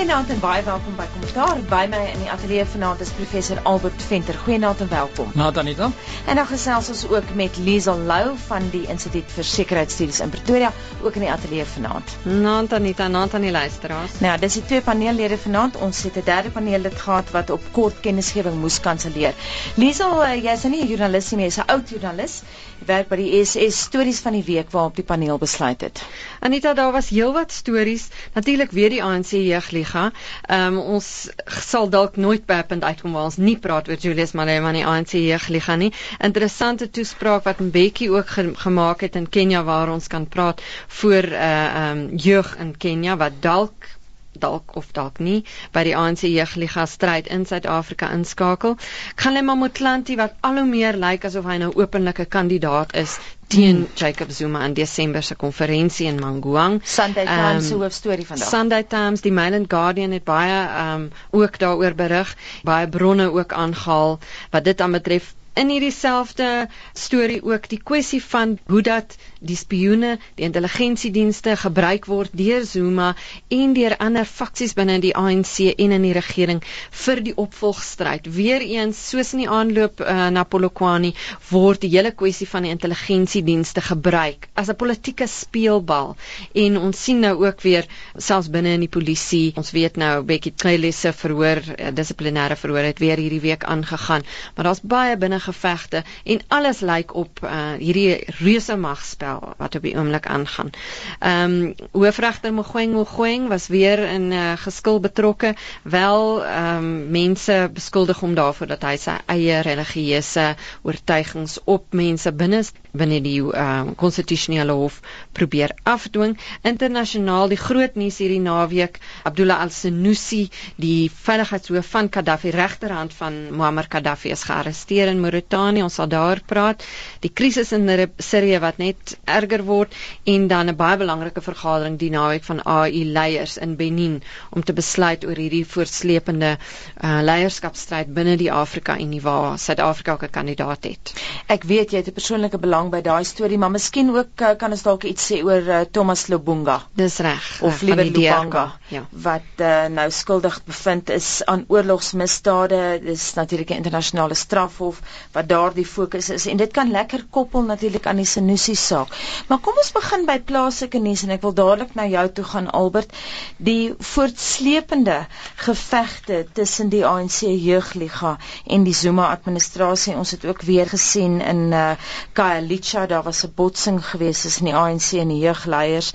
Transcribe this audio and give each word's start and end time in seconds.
Goeienaand 0.00 0.30
en 0.32 0.38
baie 0.40 0.62
welkom 0.64 0.94
by 0.96 1.04
Kommentaar. 1.12 1.58
By 1.68 1.82
my 1.92 1.98
in 2.08 2.22
die 2.22 2.28
ateljee 2.32 2.62
vanaand 2.64 3.02
is 3.04 3.10
professor 3.12 3.58
Albert 3.68 4.02
Venter. 4.08 4.36
Goeienaand 4.46 4.80
en 4.80 4.88
welkom. 4.88 5.28
Nadat 5.36 5.58
Anita. 5.60 5.90
En 6.24 6.38
dan 6.40 6.46
gesels 6.48 6.88
ons 6.88 7.02
ook 7.10 7.34
met 7.36 7.58
Liesel 7.60 8.00
Lou 8.08 8.30
van 8.46 8.70
die 8.72 8.86
Instituut 8.88 9.34
vir 9.34 9.44
Sekuriteitsstudies 9.44 10.22
in 10.24 10.32
Pretoria, 10.32 10.70
ook 11.02 11.18
in 11.20 11.26
die 11.26 11.30
ateljee 11.30 11.66
vanaand. 11.74 12.14
Naand 12.22 12.72
Anita, 12.72 13.08
naand 13.08 13.36
aan 13.36 13.44
die 13.44 13.52
luisteraars. 13.52 14.16
Nou, 14.24 14.38
dis 14.40 14.56
die 14.56 14.64
twee 14.72 14.80
paneellede 14.80 15.36
vanaand. 15.44 15.76
Ons 15.76 16.00
het 16.08 16.16
'n 16.16 16.24
derde 16.24 16.50
paneellid 16.56 16.96
gehad 16.96 17.30
wat 17.36 17.50
op 17.50 17.68
kort 17.76 18.00
kennisgewing 18.00 18.56
moes 18.56 18.80
kanselleer. 18.80 19.34
Liesel, 19.76 20.16
uh, 20.22 20.32
jy's 20.34 20.62
nou 20.62 20.72
nie 20.76 20.82
'n 20.82 20.88
joernalis 20.88 21.30
nie, 21.30 21.44
jy's 21.44 21.60
'n 21.60 21.68
oud 21.68 21.88
joernalis. 21.88 22.40
Werk 22.86 23.08
by 23.10 23.16
die 23.20 23.44
SS 23.44 23.76
Stories 23.86 24.20
van 24.24 24.32
die 24.32 24.44
Week 24.46 24.70
waarop 24.72 24.96
die 24.96 25.04
paneel 25.04 25.38
besluit 25.38 25.80
het. 25.84 26.02
Anita, 26.40 26.72
daar 26.74 26.92
was 26.92 27.10
heelwat 27.12 27.52
stories. 27.52 28.08
Natuurlik 28.34 28.70
weer 28.70 28.90
die 28.90 29.02
ANC 29.04 29.34
jeugliga. 29.36 30.10
Ehm 30.46 30.78
um, 30.78 30.78
ons 30.96 31.28
sal 31.46 31.90
dalk 31.92 32.16
nooit 32.16 32.46
by 32.46 32.62
punt 32.62 32.84
uitkom 32.84 33.12
waar 33.12 33.28
ons 33.28 33.36
nie 33.36 33.56
praat 33.58 33.88
oor 33.88 34.00
Julius 34.00 34.32
Malema 34.32 34.72
en 34.72 34.80
die 34.80 34.86
ANC 34.86 35.12
jeugliga 35.18 35.76
nie. 35.76 35.92
Interessante 36.18 36.90
toespraak 36.90 37.44
wat 37.44 37.60
Mbeki 37.60 38.10
ook 38.10 38.28
ge 38.36 38.50
gemaak 38.64 39.00
het 39.00 39.16
in 39.16 39.28
Kenja 39.28 39.62
waar 39.64 39.92
ons 39.92 40.06
kan 40.06 40.26
praat 40.26 40.62
voor 40.88 41.24
uh, 41.24 41.40
ehm 41.40 41.98
um, 41.98 42.16
jeug 42.16 42.56
in 42.58 42.76
Kenja 42.76 43.16
wat 43.16 43.42
dalk 43.44 43.99
dalk 44.44 44.76
of 44.80 44.92
dalk 44.96 45.20
nie 45.24 45.40
by 45.74 45.84
die 45.88 45.96
ANC 45.96 46.24
jeugliga 46.28 46.86
stryd 46.86 47.30
in 47.36 47.46
Suid-Afrika 47.46 48.10
inskakel. 48.16 48.76
Kgalema 49.16 49.54
Motlanthe 49.54 50.16
wat 50.20 50.38
al 50.46 50.62
hoe 50.62 50.68
meer 50.68 50.98
lyk 51.00 51.26
asof 51.28 51.46
hy 51.50 51.58
nou 51.62 51.70
openlike 51.82 52.26
kandidaat 52.36 52.94
is 53.04 53.18
teen 53.50 53.76
hmm. 53.76 53.88
Jacob 53.98 54.30
Zuma 54.30 54.62
in 54.64 54.74
Desember 54.78 55.22
se 55.22 55.34
konferensie 55.34 56.06
in 56.06 56.20
Manguang. 56.22 56.80
Sunday 56.84 57.26
Times 57.26 57.66
se 57.68 57.74
um, 57.74 57.82
hoofstorie 57.82 58.26
vandag. 58.26 58.48
Sunday 58.48 58.84
Times, 58.84 59.24
die 59.26 59.34
Mail 59.34 59.58
and 59.58 59.70
Guardian 59.72 60.14
het 60.16 60.24
baie 60.24 60.54
ehm 60.54 61.08
um, 61.08 61.10
ook 61.30 61.58
daaroor 61.58 61.94
berig, 61.94 62.36
baie 62.62 62.88
bronne 62.88 63.30
ook 63.32 63.52
aangehaal 63.52 64.18
wat 64.50 64.64
dit 64.64 64.80
aan 64.80 64.98
betref 64.98 65.34
in 65.58 65.70
hierdie 65.72 65.92
selfde 65.94 66.68
storie 66.94 67.40
ook 67.42 67.66
die 67.68 67.80
kwessie 67.82 68.20
van 68.22 68.58
hoe 68.70 68.82
dat 68.86 69.16
die 69.40 69.56
spioene, 69.56 70.18
die 70.38 70.44
intelligensiedienste 70.46 71.56
gebruik 71.58 72.06
word 72.06 72.34
deur 72.36 72.62
Zuma 72.68 73.14
en 73.48 73.72
deur 73.74 73.96
ander 73.98 74.28
faksies 74.28 74.76
binne 74.78 74.98
die 75.02 75.14
ANC 75.16 75.72
en 75.72 75.94
in 75.96 76.04
die 76.06 76.14
regering 76.14 76.60
vir 77.02 77.22
die 77.24 77.34
opvolgstryd. 77.34 78.28
Weereens 78.30 79.00
soos 79.10 79.32
in 79.34 79.42
die 79.44 79.48
aanloop 79.50 80.04
uh, 80.04 80.28
na 80.30 80.44
Polokwane 80.44 81.12
word 81.50 81.82
die 81.82 81.92
hele 81.96 82.12
kwessie 82.12 82.48
van 82.50 82.68
die 82.68 82.74
intelligensiedienste 82.74 83.82
gebruik 83.88 84.48
as 84.54 84.70
'n 84.70 84.76
politieke 84.76 85.26
speelbal 85.26 86.14
en 86.54 86.78
ons 86.78 87.02
sien 87.04 87.20
nou 87.20 87.34
ook 87.46 87.64
weer 87.66 87.88
selfs 88.16 88.50
binne 88.50 88.76
in 88.76 88.86
die 88.86 88.92
polisie. 88.92 89.52
Ons 89.56 89.72
weet 89.72 89.96
nou 89.96 90.22
Bekkie 90.22 90.52
Cele 90.56 90.92
se 90.92 91.12
verhoor, 91.12 91.58
uh, 91.58 91.90
dissiplinêre 91.94 92.56
verhoor 92.56 92.84
het 92.84 92.98
weer 92.98 93.18
hierdie 93.18 93.40
week 93.40 93.64
aangegaan, 93.64 94.22
maar 94.54 94.64
daar's 94.64 94.84
baie 94.84 95.16
binne 95.16 95.39
gevegte 95.40 96.02
en 96.24 96.40
alles 96.48 96.80
lyk 96.80 97.14
op 97.14 97.40
uh, 97.44 97.72
hierdie 97.78 98.24
reuse 98.40 98.76
magspel 98.76 99.54
wat 99.56 99.74
op 99.74 99.82
die 99.82 99.96
oomblik 99.96 100.26
aangaan. 100.26 100.70
Ehm 101.18 101.54
um, 101.54 101.74
hoofregter 101.92 102.52
Mogoeng 102.52 102.92
Mogoeng 102.92 103.48
was 103.48 103.68
weer 103.68 103.98
in 103.98 104.32
uh, 104.32 104.52
geskil 104.56 105.00
betrokke. 105.00 105.54
Wel 105.82 106.44
ehm 106.44 106.76
um, 106.76 107.10
mense 107.10 107.70
beskuldig 107.72 108.20
hom 108.20 108.34
daarvoor 108.34 108.66
dat 108.66 108.82
hy 108.82 108.96
sy 108.96 109.16
eie 109.26 109.60
religieuse 109.66 110.54
oortuigings 110.82 111.58
op 111.64 111.92
mense 111.92 112.32
binne 112.32 112.62
binne 112.92 113.20
die 113.20 113.38
ehm 113.40 113.90
uh, 113.90 113.94
konstitusionele 113.96 114.72
hof 114.72 115.00
probeer 115.32 115.74
afdwing. 115.82 116.36
Internasionaal 116.62 117.48
die 117.48 117.58
groot 117.60 117.94
nuus 117.94 118.18
hierdie 118.18 118.40
naweek, 118.40 118.98
Abdullah 119.24 119.60
al-Senussi, 119.64 120.48
die 120.76 121.10
veiligheidshoof 121.10 121.86
van 121.94 122.08
Gaddafi 122.10 122.50
regterhand 122.50 123.14
van 123.14 123.38
Muammar 123.56 123.86
Gaddafi 123.90 124.30
is 124.30 124.44
gearresteer 124.48 125.08
in 125.08 125.20
Mauritanië. 125.20 125.82
Ons 125.82 125.94
sal 126.00 126.08
daar 126.08 126.40
praat. 126.46 126.84
Die 127.20 127.32
krisis 127.32 127.72
in 127.72 127.88
Sirië 128.16 128.60
wat 128.60 128.78
net 128.78 129.16
erger 129.24 129.64
word 129.64 129.94
en 130.24 130.48
dan 130.48 130.68
'n 130.70 130.76
baie 130.76 130.96
belangrike 130.96 131.40
vergadering 131.40 131.98
die 131.98 132.10
naweek 132.10 132.44
van 132.44 132.62
AU 132.62 133.04
leiers 133.04 133.56
in 133.56 133.76
Benin 133.76 134.22
om 134.50 134.62
te 134.62 134.72
besluit 134.72 135.24
oor 135.24 135.36
hierdie 135.36 135.66
voortsleepende 135.66 136.56
uh, 136.56 137.20
leierskapstryd 137.22 138.14
binne 138.14 138.36
die 138.36 138.52
Afrika 138.52 138.96
Unie 138.98 139.20
waar 139.20 139.58
Suid-Afrika 139.58 140.12
ook 140.12 140.22
'n 140.22 140.30
kandidaat 140.30 140.84
het. 140.84 141.12
Ek 141.46 141.62
weet 141.64 141.90
jy 141.90 141.98
het 141.98 142.08
'n 142.08 142.18
persoonlike 142.20 142.58
belang 142.58 142.79
by 142.88 143.02
daai 143.04 143.24
storie, 143.28 143.58
maar 143.60 143.70
miskien 143.70 144.08
ook 144.14 144.40
uh, 144.40 144.54
kan 144.56 144.72
ons 144.72 144.82
dalk 144.86 145.04
iets 145.04 145.26
sê 145.28 145.40
oor 145.44 145.66
uh, 145.68 145.80
Thomas 145.92 146.26
Lobunga. 146.32 146.78
Dis 146.96 147.18
reg. 147.20 147.46
Of 147.60 147.82
uh, 147.82 147.88
liewer 147.88 148.08
Lubanga 148.08 148.62
ja. 148.88 149.02
wat 149.10 149.60
uh, 149.60 149.84
nou 149.92 150.06
skuldig 150.10 150.56
bevind 150.64 151.10
is 151.12 151.28
aan 151.44 151.66
oorlogsmisdade. 151.68 153.00
Dis 153.04 153.34
natuurlik 153.36 153.70
'n 153.70 153.82
internasionale 153.82 154.34
strafhof 154.34 155.02
wat 155.34 155.48
daardie 155.48 155.84
fokus 155.86 156.30
is 156.30 156.46
en 156.46 156.56
dit 156.56 156.72
kan 156.72 156.90
lekker 156.90 157.26
koppel 157.30 157.62
natuurlik 157.68 158.06
aan 158.06 158.22
die 158.22 158.28
Senussi 158.32 158.74
saak. 158.74 159.12
Maar 159.48 159.58
kom 159.58 159.76
ons 159.76 159.92
begin 159.92 160.24
by 160.26 160.38
plaaslike 160.40 160.98
nuus 160.98 161.22
en 161.26 161.34
ek 161.36 161.42
wil 161.42 161.54
dadelik 161.54 161.94
na 161.94 162.06
jou 162.06 162.26
toe 162.32 162.44
gaan 162.44 162.70
Albert. 162.70 163.12
Die 163.56 163.94
voortsleepende 163.98 165.26
gevegte 165.56 166.46
tussen 166.52 166.88
die 166.88 167.04
ANC 167.06 167.40
jeugliga 167.40 168.38
en 168.66 168.84
die 168.84 168.94
Zuma 168.94 169.30
administrasie. 169.30 170.16
Ons 170.16 170.30
het 170.30 170.44
ook 170.44 170.62
weer 170.62 170.88
gesien 170.88 171.40
in 171.40 171.72
uh, 171.72 171.92
Khayelitsha 172.32 172.69
daar 173.08 173.22
was 173.22 173.44
'n 173.44 173.52
botsing 173.54 174.00
gewees 174.06 174.42
tussen 174.42 174.64
die 174.64 174.74
ANC 174.74 175.12
en 175.12 175.28
die 175.28 175.38
jeugleiers 175.38 176.12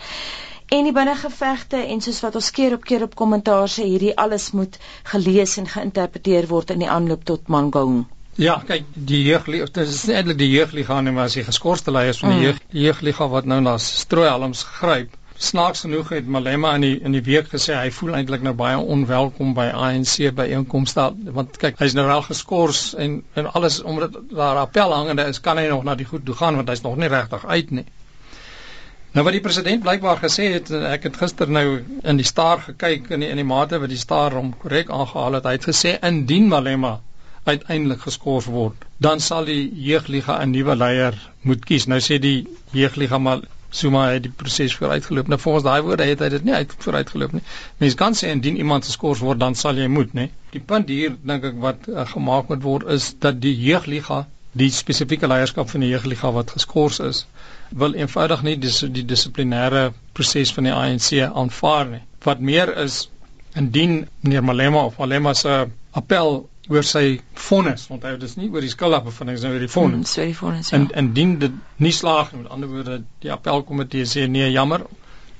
en 0.67 0.83
die 0.83 0.93
binnengevegte 0.93 1.77
en 1.77 2.01
soos 2.01 2.21
wat 2.25 2.35
ons 2.35 2.51
keer 2.51 2.73
op 2.73 2.85
keer 2.85 3.03
op 3.03 3.15
kommentaar 3.15 3.67
sê 3.69 3.83
hierdie 3.85 4.15
alles 4.17 4.51
moet 4.51 4.77
gelees 5.03 5.57
en 5.57 5.67
geïnterpreteer 5.67 6.47
word 6.47 6.69
in 6.69 6.79
die 6.79 6.89
aanloop 6.89 7.23
tot 7.23 7.47
Mangaung. 7.47 8.05
Ja, 8.35 8.57
kyk, 8.67 8.87
die 8.93 9.21
jeugliga, 9.23 9.65
dit 9.65 9.87
is 9.87 10.07
eintlik 10.11 10.37
die 10.37 10.49
jeugliga 10.51 10.97
nie, 11.01 11.13
maar 11.15 11.29
as 11.29 11.37
die 11.37 11.45
geskorste 11.47 11.91
leiers 11.91 12.19
van 12.19 12.33
die 12.33 12.39
mm. 12.39 12.43
jeug, 12.43 12.57
jeugliga 12.69 13.27
wat 13.31 13.45
nou 13.45 13.61
na 13.61 13.77
strooihalms 13.77 14.63
gryp. 14.79 15.13
Snaaks 15.45 15.83
genoeg 15.85 16.09
het 16.09 16.27
Malema 16.27 16.73
in 16.77 16.83
die 16.85 16.95
in 17.09 17.13
die 17.15 17.21
week 17.25 17.51
gesê 17.51 17.75
hy 17.77 17.91
voel 17.97 18.15
eintlik 18.17 18.41
nou 18.45 18.53
baie 18.57 18.77
onwelkom 18.95 19.53
by 19.57 19.65
ANC 19.87 20.31
by 20.39 20.47
einkomste 20.57 21.05
want 21.37 21.59
kyk 21.61 21.77
hy's 21.83 21.93
nou 21.97 22.05
wel 22.09 22.23
geskort 22.27 22.95
en 23.05 23.19
en 23.41 23.51
alles 23.59 23.77
omdat 23.83 24.17
daar 24.31 24.61
appel 24.63 24.95
hangende 24.95 25.27
is 25.33 25.41
kan 25.47 25.61
hy 25.61 25.67
nog 25.69 25.83
na 25.83 25.95
die 25.95 26.09
goed 26.09 26.25
toe 26.25 26.35
gaan 26.41 26.57
want 26.61 26.73
hy's 26.73 26.83
nog 26.87 26.97
nie 26.97 27.11
regtig 27.13 27.45
uit 27.45 27.71
nie. 27.79 27.85
Nou 29.15 29.23
wat 29.23 29.37
die 29.37 29.43
president 29.43 29.83
blykbaar 29.83 30.23
gesê 30.23 30.51
het 30.57 30.71
ek 30.75 31.09
het 31.09 31.17
gister 31.23 31.51
nou 31.59 31.67
in 32.03 32.17
die 32.19 32.29
staar 32.33 32.65
gekyk 32.69 33.11
in 33.15 33.23
die 33.23 33.29
in 33.33 33.43
die 33.43 33.49
mate 33.55 33.79
wat 33.79 33.93
die 33.93 34.01
staar 34.01 34.33
hom 34.35 34.55
korrek 34.63 34.89
aangehaal 34.89 35.39
het 35.39 35.51
hy 35.51 35.59
het 35.59 35.69
gesê 35.73 35.97
indien 36.13 36.49
Malema 36.51 36.97
uiteindelik 37.45 38.01
geskort 38.01 38.47
word, 38.49 38.85
dan 38.97 39.19
sal 39.21 39.45
die 39.45 39.69
jeugliga 39.87 40.39
'n 40.41 40.51
nuwe 40.51 40.75
leier 40.75 41.15
moet 41.41 41.65
kies. 41.65 41.85
Nou 41.87 41.99
sê 42.01 42.17
die 42.19 42.47
jeugliga 42.71 43.17
maar 43.17 43.41
Zuma 43.75 44.05
het 44.13 44.23
die 44.23 44.31
proses 44.41 44.75
vooruitgeloop. 44.79 45.27
Nou 45.31 45.39
volgens 45.41 45.65
daai 45.67 45.81
woorde 45.83 46.07
het 46.07 46.21
hy 46.23 46.29
dit 46.33 46.45
nie 46.47 46.53
uit 46.53 46.75
vooruitgeloop 46.85 47.35
nie. 47.35 47.43
Mense 47.81 47.99
kan 47.99 48.15
sê 48.17 48.31
indien 48.31 48.59
iemand 48.61 48.87
geskort 48.87 49.19
word, 49.23 49.41
dan 49.41 49.57
sal 49.59 49.81
jy 49.81 49.87
moet, 49.91 50.13
nê. 50.15 50.29
Die 50.55 50.61
punt 50.63 50.91
hier 50.93 51.17
dink 51.31 51.47
ek 51.51 51.59
wat 51.63 51.89
uh, 51.91 52.05
gemaak 52.13 52.51
moet 52.53 52.63
word 52.63 52.87
is 52.95 53.09
dat 53.25 53.41
die 53.43 53.53
jeugliga, 53.67 54.23
die 54.55 54.69
spesifieke 54.71 55.27
leierskap 55.27 55.69
van 55.73 55.83
die 55.83 55.91
jeugliga 55.91 56.31
wat 56.37 56.55
geskort 56.55 57.01
is, 57.03 57.25
wil 57.83 57.97
eenvoudig 57.99 58.45
nie 58.47 58.55
dis 58.61 58.79
die 58.95 59.03
dissiplinêre 59.07 59.89
proses 60.15 60.53
van 60.55 60.69
die 60.69 60.75
ANC 60.75 61.11
aanvaar 61.27 61.91
nie. 61.91 62.03
Wat 62.23 62.39
meer 62.39 62.71
is 62.85 63.05
indien 63.59 64.05
meneer 64.21 64.43
Malema 64.43 64.85
of 64.85 64.99
Malema 65.01 65.33
se 65.33 65.65
appel 65.91 66.45
oor 66.69 66.85
sy 66.87 67.19
vonnis. 67.47 67.87
Onthou 67.93 68.15
dis 68.21 68.35
nie 68.39 68.49
oor 68.49 68.63
die 68.65 68.71
skuldafbevindings 68.71 69.43
nie, 69.43 69.51
oor 69.53 69.63
die 69.63 69.71
vonnis. 69.71 70.01
Mm, 70.01 70.11
so 70.11 70.27
die 70.29 70.37
vonnis. 70.37 70.71
Ja. 70.71 70.79
En 70.79 70.87
indien 71.03 71.35
dit 71.41 71.57
nie 71.83 71.93
slaag 71.93 72.31
nie, 72.33 72.41
met 72.43 72.53
ander 72.55 72.71
woorde 72.71 73.01
die 73.25 73.33
appelkomitee 73.33 74.07
sê 74.09 74.25
nee, 74.31 74.47
jammer, 74.53 74.85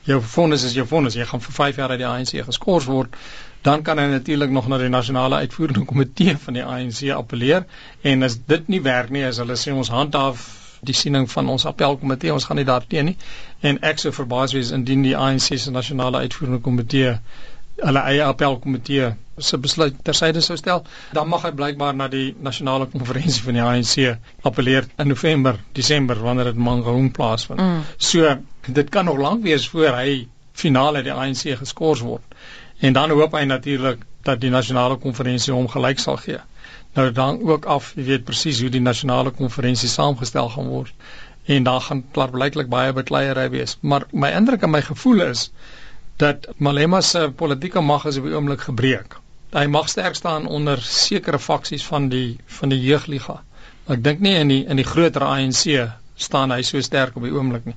jou 0.05 0.19
vonnis 0.35 0.65
is 0.67 0.75
jou 0.77 0.85
vonnis. 0.89 1.17
Jy 1.17 1.25
gaan 1.29 1.41
vir 1.41 1.57
5 1.57 1.81
jaar 1.81 1.95
uit 1.95 2.01
die 2.03 2.09
ANC 2.09 2.35
geskort 2.49 2.85
word. 2.89 3.17
Dan 3.65 3.81
kan 3.81 3.97
hy 3.97 4.05
natuurlik 4.11 4.53
nog 4.53 4.67
na 4.69 4.77
die 4.77 4.91
nasionale 4.93 5.41
uitvoerende 5.41 5.87
komitee 5.91 6.37
van 6.37 6.59
die 6.59 6.65
ANC 6.65 7.01
appeleer 7.15 7.65
en 8.03 8.23
as 8.23 8.37
dit 8.45 8.69
nie 8.69 8.83
werk 8.85 9.09
nie, 9.09 9.25
as 9.25 9.41
hulle 9.41 9.57
sê 9.57 9.73
ons 9.73 9.89
handhaaf 9.89 10.45
die 10.85 10.93
siening 10.93 11.25
van 11.31 11.49
ons 11.49 11.65
appelkomitee, 11.65 12.33
ons 12.33 12.45
gaan 12.45 12.59
nie 12.61 12.67
daarteen 12.67 13.09
nie. 13.09 13.15
En 13.65 13.79
ek 13.81 14.03
sou 14.03 14.11
verbaas 14.13 14.53
wees 14.53 14.69
indien 14.75 15.01
die 15.01 15.15
ANC 15.17 15.55
se 15.57 15.73
nasionale 15.73 16.21
uitvoerende 16.21 16.61
komitee 16.61 17.15
hulle 17.81 18.03
eie 18.11 18.21
appelkomitee 18.23 19.15
se 19.37 19.57
besluit 19.57 19.95
tersyde 20.03 20.41
sou 20.41 20.57
stel, 20.57 20.83
dan 21.13 21.27
mag 21.27 21.43
hy 21.43 21.51
blykbaar 21.51 21.95
na 21.95 22.07
die 22.11 22.35
nasionale 22.39 22.87
konferensie 22.91 23.43
van 23.43 23.57
die 23.57 23.63
ANC 23.63 24.45
appeleer 24.47 24.87
in 25.01 25.11
November, 25.11 25.59
Desember 25.75 26.19
wanneer 26.23 26.51
dit 26.51 26.61
Mangaung 26.67 27.11
plaasvind. 27.11 27.59
Mm. 27.59 27.83
So 27.97 28.37
dit 28.67 28.89
kan 28.89 29.05
nog 29.05 29.19
lank 29.19 29.43
wees 29.43 29.67
voor 29.69 29.97
hy 29.99 30.27
finaal 30.55 30.95
uit 30.95 31.07
die 31.09 31.13
ANC 31.13 31.57
geskort 31.59 31.99
word. 31.99 32.37
En 32.79 32.93
dan 32.93 33.11
hoop 33.11 33.35
hy 33.35 33.43
natuurlik 33.43 34.03
dat 34.25 34.41
die 34.41 34.49
nasionale 34.49 34.97
konferensie 34.97 35.53
hom 35.53 35.67
gelyk 35.69 35.99
sal 35.99 36.17
gee. 36.17 36.39
Nou 36.95 37.11
dan 37.11 37.41
ook 37.43 37.65
af, 37.65 37.91
jy 37.95 38.07
weet 38.07 38.23
presies 38.27 38.61
hoe 38.63 38.71
die 38.71 38.81
nasionale 38.81 39.31
konferensie 39.35 39.89
saamgestel 39.91 40.49
gaan 40.55 40.71
word 40.71 40.93
en 41.45 41.63
daar 41.63 41.81
gaan 41.81 42.05
klaar 42.11 42.31
blyklik 42.33 42.69
baie 42.69 42.93
bekleierery 42.93 43.49
wees. 43.53 43.77
Maar 43.81 44.07
my 44.11 44.31
indruk 44.33 44.63
en 44.65 44.71
my 44.73 44.81
gevoel 44.81 45.21
is 45.27 45.49
dat 46.17 46.47
Malema 46.57 47.01
se 47.01 47.31
politieke 47.35 47.81
mag 47.81 48.05
is 48.05 48.17
op 48.17 48.23
die 48.23 48.33
oomblik 48.33 48.61
gebreek. 48.65 49.19
Hy 49.55 49.65
mag 49.71 49.87
sterk 49.89 50.15
staan 50.19 50.47
onder 50.51 50.81
sekere 50.83 51.39
faksies 51.39 51.85
van 51.87 52.09
die 52.11 52.39
van 52.59 52.73
die 52.73 52.81
jeugliga. 52.83 53.37
Ek 53.87 54.01
dink 54.03 54.19
nie 54.19 54.35
in 54.35 54.51
die 54.51 54.63
in 54.67 54.81
die 54.81 54.87
groter 54.87 55.23
ANC 55.23 55.63
staan 56.25 56.51
hy 56.51 56.61
so 56.67 56.81
sterk 56.83 57.15
op 57.15 57.23
die 57.23 57.31
oomblik 57.31 57.69
nie. 57.69 57.75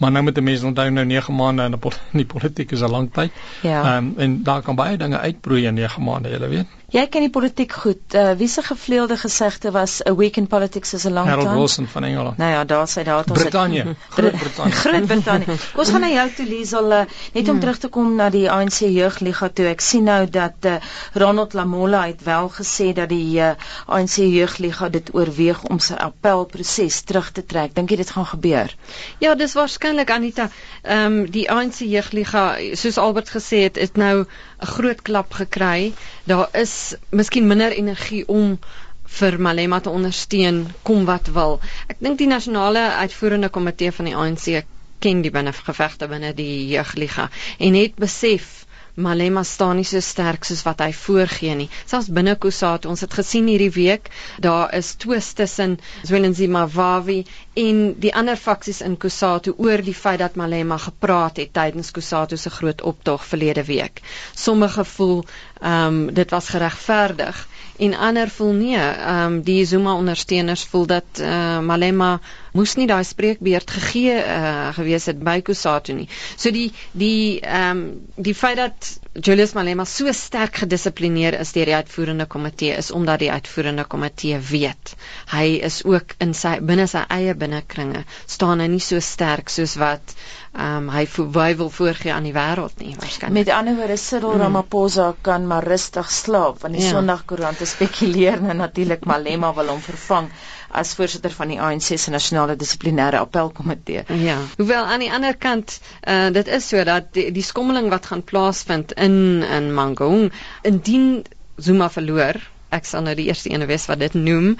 Maar 0.00 0.10
nou 0.10 0.22
moet 0.24 0.36
'n 0.38 0.42
mens 0.42 0.62
onthou 0.62 0.90
nou 0.90 1.06
9 1.06 1.34
maande 1.34 1.62
in 1.62 1.78
die 2.12 2.26
politiek 2.26 2.70
is 2.72 2.80
'n 2.80 2.90
lang 2.90 3.12
tyd. 3.12 3.32
Ja. 3.62 3.82
Ehm 3.82 3.96
um, 3.96 4.14
en 4.16 4.42
daar 4.42 4.62
kan 4.62 4.74
baie 4.74 4.96
dinge 4.96 5.18
uitbroei 5.18 5.66
in 5.66 5.74
9 5.74 6.02
maande, 6.02 6.28
jy 6.28 6.48
weet. 6.48 6.66
Jy 6.90 7.04
ken 7.06 7.22
die 7.22 7.30
politiek 7.30 7.70
goed. 7.72 8.14
Uh, 8.18 8.32
wie 8.34 8.48
se 8.50 8.62
gevleelde 8.66 9.14
gesegde 9.16 9.70
was 9.70 10.00
a 10.06 10.14
week 10.14 10.36
in 10.36 10.46
politics 10.50 10.94
is 10.94 11.04
a 11.06 11.10
long 11.10 11.28
Harold 11.28 11.46
time? 11.46 11.52
Harold 11.52 11.58
Wilson 11.58 11.86
van 11.86 12.04
Engeland. 12.04 12.36
Nou 12.36 12.50
ja, 12.50 12.64
daar 12.64 12.88
sê 12.88 13.04
daar 13.06 13.18
het 13.18 13.30
ons 13.30 13.38
Brittanje. 13.38 13.84
Groot-Brittanje. 14.16 14.74
Groot-Brittanje. 14.84 15.44
Kom 15.44 15.84
ons 15.84 15.90
gaan 15.90 16.00
na 16.00 16.08
jou 16.08 16.24
toe 16.34 16.46
Liesel, 16.46 16.90
uh, 16.92 17.04
net 17.32 17.44
om 17.44 17.50
hmm. 17.50 17.60
terug 17.60 17.78
te 17.78 17.88
kom 17.88 18.16
na 18.18 18.26
die 18.34 18.50
ANC 18.50 18.80
jeugliga 18.80 19.48
toe. 19.54 19.68
Ek 19.70 19.84
sien 19.86 20.08
nou 20.10 20.24
dat 20.26 20.66
uh, 20.66 20.80
Ronald 21.14 21.54
Lamola 21.54 22.02
het 22.08 22.24
wel 22.26 22.50
gesê 22.58 22.90
dat 22.96 23.08
die 23.14 23.38
uh, 23.38 23.52
ANC 23.86 24.18
jeugliga 24.24 24.88
dit 24.90 25.14
oorweeg 25.14 25.62
om 25.70 25.78
sy 25.78 25.94
appelproses 25.94 27.02
terug 27.06 27.30
te 27.30 27.46
trek. 27.46 27.76
Dink 27.78 27.94
jy 27.94 28.00
dit 28.02 28.10
gaan 28.10 28.26
gebeur? 28.32 28.74
Ja, 29.22 29.36
dis 29.38 29.54
waarskynlik 29.54 29.89
Anita. 29.98 30.50
Ehm 30.82 31.06
um, 31.06 31.30
die 31.30 31.50
ANC 31.50 31.80
jeugliga, 31.84 32.58
soos 32.74 32.98
Albert 32.98 33.30
gesê 33.30 33.62
het, 33.66 33.76
het 33.76 33.96
nou 33.96 34.24
'n 34.24 34.66
groot 34.66 35.02
klap 35.02 35.32
gekry. 35.32 35.92
Daar 36.24 36.48
is 36.52 36.94
miskien 37.10 37.46
minder 37.46 37.72
energie 37.72 38.28
om 38.28 38.58
vir 39.04 39.40
Malema 39.40 39.80
te 39.80 39.90
ondersteun 39.90 40.66
kom 40.82 41.04
wat 41.04 41.26
wil. 41.26 41.60
Ek 41.88 41.96
dink 41.98 42.18
die 42.18 42.30
nasionale 42.30 42.90
uitvoerende 43.02 43.48
komitee 43.48 43.92
van 43.92 44.04
die 44.04 44.16
ANC 44.16 44.64
ken 44.98 45.22
die 45.22 45.30
binnengevegte 45.30 46.08
binne 46.08 46.34
die 46.34 46.68
jeugliga 46.68 47.30
en 47.58 47.74
het 47.74 47.94
besef 47.96 48.60
Malema 49.00 49.42
staan 49.46 49.78
nie 49.78 49.86
so 49.88 50.00
sterk 50.04 50.44
soos 50.44 50.62
wat 50.66 50.82
hy 50.84 50.90
voorgee 50.92 51.54
nie. 51.56 51.68
Selfs 51.88 52.10
binne 52.16 52.34
Kusatu, 52.42 52.90
ons 52.90 53.04
het 53.04 53.14
gesien 53.16 53.46
hierdie 53.48 53.70
week, 53.76 54.10
daar 54.46 54.74
is 54.76 54.92
twis 55.00 55.32
tussen 55.38 55.78
Zwelinzima 56.02 56.66
Wawi 56.74 57.22
en 57.60 57.80
die 58.00 58.12
ander 58.14 58.38
faksies 58.40 58.80
in 58.86 58.96
Kusatu 59.00 59.54
oor 59.58 59.82
die 59.84 59.94
feit 59.94 60.20
dat 60.22 60.38
Malema 60.40 60.78
gepraat 60.80 61.40
het 61.42 61.52
tydens 61.56 61.90
Kusatu 61.90 62.36
se 62.36 62.50
groot 62.50 62.82
optog 62.82 63.24
verlede 63.26 63.64
week. 63.64 64.00
Sommige 64.34 64.84
voel 64.84 65.24
ehm 65.60 65.86
um, 65.86 66.14
dit 66.14 66.30
was 66.30 66.48
geregverdig 66.48 67.46
en 67.78 67.94
ander 67.94 68.28
voel 68.28 68.52
nee. 68.52 68.76
Ehm 68.76 69.32
um, 69.32 69.42
die 69.42 69.64
Zuma 69.64 69.94
ondersteuners 69.94 70.64
voel 70.64 70.86
dat 70.86 71.20
uh, 71.20 71.58
Malema 71.60 72.20
moes 72.52 72.74
nie 72.74 72.86
daai 72.86 73.04
spreekbeurt 73.04 73.70
gegee 73.70 74.16
uh, 74.16 74.72
gewees 74.74 75.06
het 75.06 75.20
by 75.24 75.40
Kusatu 75.40 75.92
nie. 75.92 76.08
So 76.36 76.50
die 76.50 76.72
die 76.92 77.40
ehm 77.40 77.70
um, 77.70 77.84
die 78.16 78.34
feit 78.34 78.56
dat 78.56 78.98
Julius 79.12 79.52
Malema 79.52 79.84
so 79.84 80.12
sterk 80.12 80.56
gedissiplineer 80.62 81.34
is 81.40 81.52
deur 81.52 81.66
die 81.66 81.74
uitvoerende 81.74 82.26
komitee 82.26 82.76
is 82.78 82.90
omdat 82.90 83.18
die 83.18 83.30
uitvoerende 83.30 83.84
komitee 83.84 84.38
weet 84.38 84.94
hy 85.32 85.46
is 85.66 85.80
ook 85.84 86.14
in 86.22 86.34
sy 86.34 86.52
binne 86.62 86.86
sy 86.90 87.02
eie 87.10 87.34
binnekringe 87.50 88.04
staan 88.26 88.62
hy 88.62 88.68
nie 88.70 88.82
so 88.84 89.00
sterk 89.02 89.50
soos 89.50 89.74
wat 89.80 90.14
um, 90.54 90.88
hy 90.92 91.04
hy 91.06 91.50
wil 91.58 91.70
voorgee 91.74 92.12
aan 92.14 92.28
die 92.28 92.34
wêreld 92.34 92.78
nie 92.82 92.94
waarskynlik. 92.94 93.34
Met 93.40 93.50
ander 93.54 93.76
woorde 93.78 93.96
Cyril 93.98 94.36
mm. 94.36 94.42
Ramaphosa 94.44 95.08
kan 95.26 95.46
maar 95.50 95.66
rustig 95.66 96.10
slaap 96.10 96.62
want 96.62 96.78
die 96.78 96.84
ja. 96.84 96.94
Sondagkoerante 96.94 97.66
spekuleer 97.66 98.40
nou 98.42 98.56
natuurlik 98.60 99.06
Malema 99.10 99.52
wil 99.56 99.74
hom 99.74 99.82
vervang 99.82 100.30
as 100.70 100.94
voorsitter 100.94 101.34
van 101.34 101.50
die 101.50 101.58
ANC 101.58 101.96
se 101.98 102.12
nasionale 102.14 102.54
dissiplinêre 102.56 103.18
appelkomitee. 103.18 104.04
Ja. 104.22 104.36
Hoewel 104.60 104.86
aan 104.86 105.02
die 105.02 105.10
ander 105.10 105.34
kant 105.34 105.80
uh, 106.06 106.30
dit 106.30 106.46
is 106.46 106.68
so 106.70 106.84
dat 106.86 107.10
die, 107.16 107.30
die 107.34 107.46
skommeling 107.46 107.90
wat 107.90 108.06
gaan 108.12 108.22
plaasvind 108.22 108.94
in 108.94 109.42
in 109.42 109.72
Mangaung 109.74 110.30
indien 110.62 111.24
Zuma 111.60 111.90
verloor 111.90 112.38
ek 112.70 112.86
sal 112.86 113.02
nou 113.06 113.14
die 113.18 113.26
eerste 113.28 113.50
ene 113.50 113.66
wees 113.70 113.86
wat 113.90 114.00
dit 114.02 114.14
noem 114.14 114.52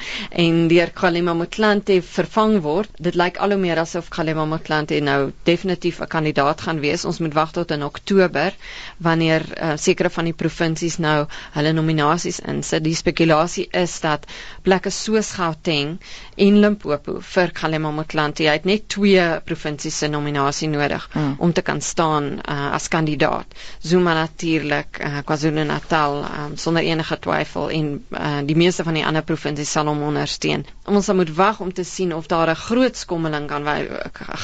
en 0.45 0.61
deur 0.71 0.91
Kgalema 0.95 1.35
Motlanthe 1.39 2.01
vervang 2.03 2.59
word. 2.65 2.91
Dit 2.99 3.19
lyk 3.19 3.39
al 3.39 3.55
hoe 3.55 3.61
meer 3.63 3.81
asof 3.83 4.11
Kgalema 4.11 4.47
Motlanthe 4.51 4.99
nou 5.01 5.33
definitief 5.47 6.01
'n 6.01 6.11
kandidaat 6.15 6.61
gaan 6.67 6.81
wees. 6.81 7.05
Ons 7.05 7.21
moet 7.21 7.35
wag 7.35 7.53
tot 7.53 7.71
in 7.71 7.85
Oktober 7.87 8.55
wanneer 8.99 9.47
uh, 9.57 9.73
sekere 9.77 10.11
van 10.11 10.25
die 10.25 10.35
provinsies 10.35 10.99
nou 10.99 11.27
hulle 11.55 11.73
nominasies 11.73 12.41
insit. 12.41 12.85
Die 12.85 12.95
spekulasie 12.95 13.69
is 13.73 14.01
dat 14.01 14.27
plekke 14.63 14.91
soos 14.91 15.33
Gauteng 15.39 15.99
en 16.41 16.57
Limpopo 16.61 17.19
vir 17.35 17.51
Kgalema 17.57 17.91
Motlanthe, 17.93 18.47
hy 18.49 18.55
het 18.57 18.67
net 18.69 18.87
twee 18.93 19.25
provinsies 19.47 19.99
se 20.03 20.09
nominasie 20.09 20.69
nodig 20.73 21.05
hmm. 21.13 21.35
om 21.45 21.53
te 21.53 21.65
kan 21.67 21.83
staan 21.85 22.31
uh, 22.41 22.71
as 22.77 22.89
kandidaat. 22.93 23.57
Zuma 23.85 24.15
natuurlik, 24.17 25.01
uh, 25.05 25.21
KwaZulu-Natal 25.29 26.19
um, 26.25 26.57
sonder 26.61 26.87
enige 26.89 27.19
twyfel 27.27 27.71
en 27.77 27.91
uh, 28.17 28.39
die 28.49 28.57
meeste 28.57 28.87
van 28.89 28.97
die 28.97 29.05
ander 29.07 29.27
provinsies 29.27 29.73
sal 29.77 29.91
hom 29.93 30.03
ondersteun. 30.09 30.65
Ons 30.91 31.07
moet 31.15 31.31
wag 31.35 31.61
om 31.61 31.73
te 31.73 31.85
sien 31.87 32.15
of 32.15 32.27
daar 32.27 32.51
'n 32.51 32.59
groot 32.67 32.97
skommeling 32.97 33.47
kan 33.49 33.65
wy, 33.65 33.89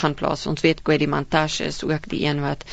gaan 0.01 0.15
plaas. 0.15 0.47
Ons 0.47 0.61
weet 0.61 0.83
Kwedi 0.83 1.07
Mantashe 1.07 1.65
is 1.65 1.83
ook 1.85 2.09
die 2.09 2.23
een 2.27 2.41
wat 2.41 2.65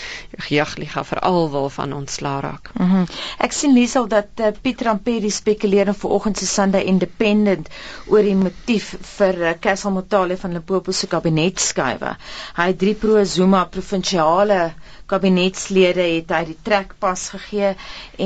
jeugliga 0.47 1.03
veral 1.03 1.51
wil 1.51 1.69
van 1.69 1.93
ontslaa 1.93 2.39
raak. 2.39 2.69
Mm 2.73 2.89
-hmm. 2.89 3.05
Ek 3.37 3.51
sien 3.51 3.73
Liesel 3.73 4.07
dat 4.07 4.27
uh, 4.39 4.47
Piet 4.61 4.81
Rampedi 4.81 5.29
spekuleer 5.29 5.87
in 5.87 5.93
vanoggend 5.93 6.37
se 6.37 6.45
Sunday 6.45 6.83
Independent 6.83 7.69
oor 8.07 8.21
die 8.21 8.35
motief 8.35 8.95
vir 9.17 9.41
uh, 9.41 9.53
Castle 9.59 9.91
Motale 9.91 10.37
van 10.37 10.51
Limpopo 10.51 10.91
se 10.91 11.07
kabinetskuive. 11.07 12.15
Hy 12.55 12.67
het 12.67 12.79
drie 12.79 12.95
pro 12.95 13.23
Zuma 13.23 13.65
provinsiale 13.65 14.73
kabinetslede 15.05 16.01
het 16.01 16.31
hy 16.33 16.43
die 16.51 16.57
trekpas 16.65 17.29
gegee 17.35 17.73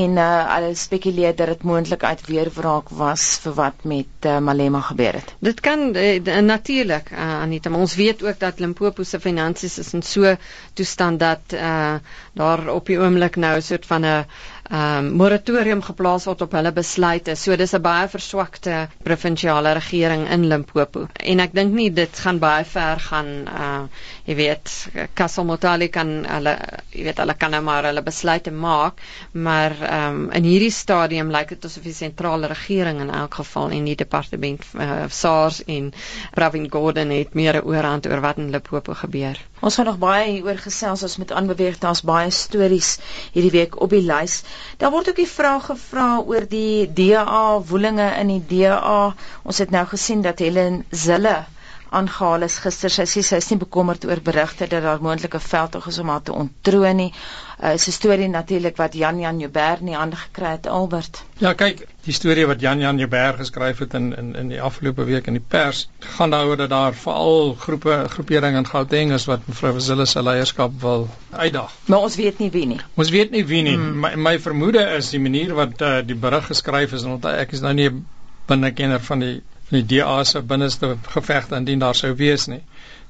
en 0.01 0.18
uh, 0.18 0.27
hulle 0.53 0.74
spekuleer 0.77 1.35
dat 1.38 1.51
dit 1.53 1.63
moontlik 1.68 2.03
uit 2.03 2.21
weerwraak 2.27 2.89
was 2.89 3.25
vir 3.44 3.56
wat 3.57 3.83
met 3.83 4.27
uh, 4.29 4.38
Malema 4.39 4.81
gebeur 4.89 5.19
het. 5.19 5.33
Dit 5.39 5.62
kan 5.65 5.89
uh, 5.95 6.19
natuurlik 6.41 7.12
uh, 7.12 7.41
Anita, 7.41 7.69
maar 7.69 7.85
ons 7.85 7.95
weet 7.95 8.24
ook 8.24 8.39
dat 8.39 8.59
Limpopo 8.59 9.03
se 9.03 9.19
finansies 9.19 9.77
is 9.77 9.94
in 9.94 10.03
so 10.03 10.35
toestand 10.74 11.19
dat 11.19 11.53
uh, 11.53 11.95
daar 12.33 12.68
op 12.74 12.85
die 12.85 13.00
oomblik 13.00 13.35
nou 13.35 13.56
'n 13.57 13.62
soort 13.62 13.85
van 13.85 14.06
'n 14.06 14.25
um, 14.71 15.12
moratorium 15.15 15.81
geplaas 15.81 16.25
word 16.27 16.41
op 16.41 16.56
hulle 16.57 16.71
besluite. 16.71 17.35
So 17.35 17.56
dis 17.56 17.73
'n 17.73 17.81
baie 17.81 18.07
verswakte 18.07 18.88
provinsiale 19.03 19.73
regering 19.73 20.30
in 20.30 20.47
Limpopo. 20.47 21.07
En 21.13 21.39
ek 21.39 21.53
dink 21.53 21.73
nie 21.73 21.91
dit 21.94 22.19
gaan 22.19 22.39
baie 22.39 22.65
ver 22.65 23.00
gaan 23.00 23.30
uh 23.47 23.83
jy 24.28 24.36
weet 24.36 24.72
Kasamotali 25.16 25.88
kan 25.94 26.10
hulle 26.28 26.54
jy 26.92 27.06
weet 27.07 27.19
hulle 27.22 27.36
kan 27.40 27.54
nou 27.56 27.62
maar 27.64 27.86
hulle 27.88 28.04
besluite 28.04 28.52
maak, 28.52 29.00
maar 29.31 29.76
um 29.88 30.19
in 30.36 30.48
hierdie 30.48 30.74
stadium 30.76 31.31
lyk 31.31 31.54
dit 31.56 31.68
asof 31.69 31.86
die 31.88 31.96
sentrale 31.96 32.50
regering 32.52 33.00
in 33.06 33.14
elk 33.22 33.40
geval 33.40 33.72
en 33.78 33.88
die 33.88 33.96
departement 34.02 34.66
uh, 34.76 35.06
SARS 35.19 35.62
en 35.78 35.94
Pravin 36.36 36.68
Gordhan 36.74 37.14
het 37.16 37.34
meer 37.40 37.62
'n 37.62 37.68
oorhand 37.72 38.07
oor 38.12 38.22
wat 38.28 38.44
in 38.44 38.52
Limpopo 38.52 38.94
gebeur. 38.94 39.40
Ons 39.62 39.80
gaan 39.80 39.86
nog 39.86 39.98
baie 40.04 40.28
hieroor 40.31 40.60
gesels 40.68 41.04
as 41.04 41.18
met 41.18 41.31
aanbeweeg 41.31 41.80
daar's 41.80 42.04
baie 42.04 42.30
stories 42.31 42.98
hierdie 43.31 43.56
week 43.56 43.80
op 43.81 43.90
die 43.96 44.04
lys. 44.04 44.44
Daar 44.78 44.92
word 44.92 45.10
ook 45.10 45.24
die 45.24 45.34
vraag 45.38 45.66
gevra 45.72 46.19
oor 46.19 46.48
die 46.48 46.92
DA 46.94 47.60
woelinge 47.60 48.12
in 48.19 48.28
die 48.36 48.44
DA. 48.52 49.16
Ons 49.44 49.57
het 49.57 49.72
nou 49.72 49.86
gesien 49.86 50.22
dat 50.22 50.40
Helen 50.40 50.84
Zille 50.92 51.46
aangehaal 51.89 52.41
is 52.47 52.57
gister. 52.63 52.91
Sy 52.94 53.06
sê 53.09 53.23
sy 53.23 53.39
is 53.41 53.49
nie 53.51 53.59
bekommerd 53.61 54.06
oor 54.06 54.21
berigte 54.23 54.67
dat 54.67 54.83
daar 54.83 55.01
moontlike 55.01 55.39
veldtog 55.39 55.87
is 55.87 55.99
om 55.99 56.09
haar 56.09 56.21
te 56.21 56.33
ontroon 56.33 56.95
nie. 56.95 57.11
Uh, 57.57 57.73
is 57.73 57.87
'n 57.87 57.91
storie 57.91 58.27
natuurlik 58.29 58.77
wat 58.77 58.94
Jan 58.94 59.19
Jan 59.19 59.39
Joubert 59.39 59.81
nie 59.81 59.95
hande 59.95 60.15
gekry 60.15 60.51
het 60.51 60.67
Albert. 60.67 61.23
Ja, 61.37 61.53
kyk, 61.53 61.87
die 62.06 62.13
storie 62.13 62.45
wat 62.45 62.61
Jan 62.61 62.79
Jan 62.79 62.97
Joubert 62.97 63.35
geskryf 63.35 63.77
het 63.77 63.94
in 63.94 64.15
in 64.17 64.35
in 64.35 64.47
die 64.47 64.61
afgelope 64.61 65.03
week 65.03 65.27
in 65.27 65.33
die 65.33 65.45
pers 65.47 65.89
gaan 65.99 66.29
daaroor 66.29 66.57
dat 66.57 66.69
daar 66.69 66.94
veral 66.94 67.56
groepe 67.59 68.06
groeperinge 68.09 68.57
in 68.57 68.67
Gauteng 68.67 69.11
is 69.11 69.25
wat 69.25 69.47
mevrou 69.47 69.79
Zille 69.79 70.06
se 70.06 70.23
leierskap 70.23 70.81
wil 70.81 71.09
uitdaag. 71.31 71.73
Maar 71.85 71.99
ons 71.99 72.15
weet 72.15 72.39
nie 72.39 72.51
wie 72.51 72.65
nie. 72.65 72.79
Ons 72.94 73.09
weet 73.09 73.31
nie 73.31 73.45
wie 73.45 73.61
nie. 73.61 73.75
Hmm. 73.75 73.99
My 73.99 74.15
my 74.15 74.39
vermoede 74.39 74.85
is 74.97 75.09
die 75.09 75.19
manier 75.19 75.53
wat 75.53 75.81
uh, 75.81 75.97
die 76.06 76.15
berig 76.15 76.45
geskryf 76.45 76.94
is 76.94 77.03
en 77.03 77.19
ek 77.23 77.51
is 77.51 77.61
nou 77.61 77.73
nie 77.73 77.89
'n 77.89 78.06
binnekenner 78.47 78.99
van 78.99 79.19
die 79.19 79.41
van 79.69 79.81
die 79.81 79.97
DA 79.97 80.24
se 80.24 80.42
binneste 80.42 80.95
gevegte 81.02 81.56
indien 81.56 81.80
daar 81.80 81.95
sou 81.95 82.14
wees 82.16 82.47
nie. 82.47 82.62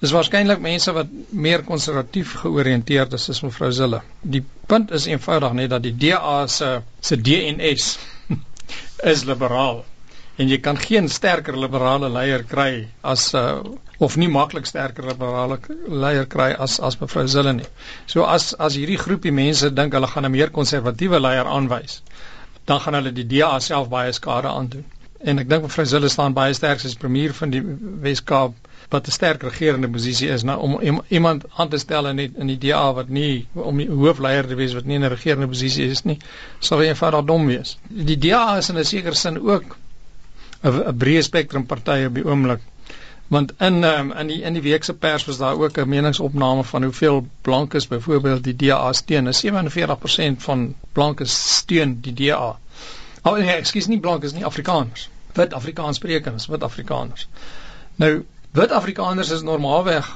Dis 0.01 0.13
waarskynlik 0.13 0.61
mense 0.61 0.93
wat 0.93 1.11
meer 1.29 1.63
konservatief 1.65 2.33
georiënteerd 2.41 3.13
is 3.17 3.29
as 3.33 3.41
mevrou 3.45 3.69
Zille. 3.71 4.01
Die 4.21 4.43
punt 4.69 4.91
is 4.91 5.05
eenvoudig 5.09 5.53
net 5.57 5.69
dat 5.69 5.85
die 5.85 5.93
DA 5.93 6.47
se 6.47 6.79
se 7.01 7.17
DNS 7.21 7.91
is 9.13 9.23
liberaal 9.29 9.83
en 10.37 10.49
jy 10.49 10.57
kan 10.61 10.77
geen 10.77 11.09
sterker 11.09 11.57
liberale 11.57 12.09
leier 12.13 12.43
kry 12.45 12.87
as 13.01 13.33
uh, 13.33 13.61
of 13.97 14.17
nie 14.17 14.29
maklik 14.29 14.69
sterker 14.69 15.05
liberale 15.09 15.57
leier 15.87 16.25
kry 16.25 16.51
as 16.65 16.79
as 16.79 16.97
mevrou 17.01 17.27
Zille 17.27 17.53
nie. 17.53 17.69
So 18.05 18.25
as 18.25 18.53
as 18.53 18.77
hierdie 18.77 19.01
groepie 19.01 19.33
mense 19.33 19.73
dink 19.73 19.93
hulle 19.93 20.09
gaan 20.09 20.25
'n 20.25 20.31
meer 20.31 20.53
konservatiewe 20.59 21.21
leier 21.21 21.45
aanwys, 21.45 22.01
dan 22.65 22.79
gaan 22.79 23.01
hulle 23.01 23.13
die 23.13 23.29
DA 23.37 23.59
self 23.59 23.89
baie 23.89 24.13
skade 24.13 24.49
aandoen 24.49 24.85
en 25.19 25.39
ek 25.39 25.49
dink 25.49 25.63
mevrou 25.65 25.85
Zille 25.85 26.09
staan 26.09 26.33
baie 26.37 26.53
sterk 26.53 26.83
as 26.85 26.95
premier 26.95 27.33
van 27.33 27.49
die 27.53 27.61
Wes-Kaap 28.05 28.67
wat 28.89 29.07
'n 29.07 29.11
sterk 29.11 29.43
regerende 29.43 29.89
posisie 29.89 30.29
is 30.29 30.43
nou 30.43 30.57
om 30.59 31.01
iemand 31.09 31.45
aan 31.55 31.69
te 31.69 31.77
stel 31.77 32.07
in 32.07 32.15
die, 32.21 32.31
in 32.37 32.47
die 32.47 32.57
DA 32.57 32.93
wat 32.93 33.09
nie 33.09 33.47
om 33.53 33.77
die 33.77 33.89
hoofleier 33.89 34.47
te 34.47 34.55
wees 34.55 34.73
wat 34.73 34.85
nie 34.85 34.95
in 34.95 35.03
'n 35.03 35.09
regerende 35.15 35.47
posisie 35.47 35.89
is 35.89 36.03
nie 36.05 36.17
sal 36.59 36.81
eenvoudig 36.81 37.25
dom 37.25 37.45
wees. 37.47 37.77
Die 37.89 38.17
DA 38.17 38.57
is 38.57 38.69
in 38.69 38.77
'n 38.77 38.85
sekere 38.85 39.15
sin 39.15 39.39
ook 39.39 39.77
'n 40.63 40.97
breë 40.97 41.21
spektrum 41.23 41.65
party 41.65 42.05
op 42.05 42.13
die 42.15 42.25
oomblik 42.25 42.61
want 43.27 43.51
in 43.59 43.83
um, 43.83 44.11
in 44.11 44.27
die 44.27 44.41
in 44.41 44.53
die 44.53 44.61
week 44.63 44.83
se 44.83 44.93
pers 44.93 45.25
was 45.25 45.37
daar 45.37 45.59
ook 45.59 45.77
'n 45.77 45.89
meningsopname 45.89 46.63
van 46.63 46.83
hoeveel 46.83 47.27
blankes 47.41 47.87
byvoorbeeld 47.87 48.43
die 48.43 48.55
DA 48.55 48.93
steun. 48.93 49.33
47% 49.33 50.43
van 50.43 50.75
blankes 50.91 51.55
steun 51.57 51.97
die 52.01 52.13
DA. 52.13 52.57
Oh 53.27 53.37
nee, 53.37 53.55
ekskuus 53.59 53.89
nie 53.91 53.99
blankes 54.03 54.35
nie, 54.35 54.45
Afrikaners. 54.47 55.07
Wit 55.37 55.53
Afrikaanssprekers, 55.53 56.47
wit 56.51 56.63
Afrikaners. 56.63 57.27
Nou, 58.01 58.11
wit 58.57 58.71
Afrikaners 58.71 59.33
is 59.35 59.43
normaalweg 59.45 60.07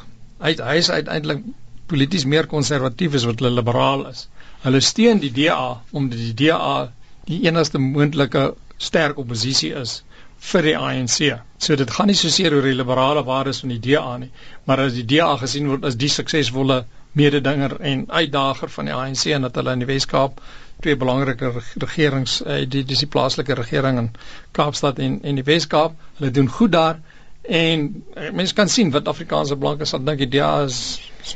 uit 0.41 0.61
hy 0.65 0.77
is 0.81 0.89
uiteindelik 0.89 1.43
polities 1.91 2.25
meer 2.25 2.47
konservatief 2.49 3.17
as 3.19 3.25
wat 3.29 3.41
hulle 3.43 3.53
liberaal 3.57 4.07
is. 4.09 4.27
Hulle 4.63 4.81
steun 4.85 5.19
die 5.21 5.31
DA 5.35 5.81
omdat 5.91 6.21
die 6.21 6.33
DA 6.45 6.91
die 7.27 7.41
enigste 7.49 7.81
moontlike 7.81 8.45
sterk 8.81 9.19
oppositie 9.21 9.73
is 9.81 9.99
vir 10.51 10.65
die 10.65 10.77
ANC. 10.77 11.19
So 11.61 11.77
dit 11.77 11.91
gaan 11.93 12.09
nie 12.09 12.17
so 12.17 12.31
seer 12.33 12.55
oor 12.57 12.65
die 12.65 12.77
liberale 12.77 13.21
waardes 13.27 13.61
van 13.61 13.75
die 13.75 13.81
DA 13.91 14.17
nie, 14.23 14.31
maar 14.65 14.81
as 14.87 14.95
die 14.97 15.05
DA 15.05 15.35
gesien 15.41 15.69
word 15.69 15.85
as 15.85 15.99
die 16.01 16.09
suksesvolle 16.09 16.81
mededinger 17.11 17.79
en 17.79 18.03
uitdager 18.07 18.69
van 18.69 18.89
die 18.89 18.93
ANC 18.95 19.25
en 19.35 19.47
dat 19.47 19.55
hulle 19.59 19.75
in 19.75 19.83
die 19.83 19.89
Wes-Kaap 19.89 20.41
twee 20.81 20.97
belangrike 20.97 21.51
regerings 21.83 22.39
uh, 22.41 22.61
die 22.65 22.83
dis 22.87 23.03
die 23.03 23.09
plaaslike 23.11 23.55
regering 23.59 23.99
in 24.01 24.11
Kaapstad 24.57 24.99
en 24.99 25.19
en 25.23 25.39
die 25.39 25.45
Wes-Kaap, 25.47 25.97
hulle 26.19 26.31
doen 26.31 26.49
goed 26.49 26.71
daar 26.71 27.01
en 27.41 27.87
uh, 28.15 28.31
mense 28.37 28.55
kan 28.57 28.69
sien 28.69 28.91
wat 28.95 29.09
Afrikaanse 29.11 29.57
blanke 29.57 29.85
sal 29.89 30.03
dink 30.05 30.23
die 30.23 30.29
DA 30.37 30.63
is 30.65 30.79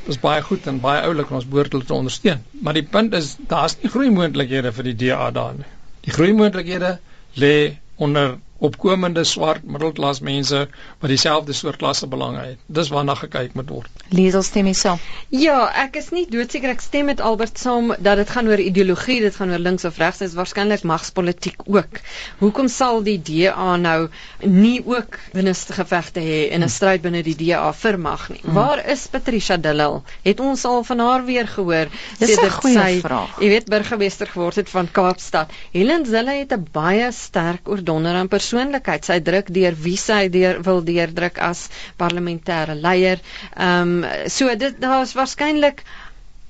is 0.10 0.20
baie 0.22 0.42
goed 0.42 0.66
en 0.68 0.80
baie 0.82 1.04
oulik 1.06 1.30
en 1.30 1.40
ons 1.42 1.48
behoort 1.50 1.76
hulle 1.76 1.86
te 1.86 1.94
ondersteun. 1.94 2.42
Maar 2.62 2.74
die 2.80 2.88
punt 2.96 3.14
is 3.14 3.36
daar's 3.52 3.78
nie 3.82 3.92
groei 3.94 4.10
moontlikhede 4.14 4.72
vir 4.74 4.88
die 4.90 4.96
DA 5.04 5.30
daar 5.32 5.54
nie. 5.60 5.68
Die 6.08 6.14
groei 6.14 6.34
moontlikhede 6.34 6.98
lê 7.42 7.56
onder 7.96 8.38
opkomende 8.64 9.24
swart 9.24 9.64
middelklas 9.68 10.22
mense 10.24 10.68
wat 11.00 11.10
dieselfde 11.12 11.54
soort 11.54 11.78
klasse 11.82 12.08
belange 12.08 12.40
het. 12.40 12.60
Dis 12.66 12.90
waarna 12.90 13.16
gekyk 13.20 13.54
moet 13.54 13.70
word. 13.70 14.04
Liesel 14.16 14.44
stem 14.48 14.70
jy 14.70 14.76
saam? 14.80 15.02
Ja, 15.30 15.66
ek 15.84 15.98
is 16.00 16.12
nie 16.16 16.24
doodseker 16.32 16.72
ek 16.72 16.84
stem 16.84 17.10
met 17.12 17.20
Albert 17.20 17.60
saam 17.60 17.92
dat 18.00 18.22
dit 18.22 18.32
gaan 18.32 18.48
oor 18.48 18.62
ideologie, 18.62 19.20
dit 19.26 19.36
gaan 19.36 19.52
oor 19.52 19.60
links 19.60 19.86
of 19.86 20.00
regs, 20.00 20.22
dit 20.24 20.30
is 20.30 20.38
waarskynlik 20.38 20.86
magspolitiek 20.88 21.66
ook. 21.66 22.00
Hoekom 22.40 22.70
sal 22.72 23.02
die 23.04 23.18
DA 23.20 23.76
nou 23.82 24.08
nie 24.40 24.80
ook 24.86 25.20
binneste 25.34 25.76
gevegte 25.76 26.24
hê 26.24 26.40
in 26.56 26.64
'n 26.64 26.70
stryd 26.70 27.02
binne 27.02 27.24
die 27.24 27.36
DA 27.36 27.74
vir 27.74 28.00
mag 28.00 28.30
nie? 28.30 28.42
Hmm. 28.42 28.54
Waar 28.54 28.86
is 28.88 29.08
Patricia 29.08 29.58
de 29.58 29.74
Lille? 29.74 30.02
Het 30.24 30.40
ons 30.40 30.66
al 30.66 30.84
van 30.84 31.00
haar 31.00 31.26
weer 31.26 31.48
gehoor 31.48 31.88
sedert 32.20 32.64
sy, 32.64 33.00
vraag. 33.02 33.40
jy 33.40 33.50
weet, 33.50 33.70
burgemeester 33.70 34.28
geword 34.28 34.56
het 34.56 34.70
van 34.70 34.92
Kaapstad? 34.92 35.52
Helen 35.72 36.06
Zille 36.06 36.40
het 36.40 36.54
'n 36.54 36.68
baie 36.72 37.12
sterk 37.12 37.68
oordonder 37.68 38.16
aan 38.16 38.28
persoonlikheid. 38.46 39.06
Sy 39.06 39.20
druk 39.26 39.50
deur 39.54 39.76
wie 39.82 39.98
sy 39.98 40.28
deur 40.30 40.62
wil 40.66 40.84
deurdruk 40.86 41.40
as 41.42 41.68
parlementêre 41.98 42.78
leier. 42.78 43.22
Ehm 43.56 44.04
um, 44.04 44.28
so 44.30 44.54
dit 44.56 44.76
daar's 44.82 45.16
waarskynlik 45.18 45.82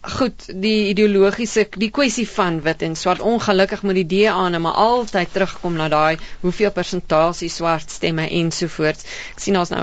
goed 0.06 0.44
die 0.62 0.92
ideologiese 0.92 1.64
die 1.82 1.90
kwessie 1.90 2.28
van 2.30 2.60
wit 2.62 2.84
en 2.86 2.94
swart 3.00 3.24
ongelukkig 3.26 3.82
moet 3.82 3.98
die 3.98 4.06
DA 4.12 4.44
nou 4.54 4.62
maar 4.62 4.78
altyd 4.82 5.32
terugkom 5.34 5.80
na 5.80 5.88
daai 5.90 6.20
hoeveel 6.44 6.72
persentasie 6.76 7.50
swart 7.50 7.90
stemme 7.90 8.28
ensovoorts. 8.30 9.08
Ek 9.34 9.42
sien 9.48 9.58
ons 9.58 9.74
nou 9.74 9.82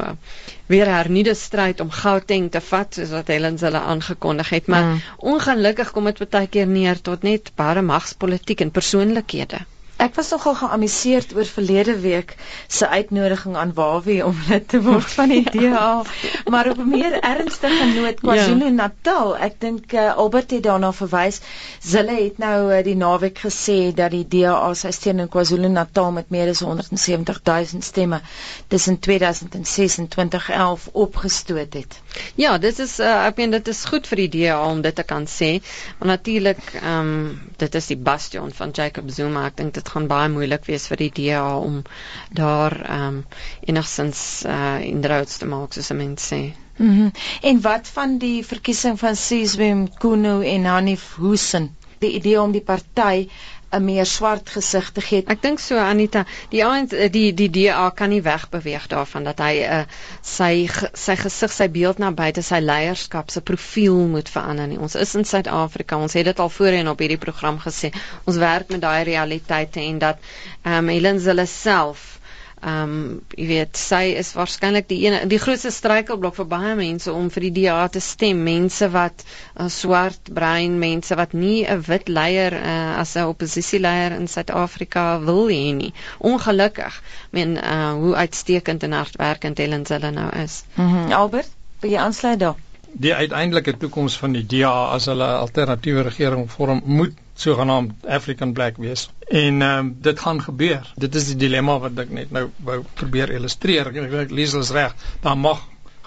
weer 0.71 0.93
hernuide 0.93 1.35
stryd 1.35 1.81
om 1.83 1.91
Gauteng 1.91 2.53
te 2.55 2.63
vat 2.69 2.95
soos 2.95 3.11
wat 3.17 3.35
Helen 3.35 3.59
hulle 3.59 3.83
aangekondig 3.95 4.55
het, 4.55 4.71
maar 4.71 4.93
mm. 4.93 5.03
ongelukkig 5.35 5.91
kom 5.91 6.13
dit 6.13 6.23
baie 6.31 6.47
keer 6.47 6.71
neer 6.71 7.01
tot 7.01 7.27
net 7.27 7.51
bare 7.59 7.83
magspolitiek 7.83 8.63
en 8.63 8.71
persoonlikhede. 8.71 9.65
Ek 10.03 10.17
was 10.19 10.33
nogal 10.35 10.57
geamuseerd 10.59 11.31
oor 11.37 11.47
verlede 11.47 11.93
week 12.03 12.33
se 12.67 12.89
uitnodiging 12.89 13.57
aan 13.57 13.73
Wawie 13.75 14.25
om 14.27 14.39
lid 14.49 14.65
te 14.69 14.81
word 14.83 15.11
van 15.15 15.31
die 15.31 15.45
DA. 15.55 16.03
maar 16.51 16.71
op 16.71 16.79
'n 16.83 16.89
meer 16.89 17.15
ernstige 17.21 17.87
noot 17.95 18.19
KwaZulu-Natal, 18.21 19.37
ek 19.47 19.61
dink 19.61 19.93
uh, 19.93 20.17
Albert 20.17 20.51
het 20.51 20.63
daarna 20.63 20.91
verwys. 20.93 21.39
Hulle 21.93 22.17
het 22.19 22.39
nou 22.43 22.73
uh, 22.73 22.81
die 22.83 22.97
naweek 22.99 23.39
gesê 23.45 23.95
dat 23.95 24.11
die 24.11 24.25
DA 24.27 24.75
sy 24.75 24.91
steun 24.91 25.23
in 25.23 25.29
KwaZulu-Natal 25.29 26.11
met 26.19 26.35
meer 26.35 26.51
as 26.51 26.65
170 26.67 27.41
000 27.45 27.87
stemme 27.87 28.21
tussen 28.67 28.99
2006 28.99 29.99
en 29.99 30.09
2011 30.09 30.89
opgestoot 30.93 31.79
het. 31.79 32.01
Ja, 32.35 32.59
dit 32.59 32.79
is 32.79 32.99
uh, 32.99 33.27
ek 33.27 33.37
meen 33.37 33.55
dit 33.55 33.69
is 33.69 33.85
goed 33.85 34.11
vir 34.11 34.25
die 34.25 34.29
DA 34.35 34.59
om 34.67 34.83
dit 34.83 34.95
te 34.95 35.07
kan 35.07 35.31
sê. 35.31 35.63
Maar 35.99 36.17
natuurlik, 36.17 36.75
ehm 36.83 37.15
um, 37.15 37.41
dit 37.57 37.75
is 37.75 37.87
die 37.87 37.97
bastion 37.97 38.51
van 38.53 38.71
Jacob 38.75 39.11
Zuma. 39.11 39.47
Ek 39.47 39.57
dink 39.57 39.75
dit 39.75 39.92
gaan 39.93 40.09
baie 40.11 40.29
moeilik 40.33 40.65
wees 40.71 40.87
vir 40.91 41.03
die 41.05 41.13
DA 41.19 41.45
om 41.59 41.83
daar 42.41 42.77
ehm 42.81 43.07
um, 43.09 43.21
enigsins 43.73 44.23
uh 44.47 44.57
eh, 44.57 44.89
inderdaad 44.89 45.39
te 45.39 45.49
maak 45.55 45.77
soos 45.77 45.93
mense 46.03 46.35
sê. 46.35 46.43
Mhm. 46.79 46.89
Mm 46.89 47.11
en 47.51 47.61
wat 47.61 47.89
van 47.99 48.19
die 48.19 48.45
verkiesing 48.47 48.99
van 48.99 49.17
Sizwe 49.17 49.75
Mkunu 49.75 50.37
en 50.55 50.65
Hanif 50.65 51.15
Hussein? 51.17 51.71
Die 52.03 52.15
idee 52.19 52.41
om 52.43 52.53
die 52.53 52.65
party 52.73 53.29
'n 53.73 53.85
meer 53.85 54.07
swart 54.07 54.51
gesig 54.53 54.91
te 54.93 55.01
gee. 55.01 55.23
Ek 55.33 55.41
dink 55.43 55.61
so 55.65 55.79
Anita, 55.81 56.25
die 56.53 56.63
die 57.15 57.33
die 57.33 57.49
DA 57.55 57.89
kan 57.97 58.11
nie 58.13 58.21
wegbeweeg 58.27 58.87
daarvan 58.93 59.25
dat 59.25 59.41
hy 59.41 59.53
uh, 59.65 59.79
sy 60.21 60.69
sy 61.05 61.17
gesig, 61.23 61.55
sy 61.57 61.69
beeld 61.73 62.03
na 62.03 62.11
buite, 62.13 62.45
sy 62.45 62.61
leierskap 62.61 63.33
se 63.33 63.41
profiel 63.41 63.97
moet 64.13 64.29
verander 64.29 64.69
nie. 64.69 64.79
Ons 64.79 64.99
is 65.07 65.15
in 65.17 65.25
Suid-Afrika. 65.25 65.97
Ons 65.97 66.19
het 66.19 66.29
dit 66.29 66.45
al 66.45 66.53
voorheen 66.53 66.93
op 66.93 67.01
hierdie 67.01 67.21
program 67.25 67.61
gesê. 67.65 67.95
Ons 68.29 68.41
werk 68.45 68.69
met 68.69 68.85
daai 68.85 69.05
realiteite 69.09 69.81
en 69.81 70.03
dat 70.05 70.21
ehm 70.63 70.83
um, 70.85 70.93
Helen 70.93 71.21
Zille 71.21 71.47
self 71.47 72.11
Ehm 72.63 72.83
um, 72.83 73.23
jy 73.35 73.47
weet 73.49 73.79
sy 73.79 74.13
is 74.21 74.29
waarskynlik 74.39 74.87
die 74.87 75.01
ene 75.03 75.25
die 75.27 75.41
grootste 75.43 75.73
struikelblok 75.75 76.37
vir 76.37 76.47
baie 76.53 76.75
mense 76.79 77.11
om 77.11 77.27
vir 77.35 77.47
die 77.49 77.53
DA 77.57 77.89
te 77.91 77.99
stem. 77.99 78.45
Mense 78.47 78.87
wat 78.95 79.25
'n 79.25 79.65
uh, 79.65 79.71
swart 79.77 80.31
brein, 80.37 80.77
mense 80.79 81.19
wat 81.19 81.35
nie 81.35 81.67
'n 81.67 81.83
wit 81.89 82.09
leier 82.09 82.55
uh, 82.55 83.01
as 83.03 83.17
'n 83.17 83.27
oppositieleier 83.33 84.15
in 84.19 84.29
Suid-Afrika 84.29 85.19
wil 85.25 85.51
hê 85.51 85.75
nie. 85.75 85.93
Ongelukkig, 86.19 87.03
men 87.31 87.57
uh, 87.59 87.93
hoe 87.99 88.15
uitstekend 88.15 88.83
en 88.83 88.93
hardwerkend 88.93 89.59
Helen 89.59 89.85
hulle 89.89 90.11
nou 90.11 90.31
is. 90.45 90.63
Mm 90.77 91.11
Albert, 91.13 91.51
wil 91.81 91.91
jy 91.91 91.99
aansluit 91.99 92.39
daar? 92.39 92.57
Die 92.93 93.15
uiteindelike 93.15 93.77
toekoms 93.77 94.19
van 94.23 94.33
die 94.39 94.47
DA 94.47 94.93
as 94.95 95.11
hulle 95.11 95.27
alternatiewe 95.27 96.03
regering 96.03 96.51
vorm 96.51 96.83
moet 96.85 97.19
sogenaamd 97.43 98.07
African 98.07 98.55
black 98.57 98.79
wees. 98.83 99.09
En 99.29 99.63
ehm 99.63 99.79
um, 99.79 99.93
dit 100.05 100.21
gaan 100.21 100.43
gebeur. 100.43 100.93
Dit 100.97 101.15
is 101.19 101.31
die 101.33 101.39
dilemma 101.45 101.79
wat 101.83 101.99
ek 102.05 102.11
net 102.15 102.35
nou 102.35 102.49
wou 102.67 102.83
probeer 102.99 103.35
illustreer. 103.39 103.93
Ek 103.93 104.19
ek 104.27 104.35
lees 104.35 104.57
dit 104.57 104.75
reg. 104.77 104.95
Daar 105.25 105.39
mag 105.39 105.63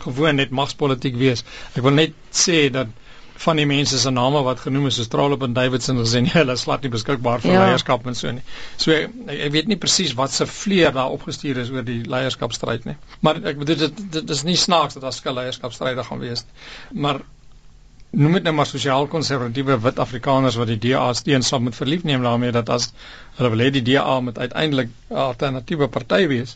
gewoon 0.06 0.36
net 0.42 0.54
magspolitiek 0.54 1.16
wees. 1.20 1.44
Ek 1.74 1.84
wil 1.84 1.98
net 1.98 2.16
sê 2.32 2.68
dat 2.72 2.92
van 3.46 3.60
die 3.60 3.66
mense 3.68 3.98
se 4.00 4.12
name 4.12 4.42
wat 4.46 4.62
genoem 4.64 4.88
is, 4.88 4.98
is 5.04 5.10
Trolop 5.12 5.44
en 5.44 5.56
Davidson 5.56 6.00
gesê 6.00 6.22
nie, 6.24 6.32
hulle 6.32 6.56
is 6.56 6.64
glad 6.68 6.86
nie 6.86 6.92
beskikbaar 6.94 7.44
vir 7.44 7.52
ja. 7.52 7.64
leierskap 7.66 8.08
en 8.08 8.16
so 8.16 8.32
nie. 8.32 8.44
So 8.82 8.96
ek, 8.96 9.12
ek 9.36 9.52
weet 9.56 9.72
nie 9.72 9.80
presies 9.82 10.16
wat 10.16 10.34
se 10.36 10.48
vleer 10.50 10.96
daar 10.96 11.14
opgestuur 11.16 11.60
is 11.66 11.72
oor 11.74 11.84
die 11.88 12.02
leierskapstryd 12.08 12.88
nie. 12.88 12.96
Maar 13.26 13.42
ek 13.52 13.60
bedoel 13.62 13.82
dit, 13.84 13.98
dit 14.00 14.20
dit 14.22 14.36
is 14.38 14.46
nie 14.48 14.58
snaaks 14.60 14.96
dat 14.96 15.08
daar 15.08 15.16
skille 15.16 15.42
leierskapstryde 15.42 16.08
gaan 16.08 16.24
wees 16.24 16.46
nie. 16.46 17.02
Maar 17.08 17.24
noem 18.16 18.38
dit 18.38 18.46
nou 18.48 18.54
maar 18.56 18.68
sosiaal 18.70 19.08
konservatiewe 19.12 19.76
wit 19.84 20.00
Afrikaners 20.04 20.56
wat 20.60 20.70
die 20.72 20.78
DA 20.88 21.04
steun 21.20 21.44
sal 21.44 21.62
moet 21.66 21.76
verlief 21.76 22.04
neem 22.08 22.24
daarmee 22.24 22.54
dat 22.56 22.70
as 22.76 22.90
hulle 23.38 23.52
wil 23.54 23.64
hê 23.66 23.70
die 23.76 23.84
DA 23.90 24.16
moet 24.28 24.40
uiteindelik 24.40 24.90
'n 25.10 25.20
alternatiewe 25.28 25.88
party 25.98 26.22
wees 26.32 26.56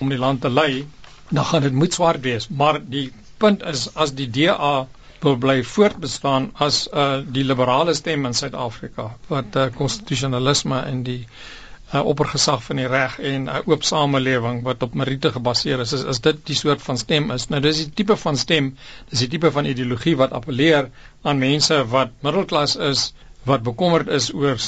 om 0.00 0.08
die 0.08 0.18
land 0.18 0.40
te 0.40 0.50
lei, 0.50 0.86
dan 1.30 1.44
gaan 1.44 1.62
dit 1.62 1.72
moet 1.72 1.92
swart 1.94 2.20
wees. 2.24 2.48
Maar 2.48 2.80
die 2.96 3.12
punt 3.38 3.62
is 3.62 3.88
as 3.94 4.14
die 4.14 4.30
DA 4.30 4.86
wil 5.20 5.36
bly 5.36 5.62
voortbestaan 5.64 6.50
as 6.54 6.88
uh, 6.92 7.20
die 7.26 7.44
liberale 7.44 7.94
stem 7.94 8.24
in 8.26 8.34
Suid-Afrika 8.34 9.10
wat 9.28 9.56
uh, 9.56 9.66
konstitusionalisme 9.76 10.80
en 10.80 11.02
die 11.02 11.20
uh, 11.20 11.59
oppergesag 11.92 12.62
van 12.62 12.76
die 12.76 12.86
reg 12.86 13.18
en 13.18 13.48
'n 13.48 13.62
oop 13.66 13.82
samelewing 13.82 14.62
wat 14.62 14.82
op 14.82 14.94
meriete 14.94 15.32
gebaseer 15.32 15.80
is, 15.80 15.92
is 15.92 16.04
is 16.14 16.20
dit 16.20 16.46
die 16.46 16.56
soort 16.56 16.82
van 16.82 16.98
stem 16.98 17.30
is. 17.30 17.48
Nou 17.48 17.60
dis 17.60 17.76
die 17.84 17.90
tipe 18.02 18.16
van 18.16 18.36
stem, 18.36 18.76
dis 19.10 19.18
die 19.18 19.28
tipe 19.28 19.50
van 19.50 19.64
ideologie 19.64 20.16
wat 20.16 20.32
appeleer 20.32 20.90
aan 21.22 21.38
mense 21.38 21.84
wat 21.96 22.10
middelklas 22.22 22.76
is 22.76 23.12
wat 23.48 23.62
bekommerd 23.64 24.08
is 24.12 24.26
oor 24.36 24.58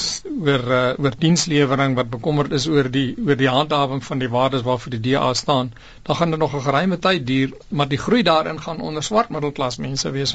oor 0.48 0.62
uh, 0.74 0.78
oor 1.04 1.16
dienslewering 1.24 1.96
wat 1.98 2.08
bekommerd 2.12 2.54
is 2.56 2.66
oor 2.72 2.88
die 2.94 3.14
oor 3.20 3.36
die 3.36 3.50
handhawing 3.52 4.00
van 4.04 4.22
die 4.22 4.30
waardes 4.32 4.64
waarvoor 4.68 4.94
die 4.94 5.00
DA 5.10 5.32
staan 5.36 5.72
dan 6.08 6.16
gaan 6.16 6.30
dit 6.30 6.40
nog 6.40 6.54
'n 6.56 6.64
geruime 6.68 6.98
tyd 6.98 7.26
duur 7.26 7.52
maar 7.68 7.88
die 7.88 7.98
groei 7.98 8.22
daarin 8.22 8.60
gaan 8.60 8.80
onder 8.80 9.02
swart 9.02 9.28
middelklas 9.28 9.76
mense 9.76 10.10
wees 10.10 10.34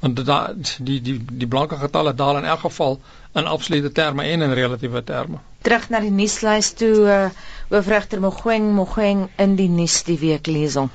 want 0.00 0.24
da, 0.26 0.38
die 0.78 1.00
die 1.00 1.18
die 1.42 1.48
blanke 1.48 1.76
getalle 1.76 2.14
daal 2.14 2.36
in 2.36 2.44
elk 2.44 2.60
geval 2.60 3.00
in 3.34 3.46
absolute 3.46 3.92
terme 3.92 4.22
en 4.28 4.42
in 4.42 4.52
relatiewe 4.54 5.04
terme. 5.04 5.38
Terug 5.62 5.88
na 5.88 6.00
die 6.04 6.10
nuuslys 6.12 6.72
toe 6.76 6.94
uh, 7.06 7.20
hoofregter 7.72 8.20
Mogoeng 8.20 8.72
Mogoeng 8.76 9.28
in 9.40 9.56
die 9.56 9.70
nuus 9.72 10.02
die 10.08 10.18
week 10.20 10.46
lees 10.50 10.76
hom 10.80 10.90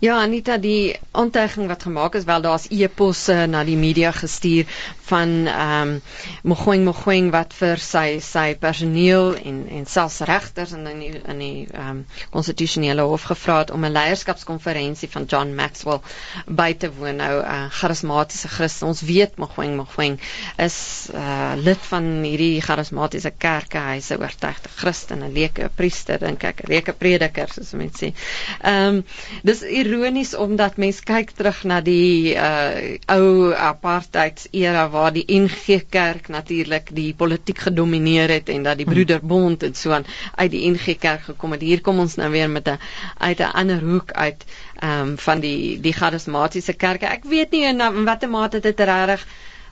Ja, 0.00 0.20
Anita, 0.22 0.56
die 0.56 0.96
aantuiging 1.10 1.68
wat 1.68 1.82
gemaak 1.82 2.14
is, 2.14 2.24
wel 2.24 2.40
daar's 2.40 2.66
e-posse 2.70 3.46
na 3.46 3.64
die 3.64 3.76
media 3.76 4.10
gestuur 4.10 4.66
van 5.10 5.46
ehm 5.46 5.90
um, 5.90 6.00
Mogoeng 6.42 6.84
Mogoeng 6.84 7.30
wat 7.34 7.54
vir 7.58 7.80
sy 7.82 8.20
sy 8.24 8.54
personeel 8.60 9.34
en 9.36 9.58
en 9.78 9.86
selfs 9.86 10.20
regters 10.28 10.72
in 10.76 10.86
die 10.86 11.10
in 11.18 11.42
die 11.42 11.66
ehm 11.66 11.88
um, 11.90 12.02
konstitusionele 12.34 13.02
hof 13.10 13.26
gevra 13.30 13.58
het 13.62 13.72
om 13.74 13.84
'n 13.84 13.92
leierskapskonferensie 13.92 15.10
van 15.10 15.26
John 15.32 15.54
Maxwell 15.54 16.00
by 16.46 16.72
te 16.74 16.92
woon. 16.94 17.16
Nou 17.16 17.32
'n 17.40 17.44
uh, 17.44 17.66
charismatiese 17.80 18.48
Christen, 18.48 18.88
ons 18.88 19.02
weet 19.02 19.36
Mogoeng 19.36 19.76
Mogoeng 19.76 20.20
is 20.56 21.08
uh, 21.14 21.52
lid 21.56 21.82
van 21.90 22.06
hierdie 22.22 22.60
charismatiese 22.60 23.32
kerke. 23.36 23.78
Hy's 23.78 24.10
'n 24.10 24.22
oortuigde 24.22 24.68
Christen, 24.76 25.24
'n 25.24 25.32
leuke 25.32 25.70
priester, 25.74 26.18
dink 26.18 26.44
ek, 26.44 26.64
'n 26.64 26.72
leuke 26.72 26.92
prediker, 26.92 27.48
soos 27.52 27.72
mense 27.72 28.04
sê. 28.04 28.14
Ehm 28.62 28.94
um, 28.94 29.04
dis 29.42 29.59
ironies 29.62 30.34
omdat 30.34 30.76
mens 30.76 31.00
kyk 31.06 31.30
terug 31.36 31.62
na 31.64 31.80
die 31.84 32.34
uh, 32.34 32.96
ou 33.12 33.52
apartheid 33.54 34.46
era 34.50 34.86
waar 34.90 35.12
die 35.12 35.24
NG 35.26 35.82
Kerk 35.90 36.28
natuurlik 36.28 36.90
die 36.94 37.14
politiek 37.14 37.58
gedomeineer 37.66 38.30
het 38.36 38.48
en 38.48 38.62
dat 38.62 38.76
die 38.80 38.86
hmm. 38.86 38.94
Broederbond 38.94 39.62
en 39.62 39.74
so 39.74 39.92
aan 39.96 40.06
uit 40.34 40.50
die 40.50 40.64
NG 40.70 40.96
Kerk 40.98 41.28
gekom 41.30 41.52
het. 41.56 41.62
Hier 41.62 41.80
kom 41.80 41.98
ons 41.98 42.16
nou 42.20 42.30
weer 42.30 42.50
met 42.50 42.68
'n 42.68 42.78
uit 43.18 43.38
'n 43.40 43.52
ander 43.52 43.80
hoek 43.80 44.12
uit 44.12 44.44
ehm 44.80 45.08
um, 45.08 45.18
van 45.18 45.40
die 45.40 45.80
die 45.80 45.92
charismatiese 45.92 46.72
kerke. 46.72 47.06
Ek 47.06 47.24
weet 47.24 47.50
nie 47.50 47.64
in, 47.64 47.80
in 47.80 48.04
watter 48.04 48.30
mate 48.30 48.60
dit 48.60 48.80
regtig 48.80 49.26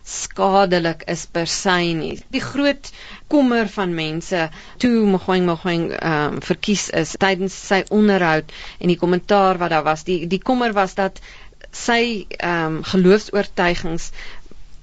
skadelik 0.08 1.02
is 1.12 1.26
per 1.26 1.46
se 1.52 1.76
nie. 1.98 2.14
Die 2.32 2.40
groot 2.40 2.90
kommer 3.28 3.68
van 3.68 3.92
mense 3.94 4.48
toe 4.80 5.04
Mogoeng 5.06 5.44
Mogoeng 5.46 5.90
ehm 5.98 6.38
um, 6.38 6.40
verkies 6.50 6.88
is 7.02 7.12
tydens 7.20 7.56
sy 7.68 7.82
onderhoud 7.92 8.54
en 8.78 8.88
die 8.92 9.00
kommentaar 9.02 9.60
wat 9.60 9.74
daar 9.74 9.84
was, 9.84 10.06
die 10.08 10.24
die 10.26 10.40
kommer 10.40 10.72
was 10.72 10.96
dat 10.98 11.20
sy 11.70 12.24
ehm 12.38 12.78
um, 12.78 12.82
geloofs-oortuigings 12.92 14.10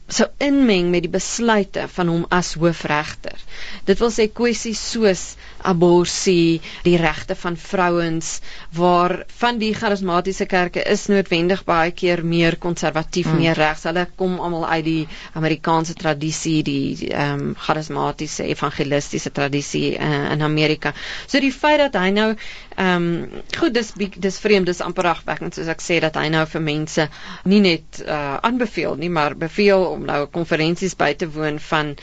sou 0.07 0.27
inmeng 0.37 0.91
met 0.93 1.01
die 1.05 1.09
besluite 1.09 1.87
van 1.89 2.09
hom 2.11 2.25
as 2.33 2.53
hoofregter. 2.59 3.39
Dit 3.87 4.01
wil 4.03 4.11
sê 4.13 4.27
kwessies 4.29 4.81
soos 4.91 5.23
abortus, 5.65 6.61
die 6.85 6.97
regte 7.01 7.33
van 7.35 7.55
vrouens 7.57 8.39
waar 8.77 9.23
van 9.39 9.57
die 9.57 9.71
charismatiese 9.73 10.45
kerke 10.45 10.83
is 10.85 11.07
noodwendig 11.09 11.63
baie 11.65 11.91
keer 11.91 12.21
meer 12.25 12.57
konservatief, 12.61 13.31
mm. 13.31 13.39
meer 13.41 13.57
regs. 13.57 13.87
Hulle 13.89 14.05
kom 14.15 14.37
almal 14.39 14.67
uit 14.67 14.85
die 14.85 15.07
Amerikaanse 15.33 15.97
tradisie, 15.97 16.61
die 16.63 17.09
ehm 17.09 17.49
um, 17.49 17.55
charismatiese 17.65 18.45
evangelistiese 18.51 19.31
tradisie 19.31 19.95
uh, 19.97 20.31
in 20.35 20.45
Amerika. 20.45 20.93
So 21.25 21.41
die 21.41 21.53
feit 21.53 21.81
dat 21.81 21.97
hy 21.97 22.11
nou 22.13 22.29
Ehm 22.75 22.95
um, 22.95 23.41
goed 23.57 23.73
dis 23.73 23.93
dis 24.19 24.37
vreemd 24.43 24.65
dis 24.67 24.81
amper 24.83 25.07
afwekkend 25.07 25.55
soos 25.55 25.69
ek 25.71 25.83
sê 25.83 25.99
dat 26.03 26.17
hy 26.19 26.25
nou 26.33 26.41
vir 26.53 26.63
mense 26.63 27.05
nie 27.47 27.61
net 27.63 28.01
uh 28.03 28.35
aanbeveel 28.49 28.97
nie 28.99 29.09
maar 29.17 29.37
beveel 29.39 29.85
om 29.93 30.03
nou 30.09 30.25
konferensies 30.27 30.97
by 30.99 31.13
te 31.15 31.29
woon 31.37 31.59
van 31.69 31.93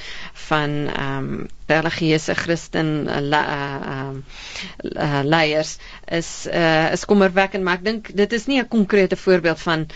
van 0.48 0.78
ehm 0.94 1.18
um, 1.18 1.42
religieuse 1.72 2.34
Christen 2.40 2.88
uh, 3.08 3.20
ehm 3.20 4.16
uh, 4.16 4.96
uh, 4.96 5.20
leiers 5.34 5.76
is 6.20 6.32
uh 6.48 6.88
is 6.96 7.04
kommerwekkend 7.04 7.64
maar 7.68 7.82
ek 7.82 7.86
dink 7.90 8.10
dit 8.24 8.32
is 8.32 8.48
nie 8.48 8.60
'n 8.62 8.68
konkrete 8.68 9.16
voorbeeld 9.16 9.60
van 9.68 9.86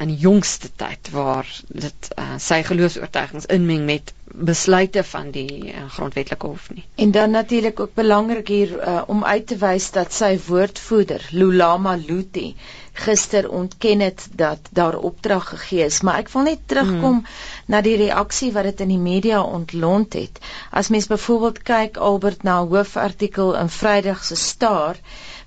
in 0.00 0.08
die 0.12 0.20
jongste 0.28 0.68
tyd 0.76 1.10
waar 1.16 1.48
dit 1.68 2.12
uh, 2.18 2.36
sy 2.38 2.62
geloofs-oortuigings 2.62 3.48
inmeng 3.56 3.84
met 3.88 4.12
besluite 4.34 5.04
van 5.04 5.30
die 5.30 5.72
uh, 5.72 5.86
grondwetlike 5.90 6.46
hof 6.46 6.70
nie. 6.74 6.84
En 6.94 7.10
dan 7.10 7.30
natuurlik 7.30 7.80
ook 7.80 7.94
belangrik 7.94 8.48
hier 8.48 8.76
uh, 8.76 9.02
om 9.06 9.24
uit 9.24 9.46
te 9.46 9.56
wys 9.56 9.90
dat 9.90 10.12
sy 10.12 10.38
woordvoerder 10.46 11.26
Lulama 11.30 11.96
Luti 11.96 12.54
gister 12.92 13.50
ontken 13.50 14.00
het 14.00 14.28
dat 14.32 14.58
daar 14.70 14.96
opdrag 14.96 15.48
gegee 15.48 15.84
is, 15.84 16.00
maar 16.00 16.18
ek 16.20 16.28
wil 16.32 16.42
net 16.42 16.62
terugkom 16.66 17.20
hmm. 17.22 17.26
na 17.66 17.80
die 17.86 17.96
reaksie 17.96 18.52
wat 18.52 18.68
dit 18.68 18.80
in 18.84 18.92
die 18.94 19.02
media 19.02 19.42
ontlont 19.42 20.14
het. 20.18 20.40
As 20.70 20.88
mens 20.88 21.08
byvoorbeeld 21.10 21.62
kyk 21.62 21.96
Albert 21.96 22.42
na 22.42 22.60
hoofartikel 22.66 23.54
in 23.56 23.72
Vrydag 23.72 24.24
se 24.24 24.36
Staar 24.36 25.00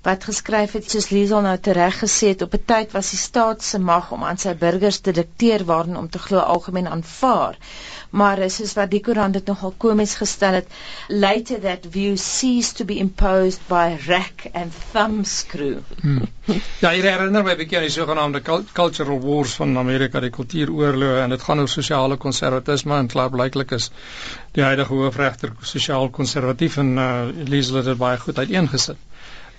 wat 0.04 0.24
geskryf 0.28 0.74
het 0.76 0.90
soos 0.90 1.08
Liesel 1.08 1.40
nou 1.44 1.54
tereg 1.58 1.98
gesê 2.02 2.34
het 2.34 2.42
op 2.44 2.54
'n 2.54 2.64
tyd 2.72 2.92
was 2.92 3.10
die 3.10 3.18
staat 3.18 3.62
se 3.62 3.78
mag 3.78 4.10
om 4.12 4.24
aan 4.24 4.38
sy 4.38 4.54
burgers 4.54 4.98
te 4.98 5.12
dikteer 5.12 5.64
waarin 5.64 5.96
om 5.96 6.08
te 6.10 6.18
glo 6.18 6.38
algemeen 6.38 6.88
aanvaar 6.88 7.56
maar 8.20 8.42
soos 8.56 8.74
wat 8.78 8.90
die 8.92 9.00
koerant 9.04 9.36
dit 9.38 9.48
nogal 9.50 9.74
komies 9.84 10.14
gestel 10.20 10.58
het 10.60 10.76
later 11.24 11.60
that 11.64 11.88
view 11.96 12.16
ceased 12.24 12.78
to 12.80 12.86
be 12.90 12.98
imposed 13.02 13.62
by 13.70 13.96
rack 14.06 14.46
and 14.52 14.76
thumb 14.92 15.24
screw 15.24 15.78
hmm. 16.02 16.28
ja 16.84 16.92
hier 16.94 17.08
herinner 17.10 17.46
my 17.46 17.56
bietjie 17.60 17.80
aan 17.80 17.88
die 17.88 17.94
sogenaamde 17.96 18.42
cultural 18.72 19.20
wars 19.24 19.56
van 19.60 19.78
Amerika 19.82 20.22
die 20.24 20.32
kultuuroorloë 20.34 21.24
en 21.24 21.34
dit 21.36 21.48
gaan 21.48 21.64
oor 21.64 21.72
sosiale 21.72 22.20
konservatisme 22.26 22.98
en 22.98 23.10
klaarblyklik 23.16 23.74
is 23.78 23.90
die 24.58 24.66
huidige 24.66 24.94
hoofregter 24.94 25.56
sosiaal 25.74 26.10
konservatief 26.20 26.78
en 26.84 26.94
uh, 26.98 27.10
Liesel 27.50 27.82
het 27.82 27.90
dit 27.92 28.00
baie 28.06 28.20
goed 28.26 28.38
uiteengesit 28.38 29.00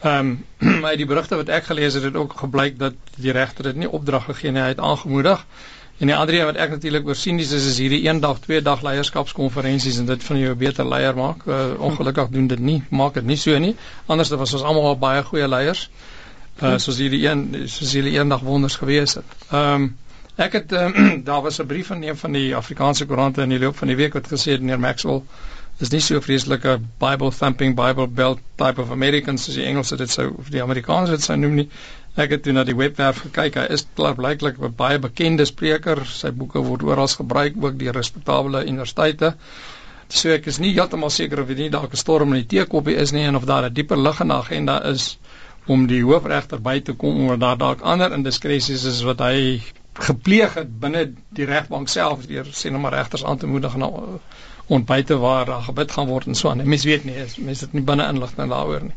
Ehm 0.06 0.38
um, 0.60 0.84
uit 0.90 0.98
die 0.98 1.08
berigte 1.10 1.38
wat 1.40 1.50
ek 1.50 1.64
gelees 1.72 1.96
het 1.98 2.04
het 2.04 2.16
ook 2.16 2.34
gebleik 2.38 2.76
dat 2.80 2.94
die 3.16 3.32
regter 3.32 3.64
dit 3.72 3.76
nie 3.84 3.90
opdrag 3.90 4.28
gegee 4.30 4.52
nie, 4.52 4.62
hy 4.62 4.74
het 4.74 4.82
aangemoedig. 4.90 5.46
En 5.98 6.08
die 6.08 6.16
ander 6.16 6.36
een 6.36 6.46
wat 6.46 6.58
ek 6.60 6.74
natuurlik 6.76 7.06
oor 7.08 7.16
sien 7.16 7.38
dis 7.40 7.52
is 7.56 7.78
hierdie 7.80 8.02
een 8.04 8.20
dag, 8.20 8.40
twee 8.44 8.62
dag 8.62 8.82
leierskapskonferensies 8.84 9.98
en 10.02 10.10
dit 10.10 10.24
van 10.24 10.40
jou 10.40 10.52
'n 10.52 10.58
beter 10.58 10.88
leier 10.88 11.16
maak. 11.16 11.46
Uh, 11.46 11.80
ongelukkig 11.80 12.28
doen 12.30 12.48
dit 12.48 12.60
nie, 12.60 12.84
maak 12.90 13.14
dit 13.14 13.26
nie 13.26 13.38
so 13.38 13.58
nie. 13.58 13.76
Anders 14.06 14.30
was 14.30 14.54
ons 14.54 14.64
almal 14.64 14.88
al 14.88 14.98
baie 14.98 15.24
goeie 15.24 15.48
leiers. 15.48 15.90
Uh 16.62 16.78
soos 16.78 16.98
hierdie 16.98 17.28
een 17.28 17.64
soos 17.68 17.94
hierdie 17.94 18.18
eendag 18.20 18.42
wonders 18.42 18.76
gewees 18.76 19.14
het. 19.14 19.38
Ehm 19.52 19.74
um, 19.74 19.98
ek 20.36 20.54
het 20.54 20.72
um, 20.72 20.94
daar 21.30 21.42
was 21.42 21.60
'n 21.62 21.66
brief 21.66 21.88
van 21.88 22.04
een 22.04 22.18
van 22.18 22.32
die 22.32 22.56
Afrikaanse 22.56 23.06
koerante 23.06 23.42
in 23.42 23.50
die 23.50 23.60
loop 23.60 23.78
van 23.78 23.88
die 23.88 23.96
week 23.96 24.14
wat 24.14 24.28
gesê 24.28 24.52
het 24.52 24.62
meneer 24.62 24.80
Maxwell 24.80 25.22
is 25.84 25.92
nie 25.92 26.02
so 26.04 26.22
vreeslike 26.24 26.78
Bible 27.02 27.32
thumping 27.36 27.76
Bible 27.76 28.08
belt 28.08 28.40
type 28.62 28.82
of 28.82 28.92
Americans 28.96 29.46
soos 29.46 29.58
die 29.60 29.66
Engelse 29.68 29.98
dit 30.00 30.12
sou 30.12 30.30
of 30.40 30.52
die 30.54 30.64
Amerikaners 30.64 31.12
dit 31.12 31.24
sou 31.26 31.36
noem 31.38 31.56
nie. 31.62 31.70
Ek 32.16 32.32
het 32.32 32.46
toe 32.46 32.54
na 32.56 32.64
die 32.64 32.78
webwerf 32.80 33.26
gekyk. 33.26 33.58
Hy 33.60 33.66
is 33.76 33.84
blyklik 33.96 34.60
'n 34.60 34.76
baie 34.76 35.00
bekende 35.00 35.46
spreker. 35.46 36.06
Sy 36.06 36.32
boeke 36.32 36.64
word 36.64 36.84
oral 36.84 37.08
gebruik 37.08 37.56
ook 37.60 37.80
deur 37.80 37.94
respekteerbare 37.94 38.64
universiteite. 38.68 39.36
So 40.08 40.30
ek 40.30 40.48
is 40.48 40.60
nie 40.60 40.74
heeltemal 40.74 41.10
seker 41.10 41.42
of 41.42 41.48
dit 41.48 41.58
nie 41.58 41.70
dalk 41.70 41.92
'n 41.92 41.98
storm 41.98 42.34
in 42.34 42.46
die 42.46 42.52
teekoppie 42.56 42.96
is 42.96 43.12
nie 43.12 43.24
en 43.24 43.36
of 43.36 43.46
daar 43.46 43.66
'n 43.66 43.74
dieper 43.74 43.98
liggende 43.98 44.34
agenda 44.34 44.84
is 44.84 45.18
om 45.68 45.88
die 45.88 46.04
hoofregter 46.04 46.62
by 46.62 46.80
te 46.80 46.94
kom 46.94 47.18
omdat 47.20 47.40
daar 47.40 47.58
dalk 47.58 47.82
ander 47.82 48.14
indiskresies 48.14 48.84
is 48.84 49.02
wat 49.02 49.20
hy 49.20 49.62
gepleeg 49.94 50.54
het 50.54 50.80
binne 50.80 51.14
die 51.30 51.46
regbank 51.46 51.90
self 51.90 52.28
deur 52.28 52.46
sê 52.46 52.70
nou 52.70 52.82
maar 52.82 52.94
regters 52.94 53.24
aan 53.26 53.38
te 53.38 53.48
moedig 53.48 53.76
na 53.76 53.90
ontbyte 54.68 55.18
waar 55.22 55.46
daar 55.46 55.62
gebid 55.62 55.92
gaan 55.92 56.08
word 56.08 56.28
en 56.28 56.36
so 56.36 56.50
aan. 56.50 56.68
Mense 56.68 56.88
weet 56.88 57.06
nie, 57.06 57.18
mense 57.38 57.66
het 57.66 57.74
nie 57.74 57.86
binne 57.86 58.08
inligting 58.10 58.50
daaroor 58.50 58.88
nie. 58.90 58.96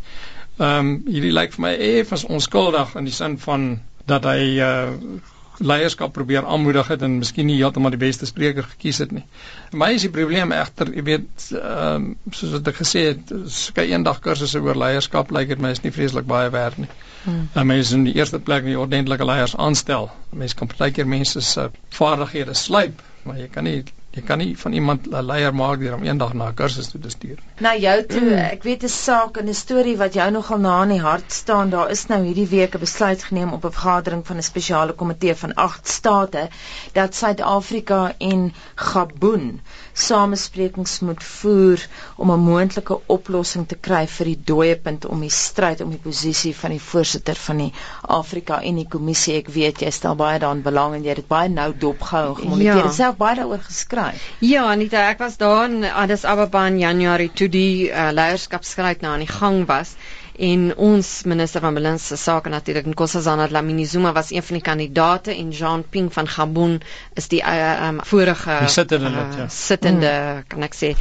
Ehm 0.59 0.79
um, 0.79 0.95
hierdie 1.07 1.33
lyk 1.33 1.53
vir 1.55 1.63
my 1.63 1.75
effens 1.93 2.25
onskuldig 2.25 2.95
in 2.99 3.05
die 3.07 3.15
sin 3.15 3.39
van 3.39 3.69
dat 4.07 4.25
hy 4.25 4.41
uh 4.59 5.19
leierskap 5.59 6.13
probeer 6.15 6.47
aanmoedig 6.47 6.87
het 6.93 7.03
en 7.03 7.17
miskien 7.19 7.49
nie 7.51 7.57
heeltemal 7.59 7.91
die 7.91 7.99
beste 7.99 8.27
spreker 8.31 8.63
gekies 8.63 9.01
het 9.03 9.11
nie. 9.15 9.25
Vir 9.73 9.81
my 9.83 9.89
is 9.97 10.05
die 10.07 10.13
probleem 10.15 10.53
egter, 10.55 10.93
jy 10.95 11.05
weet, 11.09 11.47
ehm 11.59 12.09
um, 12.09 12.09
soos 12.31 12.55
wat 12.55 12.71
ek 12.73 12.79
gesê 12.79 13.05
het, 13.09 13.33
skei 13.55 13.89
eendag 13.91 14.21
kursusse 14.25 14.63
oor 14.63 14.79
leierskap 14.79 15.33
lyk 15.35 15.51
dit 15.55 15.63
my 15.63 15.73
is 15.75 15.83
nie 15.83 15.95
vreeslik 15.95 16.29
baie 16.31 16.51
werd 16.55 16.79
nie. 16.79 16.91
Hmm. 17.25 17.49
En 17.55 17.67
mense 17.67 17.95
in 17.97 18.07
die 18.07 18.15
eerste 18.19 18.39
plek 18.39 18.65
nie 18.65 18.79
ordentlike 18.79 19.27
leiers 19.27 19.57
aanstel. 19.57 20.11
Mense 20.31 20.59
kan 20.59 20.71
partykeer 20.71 21.11
mense 21.11 21.43
se 21.43 21.69
vaardighede 21.99 22.55
slyp, 22.55 23.03
maar 23.27 23.43
jy 23.43 23.49
kan 23.53 23.67
nie 23.67 23.83
jy 24.19 24.25
kan 24.27 24.41
nie 24.43 24.53
van 24.59 24.73
iemand 24.73 25.07
'n 25.09 25.25
leier 25.31 25.55
maak 25.55 25.81
deur 25.81 25.97
hom 25.97 26.05
eendag 26.07 26.35
na 26.35 26.49
'n 26.49 26.55
kursus 26.61 26.91
toe 26.91 27.01
te 27.01 27.11
stuur 27.11 27.37
nie. 27.39 27.55
Na 27.67 27.75
jou 27.77 27.97
toe, 28.07 28.21
mm. 28.21 28.45
ek 28.57 28.63
weet 28.63 28.85
'n 28.85 28.95
saak 28.95 29.37
en 29.37 29.49
'n 29.49 29.55
storie 29.55 29.97
wat 29.97 30.15
jou 30.15 30.31
nogal 30.31 30.59
na 30.59 30.83
in 30.83 30.95
die 30.97 31.01
hart 31.01 31.33
staan. 31.33 31.71
Daar 31.71 31.91
is 31.91 32.07
nou 32.09 32.23
hierdie 32.25 32.49
week 32.49 32.75
'n 32.75 32.85
besluit 32.87 33.25
geneem 33.25 33.53
op 33.53 33.65
'n 33.65 33.73
vergadering 33.79 34.27
van 34.27 34.37
'n 34.37 34.43
spesiale 34.43 34.93
komitee 34.93 35.35
van 35.35 35.55
8 35.55 35.89
state 35.89 36.49
dat 36.93 37.15
Suid-Afrika 37.15 38.15
en 38.19 38.53
Gabon 38.75 39.61
samesprekings 39.93 41.01
moet 41.01 41.23
voer 41.25 41.87
om 42.17 42.31
'n 42.31 42.41
moontlike 42.41 43.01
oplossing 43.07 43.69
te 43.69 43.77
kry 43.77 44.07
vir 44.07 44.27
die 44.27 44.41
dooiepunt 44.45 45.07
om 45.07 45.21
die 45.21 45.31
stryd 45.31 45.81
om 45.81 45.91
die 45.91 46.03
posisie 46.03 46.55
van 46.57 46.71
die 46.71 46.81
voorsitter 46.81 47.35
van 47.35 47.57
die 47.57 47.73
Afrika 48.03 48.63
Unie 48.65 48.89
Kommissie. 48.89 49.37
Ek 49.37 49.49
weet 49.49 49.81
jy 49.81 49.91
stel 49.91 50.15
baie 50.15 50.39
daaraan 50.39 50.63
belang 50.63 50.95
en 50.95 51.03
jy 51.03 51.09
het 51.09 51.17
dit 51.17 51.29
baie 51.29 51.49
nou 51.49 51.73
dopgehou 51.79 52.29
en 52.29 52.37
gemoniteer. 52.37 52.85
Ja. 52.85 52.91
Self 52.91 53.17
baie 53.17 53.37
daaroor 53.37 53.59
geskryf. 53.59 54.08
Ja, 54.45 54.67
Anita, 54.71 55.09
ek 55.11 55.19
was 55.23 55.37
daar 55.41 55.65
in 55.69 55.85
Addis 55.85 56.25
Ababa 56.25 56.67
in 56.67 56.79
Januarie 56.79 57.31
toe 57.35 57.49
die 57.49 57.89
uh, 57.91 58.09
leierskapsstryd 58.13 59.05
nou 59.05 59.13
aan 59.17 59.25
die 59.27 59.33
gang 59.33 59.65
was 59.69 59.97
en 60.39 60.71
ons 60.79 61.09
minister 61.27 61.61
van 61.61 61.75
binnelandse 61.75 62.17
sake 62.17 62.51
natuurlik 62.53 62.87
Nkosazana 62.87 63.49
Dlamini 63.51 63.87
Zuma 63.91 64.13
was 64.15 64.31
een 64.31 64.43
van 64.43 64.55
die 64.55 64.63
kandidate 64.63 65.35
en 65.35 65.51
Jean 65.51 65.83
Ping 65.83 66.13
van 66.15 66.29
Gabon 66.29 66.79
is 67.19 67.27
die 67.29 67.43
uh, 67.43 67.89
um, 67.89 67.99
vorige 68.07 68.59
die 68.61 68.71
sittende 68.71 69.11
uh, 69.11 69.25
ja. 69.39 69.49
sittende 69.49 70.13
mm. 70.13 70.45
kan 70.49 70.69
ek 70.69 70.79
sê 70.79 70.93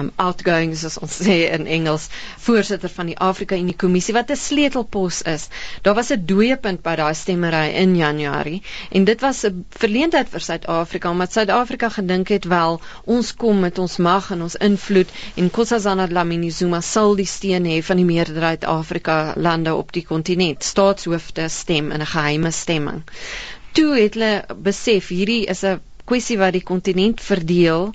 um 0.00 0.10
outgoing 0.16 0.74
soos 0.76 0.98
ons 0.98 1.16
sê 1.26 1.36
in 1.56 1.66
Engels 1.66 2.08
voorsitter 2.46 2.92
van 2.98 3.10
die 3.10 3.18
Afrika 3.28 3.56
Unie 3.56 3.76
Kommissie 3.76 4.14
wat 4.14 4.30
'n 4.30 4.36
sleutelpos 4.36 5.22
is. 5.22 5.48
Daar 5.82 5.94
was 5.94 6.10
'n 6.12 6.26
dooiepunt 6.26 6.82
by 6.82 6.94
daai 6.96 7.14
stemmery 7.14 7.74
in 7.82 7.96
Januarie 7.96 8.62
en 8.90 9.04
dit 9.04 9.20
was 9.20 9.44
'n 9.44 9.64
verleentheid 9.70 10.28
vir 10.28 10.40
Suid-Afrika 10.40 11.10
omdat 11.10 11.32
Suid-Afrika 11.32 11.88
gedink 11.88 12.28
het 12.28 12.44
wel 12.44 12.80
ons 13.04 13.34
kom 13.34 13.60
met 13.60 13.78
ons 13.78 13.96
mag 13.96 14.30
en 14.30 14.42
ons 14.42 14.56
invloed 14.56 15.08
en 15.36 15.44
Nkosazana 15.44 16.06
Dlamini 16.06 16.50
Zuma 16.50 16.80
sal 16.80 17.14
die 17.14 17.26
steun 17.26 17.64
hê 17.64 17.82
van 17.82 17.96
die 17.96 18.04
meerderheid 18.04 18.64
Afrika 18.64 19.32
lande 19.36 19.74
op 19.74 19.92
die 19.92 20.04
kontinent. 20.04 20.64
Staatshoofde 20.64 21.48
stem 21.48 21.90
in 21.90 22.00
'n 22.00 22.06
geheime 22.06 22.50
stemming. 22.50 23.02
Toe 23.72 23.92
het 24.00 24.14
hulle 24.14 24.44
besef 24.56 25.08
hierdie 25.08 25.44
is 25.46 25.62
'n 25.64 25.80
kwessie 26.10 26.38
wat 26.40 26.54
die 26.56 26.62
kontinent 26.62 27.20
verdeel 27.28 27.90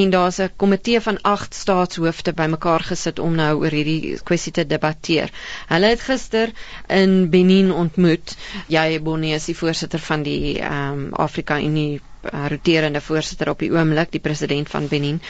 en 0.00 0.10
daar's 0.14 0.40
'n 0.40 0.50
komitee 0.56 1.00
van 1.00 1.20
8 1.22 1.54
staatshoofde 1.54 2.32
bymekaar 2.32 2.86
gesit 2.90 3.18
om 3.18 3.34
nou 3.34 3.52
oor 3.60 3.74
hierdie 3.78 4.18
kwessie 4.22 4.52
te 4.52 4.66
debatteer. 4.66 5.30
Hulle 5.68 5.92
het 5.94 6.00
gister 6.00 6.52
in 6.88 7.30
Benin 7.30 7.72
ontmoet. 7.72 8.36
Jy 8.68 9.00
Bonnie 9.02 9.34
is 9.34 9.44
die 9.50 9.56
voorsitter 9.56 9.98
van 10.10 10.22
die 10.22 10.58
ehm 10.58 10.92
um, 10.92 11.08
Afrika 11.28 11.60
Unie 11.60 12.00
uh, 12.32 12.46
roterende 12.48 13.00
voorsitter 13.00 13.50
op 13.50 13.58
die 13.58 13.70
oomblik, 13.72 14.10
die 14.10 14.20
president 14.20 14.68
van 14.68 14.88
Benin. 14.88 15.20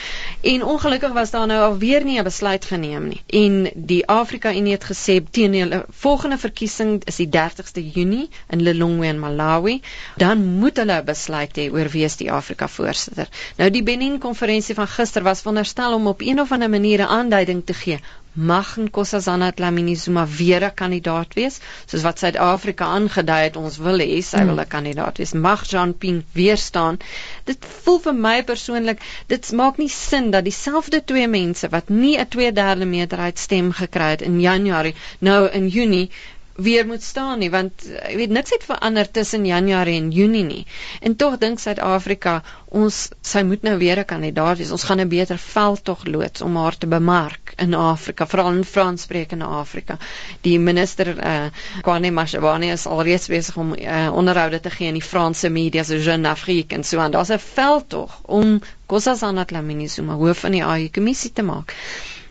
En 0.41 0.65
ongelukkig 0.65 1.13
was 1.13 1.31
daar 1.31 1.47
nou 1.47 1.61
alweer 1.71 2.05
nie 2.05 2.19
'n 2.19 2.25
besluit 2.25 2.65
geneem 2.65 3.09
nie. 3.09 3.23
En 3.27 3.71
die 3.75 4.07
Afrika 4.07 4.55
Unie 4.55 4.73
het 4.73 4.85
gesê 4.85 5.21
teen 5.31 5.51
die 5.51 5.83
volgende 5.89 6.39
verkiesing 6.39 7.05
is 7.05 7.17
die 7.17 7.29
30ste 7.29 7.91
Junie 7.93 8.29
in 8.51 8.63
Lilongwe 8.63 9.07
in 9.07 9.19
Malawi, 9.19 9.81
dan 10.17 10.45
moet 10.45 10.77
hulle 10.77 11.01
'n 11.01 11.05
besluit 11.05 11.57
hê 11.57 11.73
oor 11.73 11.89
wie 11.89 12.05
is 12.05 12.17
die 12.17 12.33
Afrika 12.33 12.69
voorsitter. 12.69 13.29
Nou 13.57 13.71
die 13.71 13.83
Benin 13.83 14.19
konferensie 14.19 14.75
van 14.75 14.89
gister 14.89 15.23
was 15.23 15.41
veronderstel 15.41 15.95
om 15.95 16.07
op 16.07 16.21
een 16.21 16.41
of 16.41 16.53
ander 16.53 16.71
manier 16.71 16.99
'n 16.99 17.13
aanduiding 17.19 17.67
te 17.67 17.75
gee 17.75 17.99
mag 18.37 18.77
Nkosazana 18.77 19.53
Dlamini 19.53 19.97
Zuma 19.97 20.27
weer 20.27 20.65
'n 20.65 20.75
kandidaat 20.75 21.35
wees 21.35 21.61
soos 21.87 22.03
wat 22.03 22.19
Suid-Afrika 22.19 22.85
aangedui 22.85 23.43
het 23.43 23.57
ons 23.57 23.79
wil 23.79 23.99
hê 24.05 24.21
sy 24.23 24.45
wil 24.45 24.61
'n 24.61 24.69
kandidaat 24.75 25.19
wees 25.19 25.33
mag 25.33 25.65
Jean 25.71 25.95
Ping 25.97 26.23
weer 26.33 26.59
staan 26.59 26.99
dit 27.45 27.65
voel 27.83 27.99
vir 27.99 28.15
my 28.15 28.43
persoonlik 28.45 29.01
dit 29.27 29.53
maak 29.53 29.79
nie 29.79 29.89
sin 29.89 30.31
dat 30.31 30.45
dieselfde 30.45 31.05
twee 31.05 31.29
mense 31.29 31.69
wat 31.69 31.89
nie 31.89 32.19
'n 32.19 32.29
2/3 32.29 32.87
meerderheid 32.87 33.39
stem 33.39 33.73
gekry 33.73 34.11
het 34.11 34.23
in 34.23 34.41
Januarie 34.41 34.95
nou 35.19 35.49
in 35.49 35.69
Junie 35.69 36.11
weer 36.57 36.87
moet 36.87 37.03
staan 37.03 37.39
nie 37.39 37.51
want 37.51 37.85
eh, 37.85 38.11
jy 38.11 38.17
weet 38.17 38.31
niks 38.31 38.51
het 38.51 38.65
verander 38.65 39.11
tussen 39.11 39.47
Januarie 39.47 40.01
en 40.01 40.11
Junie 40.11 40.45
nie. 40.45 40.67
En 41.01 41.17
tog 41.17 41.39
dink 41.39 41.59
Suid-Afrika 41.59 42.43
ons 42.69 43.09
sy 43.21 43.43
moet 43.43 43.63
nou 43.63 43.77
weer 43.79 43.99
'n 43.99 44.05
kandidaat 44.05 44.59
wees. 44.59 44.71
Ons 44.71 44.85
gaan 44.85 45.01
'n 45.01 45.09
beter 45.09 45.39
veldtog 45.39 46.05
loods 46.05 46.41
om 46.41 46.57
haar 46.57 46.79
te 46.79 46.87
bemark 46.87 47.46
in 47.57 47.75
Afrika, 47.75 48.27
veral 48.27 48.53
in 48.53 48.65
Franssprekende 48.65 49.45
Afrika. 49.45 49.99
Die 50.41 50.59
minister 50.59 51.19
eh 51.19 51.45
uh, 51.45 51.51
Kwane 51.83 52.11
Mashabane 52.11 52.73
is 52.73 52.87
alreeds 52.87 53.27
besig 53.29 53.57
om 53.57 53.75
uh, 53.75 54.11
onderhoude 54.13 54.61
te 54.61 54.71
gee 54.71 54.87
in 54.89 54.95
die 54.99 55.03
Franse 55.03 55.49
media 55.49 55.85
so 55.85 55.97
Jeune 55.97 56.29
Afrique 56.29 56.75
en 56.77 56.85
so 56.85 56.99
aan. 56.99 57.11
Daar's 57.11 57.29
'n 57.33 57.39
veldtog 57.39 58.19
om 58.23 58.61
Kossazana 58.87 59.45
Dlamini 59.45 59.89
Zuma 59.89 60.15
hoof 60.15 60.39
van 60.39 60.51
die 60.51 60.65
AU 60.65 60.89
kommissie 60.91 61.33
te 61.33 61.43
maak. 61.43 61.75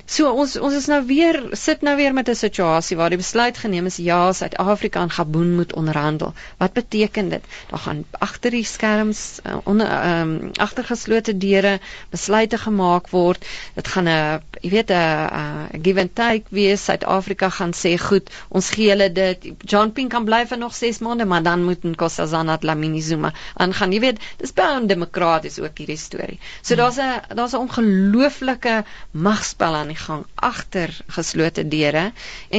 So 0.05 0.29
ons 0.29 0.51
ons 0.61 0.73
is 0.77 0.85
nou 0.85 0.99
weer 1.09 1.39
sit 1.57 1.81
nou 1.81 1.95
weer 1.97 2.13
met 2.13 2.27
'n 2.29 2.37
situasie 2.37 2.97
waar 2.97 3.09
die 3.09 3.17
besluit 3.17 3.57
geneem 3.57 3.85
is 3.89 3.95
ja, 3.97 4.31
Suid-Afrika 4.33 5.01
en 5.01 5.09
Gabon 5.09 5.55
moet 5.55 5.73
onderhandel. 5.73 6.33
Wat 6.57 6.73
beteken 6.73 7.29
dit? 7.29 7.41
Daar 7.69 7.79
gaan 7.79 8.05
agter 8.11 8.51
die 8.51 8.63
skerms 8.63 9.39
uh, 9.43 9.57
onder 9.63 9.87
ehm 9.87 10.29
um, 10.29 10.51
agtergeslote 10.53 11.37
deure 11.37 11.79
besluite 12.09 12.57
gemaak 12.57 13.09
word. 13.09 13.45
Dit 13.73 13.87
gaan 13.87 14.07
'n 14.07 14.41
jy 14.61 14.69
weet 14.69 14.91
'n 14.91 15.81
give 15.81 15.99
and 15.99 16.15
take 16.15 16.43
wees. 16.49 16.83
Suid-Afrika 16.85 17.49
gaan 17.49 17.73
sê, 17.73 17.97
"Goed, 17.97 18.29
ons 18.49 18.69
gee 18.69 18.89
hulle 18.89 19.11
dit. 19.11 19.51
John 19.65 19.91
Pink 19.91 20.11
kan 20.11 20.25
bly 20.25 20.45
vir 20.45 20.57
nog 20.57 20.75
6 20.75 20.99
maande, 20.99 21.25
maar 21.25 21.43
dan 21.43 21.63
moet 21.63 21.83
Nkosazana 21.83 22.57
Dlamini 22.57 23.01
Zuma 23.01 23.33
aangaan." 23.53 23.91
Jy 23.91 23.99
weet, 23.99 24.19
dis 24.37 24.53
baie 24.53 24.79
ondemokraties 24.79 25.59
ook 25.59 25.77
hierdie 25.77 25.97
storie. 25.97 26.39
So 26.61 26.75
hmm. 26.75 26.83
daar's 26.83 26.97
'n 26.97 27.35
daar's 27.35 27.53
'n 27.53 27.57
ongelooflike 27.57 28.83
magspel 29.11 29.75
aan 29.75 29.94
die 29.95 30.03
gang 30.03 30.25
agter 30.36 30.93
geslote 31.17 31.63
deure 31.71 32.05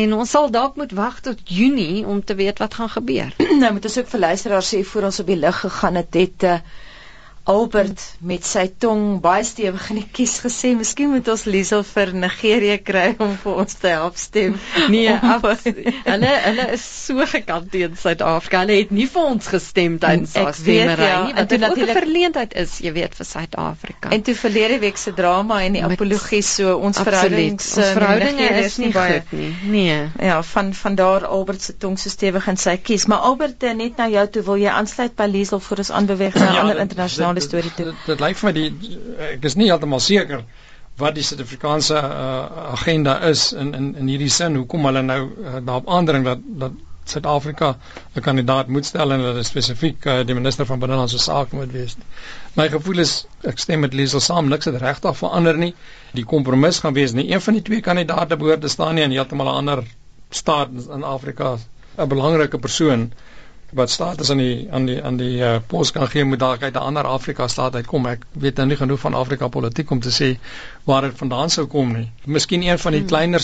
en 0.03 0.17
ons 0.17 0.33
sal 0.37 0.51
dalk 0.57 0.81
moet 0.81 0.97
wag 0.97 1.21
tot 1.29 1.45
Junie 1.59 2.07
om 2.07 2.25
te 2.25 2.35
weet 2.41 2.65
wat 2.65 2.75
gaan 2.81 2.93
gebeur. 2.97 3.37
nou 3.63 3.73
moet 3.77 3.89
ons 3.91 3.99
ook 4.03 4.11
vir 4.15 4.25
luisteraars 4.29 4.75
sê 4.75 4.83
voor 4.93 5.11
ons 5.11 5.23
op 5.25 5.33
die 5.33 5.41
lig 5.45 5.61
gegaan 5.67 6.01
het 6.01 6.21
het 6.23 6.49
uh, 6.51 6.59
Albert 7.47 8.03
met 8.27 8.43
sy 8.43 8.65
tong 8.83 9.21
baie 9.23 9.45
stewig 9.47 9.85
in 9.93 10.01
die 10.01 10.09
kies 10.19 10.41
gesê, 10.43 10.73
"Miskien 10.75 11.13
moet 11.13 11.29
ons 11.31 11.45
Liesel 11.47 11.85
vir 11.87 12.11
Nigerië 12.13 12.79
kry 12.83 13.15
om 13.23 13.37
vir 13.43 13.61
ons 13.63 13.75
te 13.75 13.93
help 13.93 14.17
stem." 14.19 14.57
Nee, 14.91 15.15
hulle 16.11 16.33
hulle 16.47 16.67
is 16.75 16.87
so 17.07 17.27
gekant 17.27 17.71
teen 17.71 17.95
Suid-Afrika. 17.97 18.65
Hulle 18.65 18.79
het 18.81 18.91
nie 18.91 19.07
vir 19.07 19.29
ons 19.31 19.47
gestem 19.47 19.99
tydens 20.03 20.35
haar 20.35 20.55
stemmery 20.55 21.07
ja, 21.07 21.21
nie, 21.27 21.35
dit 21.47 21.61
natuurlik 21.61 21.95
'n 21.95 22.01
verleentheid 22.01 22.57
is, 22.65 22.79
jy 22.83 22.93
weet, 22.93 23.15
vir 23.15 23.27
Suid-Afrika. 23.27 24.11
En 24.11 24.23
toe 24.23 24.35
verlede 24.35 24.79
week 24.83 24.97
se 24.97 25.15
drama 25.15 25.63
en 25.63 25.79
die 25.79 25.85
apologie 25.85 26.43
so 26.43 26.75
ons 26.77 26.99
verhoudings 26.99 27.77
ons 27.77 27.87
verhoudinge 27.87 28.51
is 28.65 28.77
nie 28.83 28.91
baie 28.91 29.21
goed 29.21 29.39
nie. 29.39 29.53
Nee. 29.63 30.11
Ja, 30.19 30.43
van 30.43 30.75
van 30.75 30.95
daar 30.95 31.27
Albert 31.27 31.63
se 31.63 31.77
tong 31.77 31.99
so 31.99 32.11
stewig 32.11 32.47
in 32.49 32.57
sy 32.57 32.77
kies, 32.77 33.07
maar 33.07 33.19
Albert 33.19 33.63
eh, 33.63 33.75
net 33.75 33.97
nou 33.97 34.11
jou 34.11 34.27
toe 34.29 34.43
wil 34.43 34.57
jy 34.57 34.75
aansluit 34.75 35.15
by 35.17 35.31
Liesel 35.31 35.61
voor 35.61 35.85
ons 35.87 35.91
aanbeweeg 35.91 36.35
na 36.35 36.53
ja, 36.53 36.61
ander 36.61 36.79
internasionale 36.83 37.36
die 37.39 37.45
storie 37.45 37.73
toe. 37.77 37.91
Dit, 37.91 38.01
dit 38.07 38.25
lyk 38.25 38.41
vir 38.41 38.49
my 38.49 38.55
die 38.57 38.97
ek 39.33 39.47
is 39.51 39.57
nie 39.61 39.69
heeltemal 39.71 40.03
seker 40.05 40.45
wat 41.01 41.17
die 41.17 41.25
Suid-Afrikaanse 41.29 41.97
uh, 42.01 42.67
agenda 42.73 43.19
is 43.31 43.51
in 43.53 43.75
in 43.77 43.89
in 44.01 44.13
hierdie 44.13 44.33
sin 44.33 44.57
hoekom 44.57 44.89
hulle 44.89 45.03
nou 45.05 45.21
uh, 45.29 45.59
daarop 45.61 45.91
aandring 45.99 46.25
dat 46.29 46.45
dat 46.63 46.79
Suid-Afrika 47.07 47.69
'n 48.17 48.21
kandidaat 48.29 48.69
moet 48.77 48.87
stel 48.87 49.13
en 49.13 49.21
dat 49.23 49.37
dit 49.39 49.47
spesifiek 49.47 50.07
uh, 50.07 50.15
die 50.27 50.35
minister 50.35 50.67
van 50.67 50.81
binnelandse 50.83 51.19
sake 51.19 51.55
moet 51.57 51.73
wees. 51.73 51.97
My 52.57 52.69
gevoel 52.73 53.05
is 53.05 53.13
ek 53.53 53.63
stem 53.63 53.85
met 53.87 53.95
Liesel 53.95 54.21
saam 54.21 54.49
niks 54.49 54.65
het 54.71 54.81
regtig 54.83 55.17
verander 55.21 55.59
nie. 55.59 55.75
Die 56.19 56.25
kompromis 56.25 56.81
gaan 56.83 56.97
wees 56.97 57.13
nie 57.13 57.29
een 57.31 57.41
van 57.41 57.55
die 57.61 57.63
twee 57.63 57.81
kandidaate 57.81 58.37
behoort 58.37 58.61
te 58.61 58.73
staan 58.73 58.95
nie 58.95 59.05
en 59.05 59.15
heeltemal 59.15 59.53
'n 59.53 59.57
ander 59.63 59.85
staat 60.31 60.69
in 60.99 61.05
Afrika 61.05 61.57
'n 61.99 62.09
belangrike 62.09 62.59
persoon 62.59 63.13
wat 63.73 63.91
staat 63.91 64.21
is 64.21 64.31
aan 64.31 64.37
die 64.37 64.69
aan 64.71 64.85
die 64.87 65.03
aan 65.03 65.17
die 65.17 65.39
uh, 65.39 65.57
pos 65.67 65.91
kan 65.91 66.09
gee 66.09 66.25
moet 66.25 66.39
dalk 66.39 66.63
uit 66.63 66.75
'n 66.75 66.79
ander 66.89 67.05
Afrika 67.05 67.49
staat 67.49 67.75
uitkom. 67.75 68.07
Ek 68.07 68.25
weet 68.33 68.57
nou 68.57 68.67
nie 68.69 68.77
genoeg 68.77 69.01
van 69.01 69.15
Afrika 69.15 69.49
politiek 69.49 69.91
om 69.91 70.01
te 70.01 70.11
sê 70.11 70.39
waar 70.87 71.03
dit 71.03 71.17
vandaan 71.19 71.51
sou 71.51 71.65
kom 71.67 71.91
nie. 71.93 72.05
Miskien 72.25 72.63
een 72.63 72.79
van 72.79 72.95
die 72.95 73.01
hmm. 73.01 73.09
kleiner 73.11 73.43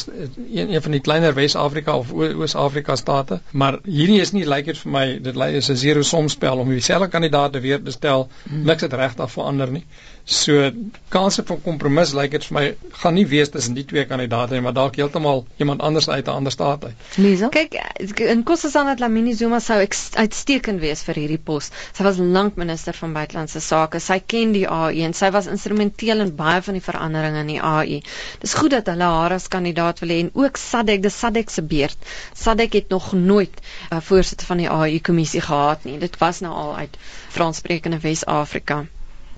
een, 0.52 0.74
een 0.74 0.82
van 0.82 0.94
die 0.94 1.00
kleiner 1.00 1.34
Wes-Afrika 1.34 1.96
of 1.98 2.12
Oos-Afrika 2.12 2.96
state, 2.96 3.40
maar 3.50 3.80
hierdie 3.82 4.20
is 4.22 4.30
nie 4.30 4.44
lyk 4.46 4.68
dit 4.70 4.78
vir 4.78 4.92
my 4.94 5.04
dit 5.24 5.36
lyk 5.36 5.58
is 5.58 5.70
'n 5.70 5.76
zero 5.76 6.02
som 6.06 6.28
spel 6.28 6.62
om 6.62 6.70
dieselfde 6.70 7.08
kandidaat 7.08 7.58
weer 7.60 7.82
te 7.82 7.90
stel. 7.90 8.28
Hmm. 8.48 8.62
Niks 8.62 8.86
het 8.86 8.92
regtig 8.92 9.30
verander 9.30 9.70
nie. 9.70 9.84
So 10.24 10.70
kanse 11.08 11.42
vir 11.42 11.58
kompromis 11.64 12.12
lyk 12.14 12.30
dit 12.30 12.44
vir 12.44 12.54
my 12.54 12.64
gaan 13.02 13.14
nie 13.14 13.26
wees 13.26 13.50
tussen 13.50 13.74
die 13.74 13.84
twee 13.84 14.04
kandidaate 14.06 14.54
nie, 14.54 14.62
maar 14.62 14.72
dalk 14.72 14.94
heeltemal 14.96 15.44
iemand 15.58 15.80
anders 15.80 16.08
uit 16.08 16.26
'n 16.26 16.30
ander 16.30 16.52
staat 16.52 16.84
uit. 16.84 16.94
Lisa? 17.16 17.48
Kyk, 17.48 17.74
in 18.20 18.44
Kossasana 18.44 18.94
Dlamini 18.94 19.34
Zuma 19.34 19.58
sou 19.58 19.78
uitstekend 19.80 20.80
wees 20.80 21.02
vir 21.02 21.14
hierdie 21.14 21.42
pos. 21.42 21.70
Sy 21.92 22.02
was 22.04 22.18
lank 22.18 22.54
minister 22.54 22.94
van 22.94 23.12
buitelandse 23.12 23.60
sake. 23.60 23.98
Sy 23.98 24.22
ken 24.26 24.52
die 24.52 24.68
AU 24.68 24.94
en 24.94 25.12
sy 25.12 25.30
was 25.30 25.46
instrumenteel 25.46 26.20
in 26.20 26.36
baie 26.36 26.62
van 26.62 26.74
die 26.74 26.82
veranderinge 26.82 27.31
verandering 27.32 27.40
in 27.40 27.46
die 27.46 27.60
AU. 27.60 28.00
Dis 28.40 28.54
goed 28.54 28.70
dat 28.70 28.86
hulle 28.86 29.04
haar 29.04 29.32
as 29.32 29.48
kandidaat 29.48 30.00
wil 30.00 30.08
hê 30.08 30.20
en 30.20 30.30
ook 30.34 30.56
Sadek, 30.56 31.02
dis 31.02 31.18
Sadek 31.18 31.50
se 31.50 31.62
beurt. 31.62 31.98
Sadek 32.34 32.72
het 32.72 32.88
nog 32.88 33.12
nooit 33.12 33.60
'n 33.90 33.96
uh, 33.96 34.00
voorsitter 34.00 34.46
van 34.46 34.56
die 34.56 34.68
AU 34.68 35.00
kommissie 35.00 35.40
gehad 35.40 35.84
nie. 35.84 35.98
Dit 35.98 36.18
was 36.18 36.40
nou 36.40 36.52
al 36.52 36.76
uit 36.76 36.96
Franssprekende 37.28 37.98
Wes-Afrika 37.98 38.86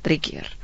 drie 0.03 0.21
keer. 0.21 0.57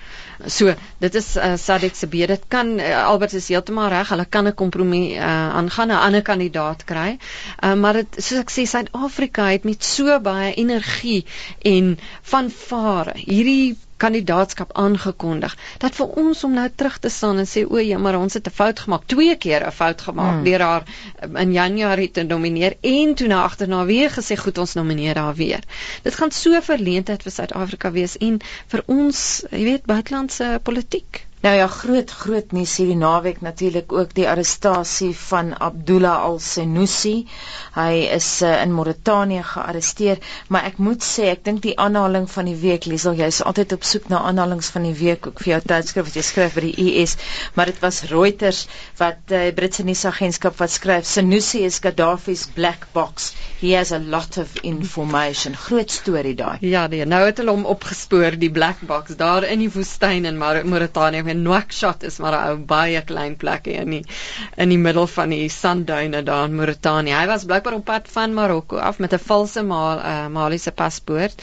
So, 0.46 0.74
dit 0.98 1.14
is 1.14 1.36
uh, 1.36 1.56
Sadek 1.56 1.94
se 1.94 2.06
beurt. 2.06 2.28
Dit 2.28 2.44
kan 2.48 2.78
uh, 2.78 3.04
Albert 3.04 3.32
is 3.32 3.48
heeltemal 3.48 3.88
reg. 3.88 4.08
Hulle 4.08 4.24
kan 4.24 4.46
'n 4.46 4.54
kompromie 4.54 5.14
uh, 5.14 5.54
aangaan, 5.56 5.88
'n 5.88 6.00
ander 6.00 6.22
kandidaat 6.22 6.84
kry. 6.84 7.18
Uh, 7.64 7.74
maar 7.74 7.92
dit 7.92 8.16
soos 8.16 8.40
ek 8.40 8.50
sê, 8.50 8.64
Suid-Afrika 8.64 9.50
het 9.50 9.64
met 9.64 9.84
so 9.84 10.20
baie 10.20 10.54
energie 10.54 11.24
en 11.62 11.98
vanvare 12.22 13.12
hierdie 13.14 13.76
kandidaatskap 14.02 14.72
aangekondig 14.82 15.56
dat 15.84 15.96
vir 15.98 16.16
ons 16.22 16.44
om 16.48 16.56
nou 16.56 16.66
terug 16.74 16.98
te 16.98 17.12
staan 17.12 17.42
en 17.42 17.48
sê 17.52 17.64
o 17.66 17.78
ja 17.84 17.98
maar 17.98 18.18
ons 18.18 18.34
het 18.38 18.46
'n 18.46 18.56
fout 18.60 18.80
gemaak. 18.86 19.06
Twee 19.06 19.36
keer 19.36 19.66
'n 19.66 19.76
fout 19.80 20.00
gemaak. 20.08 20.34
Hmm. 20.34 20.44
deur 20.44 20.60
haar 20.60 20.84
um, 21.24 21.36
in 21.36 21.52
Januarie 21.52 22.10
te 22.10 22.22
nomineer 22.22 22.76
en 22.80 23.14
toe 23.14 23.28
na 23.28 23.42
agterna 23.42 23.84
weer 23.84 24.10
gesê 24.10 24.36
goed 24.36 24.58
ons 24.58 24.74
nomineer 24.74 25.18
haar 25.18 25.34
weer. 25.34 25.62
Dit 26.02 26.14
gaan 26.14 26.30
so 26.30 26.60
verleentheid 26.60 27.22
vir 27.22 27.32
Suid-Afrika 27.32 27.90
wees 27.90 28.16
en 28.18 28.40
vir 28.68 28.82
ons 28.86 29.44
jy 29.50 29.64
weet 29.64 29.84
buitelandse 29.84 30.60
politiek 30.62 31.26
Nou 31.40 31.54
ja, 31.56 31.66
groot 31.72 32.10
groot 32.12 32.50
nuus 32.52 32.74
hierdie 32.76 32.98
naweek 33.00 33.38
natuurlik 33.40 33.92
ook 33.96 34.10
die 34.12 34.26
arrestasie 34.28 35.14
van 35.16 35.54
Abdullah 35.56 36.18
Al-Senussi. 36.26 37.14
Hy 37.72 37.94
is 38.12 38.26
uh, 38.44 38.50
in 38.60 38.74
Mauritanië 38.76 39.40
gearresteer, 39.48 40.20
maar 40.52 40.66
ek 40.68 40.76
moet 40.84 41.00
sê 41.00 41.30
ek 41.32 41.40
dink 41.46 41.62
die 41.64 41.72
aanhaling 41.80 42.26
van 42.28 42.50
die 42.50 42.58
week, 42.60 42.84
Liesel, 42.90 43.16
jy 43.16 43.30
is 43.32 43.38
altyd 43.40 43.72
op 43.72 43.86
soek 43.88 44.10
na 44.12 44.20
aanhalings 44.28 44.68
van 44.74 44.84
die 44.84 44.92
week 44.98 45.30
ook 45.30 45.40
vir 45.40 45.54
jou 45.54 45.60
tydskrif 45.72 46.10
wat 46.10 46.18
jy 46.20 46.26
skryf 46.28 46.58
vir 46.58 46.66
die 46.68 46.84
US, 46.90 47.16
maar 47.56 47.72
dit 47.72 47.80
was 47.86 48.02
Reuters 48.12 48.60
wat 49.00 49.24
die 49.32 49.40
uh, 49.48 49.56
Britse 49.56 49.86
nuusagentskap 49.88 50.60
wat 50.60 50.76
skryf 50.76 51.08
Senussi 51.08 51.64
is 51.64 51.80
Gaddafi's 51.80 52.44
black 52.52 52.84
box. 52.92 53.32
He 53.62 53.72
has 53.78 53.94
a 53.96 54.02
lot 54.02 54.36
of 54.36 54.60
information. 54.60 55.56
Groot 55.56 55.88
storie 55.96 56.36
daai. 56.36 56.60
Ja, 56.68 56.84
nee, 56.92 57.08
nou 57.08 57.24
het 57.24 57.40
hulle 57.40 57.56
hom 57.56 57.64
opgespoor 57.64 58.36
die 58.36 58.52
black 58.52 58.84
box 58.84 59.16
daar 59.16 59.48
in 59.48 59.64
die 59.64 59.72
woestyn 59.72 60.28
in 60.28 60.36
Mauritanië 60.36 61.29
en 61.30 61.42
Nouakchott 61.42 62.02
is 62.08 62.18
maar 62.22 62.36
'n 62.36 62.48
ou 62.50 62.56
baie 62.72 63.02
klein 63.06 63.36
plekie 63.36 63.78
in 63.80 63.90
die 63.90 64.04
in 64.56 64.68
die 64.68 64.78
middel 64.78 65.06
van 65.06 65.30
die 65.30 65.48
sandduine 65.48 66.22
daar 66.22 66.48
in 66.48 66.54
Mauritanië. 66.54 67.14
Hy 67.14 67.26
was 67.26 67.44
blykbaar 67.44 67.74
op 67.78 67.84
pad 67.84 68.08
van 68.12 68.34
Marokko 68.34 68.76
af 68.76 68.98
met 68.98 69.12
'n 69.12 69.18
valse 69.18 69.62
Mal, 69.62 69.98
uh, 69.98 70.26
Maliese 70.26 70.72
paspoort. 70.72 71.42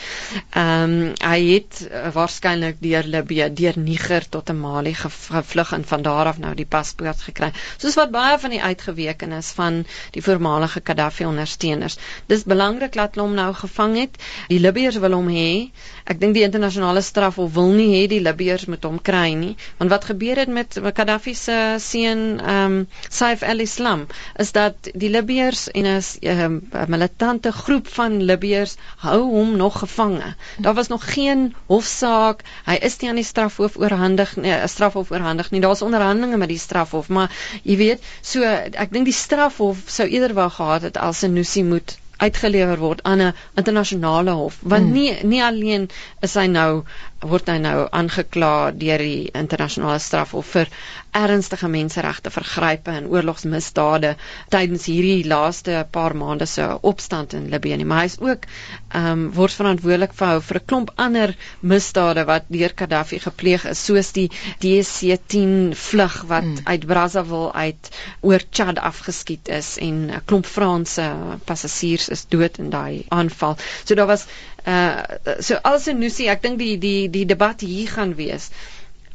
Ehm 0.50 0.84
um, 0.84 1.14
hy 1.24 1.40
het 1.54 1.88
uh, 1.92 2.12
waarskynlik 2.14 2.78
deur 2.80 3.04
Libië, 3.04 3.54
deur 3.54 3.80
Niger 3.80 4.30
tot 4.30 4.50
'n 4.50 4.60
Mali 4.60 4.94
gevlug 4.94 5.72
en 5.72 5.86
van 5.86 6.02
daar 6.02 6.26
af 6.26 6.38
nou 6.38 6.54
die 6.56 6.66
paspoort 6.66 7.22
gekry. 7.22 7.52
Soos 7.78 7.96
wat 7.96 8.12
baie 8.12 8.40
van 8.40 8.50
die 8.50 8.62
uitgewekenes 8.62 9.52
van 9.52 9.86
die 10.12 10.22
voormalige 10.22 10.82
Gaddafi 10.84 11.26
ondersteuners. 11.26 11.98
Dis 12.26 12.44
belangrik 12.44 12.94
dat 12.94 13.16
hulle 13.16 13.28
hom 13.28 13.36
nou 13.36 13.54
gevang 13.54 13.98
het. 13.98 14.18
Die 14.48 14.60
Libiërs 14.60 14.98
wil 14.98 15.12
hom 15.12 15.28
hê. 15.28 15.72
Ek 16.06 16.20
dink 16.20 16.34
die 16.34 16.44
internasionale 16.44 17.02
strafhof 17.02 17.54
wil 17.54 17.72
nie 17.76 17.90
hê 17.96 18.08
die 18.08 18.22
Libiërs 18.24 18.66
moet 18.72 18.84
hom 18.88 19.00
kry 19.02 19.34
nie, 19.34 19.56
want 19.78 19.90
wat 19.90 20.06
gebeur 20.06 20.38
het 20.38 20.48
met 20.48 20.80
Gaddafi 20.94 21.34
se 21.36 21.76
seun 21.80 22.40
ehm 22.40 22.78
um, 22.78 22.88
Saif 23.10 23.44
al-Islam 23.44 24.06
is 24.36 24.52
dat 24.52 24.90
die 24.94 25.10
Libiërs 25.10 25.68
en 25.72 25.86
'n 25.86 26.02
um, 26.22 26.56
militante 26.88 27.52
groep 27.52 27.88
van 27.88 28.24
Libiërs 28.24 28.76
hou 28.98 29.22
hom 29.22 29.56
nog 29.58 29.80
gevange. 29.80 30.36
Daar 30.58 30.74
was 30.74 30.88
nog 30.88 31.14
geen 31.14 31.56
hofsaak. 31.66 32.42
Hy 32.66 32.78
is 32.82 32.98
nie 32.98 33.10
aan 33.10 33.22
die 33.22 33.24
strafhof 33.24 33.78
oorhandig 33.78 34.36
nie, 34.36 34.52
'n 34.52 34.68
strafhof 34.68 35.12
oorhandig 35.12 35.52
nie. 35.52 35.62
Daar's 35.62 35.82
onderhandelinge 35.82 36.38
met 36.38 36.50
die 36.50 36.60
strafhof, 36.60 37.08
maar 37.08 37.32
jy 37.64 37.78
weet, 37.78 38.04
so 38.22 38.44
ek 38.44 38.92
dink 38.92 39.06
die 39.06 39.14
strafhof 39.14 39.78
sou 39.86 40.08
eerder 40.08 40.34
wou 40.34 40.50
gehad 40.50 40.82
het 40.82 40.98
as 40.98 41.20
Senussi 41.20 41.64
moet 41.64 41.98
uitgelewer 42.18 42.78
word 42.82 43.04
aan 43.04 43.22
'n 43.22 43.34
internasionale 43.56 44.32
hof 44.32 44.58
want 44.62 44.86
mm. 44.86 44.92
nie 44.92 45.24
nie 45.34 45.44
alleen 45.44 45.90
is 46.28 46.34
hy 46.34 46.46
nou 46.54 46.84
word 47.26 47.50
hy 47.50 47.58
nou 47.62 47.88
aangekla 47.90 48.72
deur 48.78 49.02
die 49.02 49.30
internasionale 49.34 50.00
strafhof 50.04 50.50
vir 50.54 50.70
ernstige 51.18 51.68
menseregte 51.72 52.30
vergrype 52.30 52.94
en 52.94 53.08
oorlogsmisdade 53.10 54.14
tydens 54.54 54.86
hierdie 54.86 55.26
laaste 55.26 55.80
paar 55.92 56.14
maande 56.14 56.46
se 56.46 56.68
opstand 56.92 57.34
in 57.34 57.48
Libië 57.50 57.80
nie 57.80 57.88
maar 57.90 58.04
hy 58.04 58.12
is 58.12 58.20
ook 58.22 58.46
ehm 58.48 59.08
um, 59.12 59.24
word 59.38 59.56
verantwoordelik 59.58 60.14
vir 60.20 60.42
vir 60.50 60.60
'n 60.60 60.66
klomp 60.72 60.92
ander 61.08 61.34
misdade 61.62 62.26
wat 62.30 62.46
deur 62.54 62.74
Gaddafi 62.82 63.20
gepleeg 63.20 63.66
is 63.72 63.84
soos 63.86 64.12
die 64.14 64.30
DC-10 64.62 65.74
vlug 65.74 66.22
wat 66.34 66.46
mm. 66.46 66.60
uit 66.66 66.88
Brazzaville 66.88 67.52
uit 67.54 67.92
oor 68.22 68.42
Chad 68.52 68.78
afgeskiet 68.92 69.50
is 69.50 69.78
en 69.78 70.12
'n 70.12 70.22
klomp 70.26 70.46
Franse 70.46 71.08
passasiers 71.46 72.10
is 72.10 72.26
dood 72.30 72.58
in 72.58 72.70
daai 72.70 73.06
aanval 73.10 73.58
so 73.84 73.96
daar 73.96 74.08
was 74.14 74.28
uh 74.68 75.40
so 75.40 75.60
as 75.64 75.88
'n 75.88 76.00
nuusie 76.00 76.28
ek 76.34 76.42
dink 76.42 76.60
die 76.60 76.76
die 76.78 77.10
die 77.10 77.26
debat 77.26 77.62
hier 77.62 77.88
gaan 77.98 78.16
wees 78.16 78.52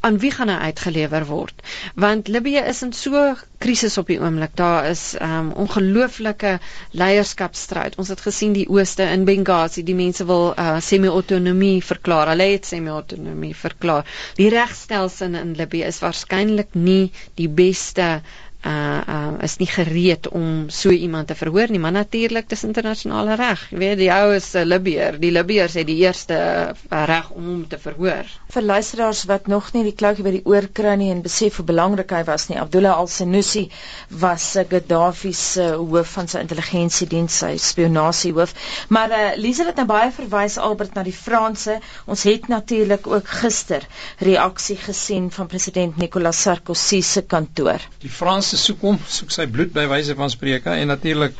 aan 0.03 0.17
wie 0.19 0.31
gaan 0.35 0.49
hy 0.51 0.57
uitgelewer 0.67 1.23
word? 1.29 1.61
Want 1.95 2.27
Libië 2.27 2.65
is 2.67 2.81
in 2.83 2.91
so 2.93 3.19
krisis 3.63 3.95
op 4.01 4.09
die 4.11 4.17
oomblik. 4.19 4.51
Daar 4.59 4.89
is 4.89 5.03
um 5.15 5.53
ongelooflike 5.63 6.57
leierskapstryd 6.91 7.95
ons 8.01 8.11
het 8.11 8.23
gesien 8.25 8.55
die 8.57 8.67
ooste 8.67 9.07
in 9.15 9.23
Benghazi 9.29 9.85
die 9.87 9.95
mense 9.95 10.27
wil 10.27 10.49
uh, 10.51 10.75
semi-autonomie 10.83 11.79
verklaar. 11.91 12.33
Hulle 12.33 12.49
het 12.51 12.67
semi-autonomie 12.67 13.55
verklaar. 13.55 14.09
Die 14.35 14.49
regstelsel 14.51 15.39
in 15.39 15.55
Libië 15.59 15.87
is 15.87 16.03
waarskynlik 16.03 16.75
nie 16.75 17.13
die 17.39 17.47
beste 17.47 18.17
uh 18.65 19.01
uh 19.07 19.21
is 19.43 19.57
nie 19.59 19.67
gereed 19.67 20.29
om 20.31 20.69
so 20.71 20.89
iemand 20.89 21.27
te 21.27 21.35
verhoor 21.35 21.71
nie, 21.71 21.79
maar 21.79 21.91
natuurlik 21.91 22.47
dis 22.49 22.63
internasionale 22.63 23.35
reg. 23.35 23.65
Jy 23.71 23.77
weet 23.81 23.97
die 23.99 24.11
ou 24.13 24.33
is 24.35 24.53
'n 24.55 24.63
Libiër. 24.67 25.19
Die 25.19 25.31
Libiërs 25.35 25.73
het 25.73 25.87
die 25.87 25.97
eerste 26.05 26.37
uh, 26.37 27.03
reg 27.05 27.29
om 27.35 27.43
hom 27.49 27.67
te 27.67 27.77
verhoor. 27.77 28.29
Vir 28.53 28.61
luisteraars 28.63 29.23
wat 29.25 29.47
nog 29.47 29.71
nie 29.73 29.83
die 29.83 29.95
kloutjie 29.95 30.23
by 30.23 30.31
die 30.37 30.45
oor 30.45 30.67
kry 30.71 30.95
nie 30.95 31.11
en 31.11 31.21
besef 31.21 31.57
hoe 31.59 31.65
belangrik 31.65 32.11
hy 32.11 32.23
was 32.23 32.47
nie, 32.49 32.57
Abdullah 32.59 32.95
al-Senussi 32.97 33.69
was 34.09 34.45
Gaddafi 34.69 35.33
se 35.33 35.63
uh, 35.73 35.75
hoof 35.75 36.13
van 36.15 36.27
sy 36.27 36.39
intelligensiediens, 36.39 37.37
sy 37.43 37.57
spionasiehoof. 37.57 38.53
Maar 38.89 39.09
uh 39.09 39.21
Lize 39.43 39.65
het 39.65 39.75
nou 39.75 39.85
baie 39.89 40.11
verwys 40.11 40.57
Albert 40.57 40.93
na 40.95 41.03
die 41.03 41.13
Franse. 41.13 41.79
Ons 42.05 42.23
het 42.23 42.47
natuurlik 42.47 43.07
ook 43.07 43.27
gister 43.43 43.83
reaksie 44.19 44.77
gesien 44.77 45.31
van 45.31 45.47
president 45.47 45.97
Nicolas 45.97 46.41
Sarkozy 46.41 47.01
se 47.01 47.21
kantoor. 47.21 47.81
Die 47.99 48.09
Franse 48.09 48.52
se 48.53 48.61
soek 48.61 48.85
hom, 48.87 48.99
soek 49.17 49.33
sy 49.33 49.47
bloed 49.55 49.73
by 49.75 49.87
wyse 49.91 50.15
van 50.19 50.31
spreke 50.33 50.75
en 50.77 50.93
natuurlik 50.93 51.35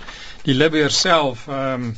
die 0.48 0.58
Libiër 0.58 0.92
self 1.04 1.48
ehm 1.52 1.88
um, 1.90 1.94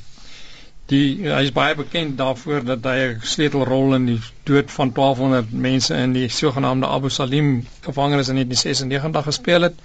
die 0.91 1.25
hy 1.25 1.39
is 1.41 1.53
baie 1.53 1.73
bekend 1.77 2.17
daarvoor 2.19 2.65
dat 2.65 2.83
hy 2.85 2.97
'n 3.05 3.21
sleutelrol 3.25 3.95
in 3.97 4.03
die 4.05 4.19
dood 4.45 4.71
van 4.71 4.91
1200 4.93 5.53
mense 5.67 5.95
in 5.97 6.13
die 6.13 6.27
sogenaamde 6.29 6.87
Abu 6.97 7.09
Salim 7.09 7.65
gevangenis 7.87 8.29
in 8.29 8.37
1996 8.41 9.25
gespeel 9.29 9.61
het 9.61 9.79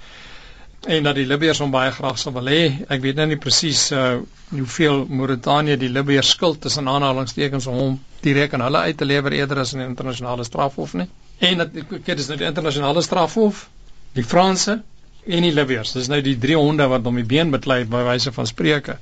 en 0.86 1.02
dat 1.02 1.14
die 1.14 1.26
Libiërs 1.26 1.60
hom 1.60 1.70
baie 1.70 1.90
graag 1.92 2.18
sou 2.18 2.32
wil 2.32 2.48
hê. 2.48 2.60
Ek 2.88 3.00
weet 3.04 3.16
nou 3.16 3.26
nie 3.28 3.40
presies 3.40 3.90
uh 3.92 4.20
hoeveel 4.50 5.04
Mauritanië 5.06 5.76
die 5.78 5.88
Libiërs 5.88 6.30
skuld 6.34 6.60
tussen 6.60 6.88
aanhalingstekens 6.88 7.66
om 7.70 7.76
hom 7.78 7.98
direk 8.24 8.54
aan 8.54 8.64
hulle 8.66 8.78
uit 8.88 8.96
te 8.96 9.04
lewer 9.04 9.32
eerder 9.32 9.60
as 9.62 9.72
in 9.72 9.78
die 9.84 9.86
internasionale 9.86 10.44
strafhof 10.44 10.94
nie. 10.98 11.06
En 11.38 11.58
dat 11.62 11.76
ek 11.76 12.16
dis 12.16 12.26
nou 12.28 12.38
die 12.40 12.48
internasionale 12.48 13.02
strafhof, 13.02 13.68
die 14.12 14.24
Franse 14.24 14.80
en 15.26 15.44
die 15.44 15.52
Libiërs. 15.52 15.92
Dis 15.96 16.08
nou 16.08 16.20
die 16.24 16.38
drie 16.40 16.56
honde 16.56 16.86
wat 16.90 17.04
hom 17.04 17.18
die 17.20 17.26
been 17.28 17.52
beklei 17.52 17.82
by 17.88 18.02
wyse 18.06 18.32
van 18.32 18.48
spreuke. 18.48 18.96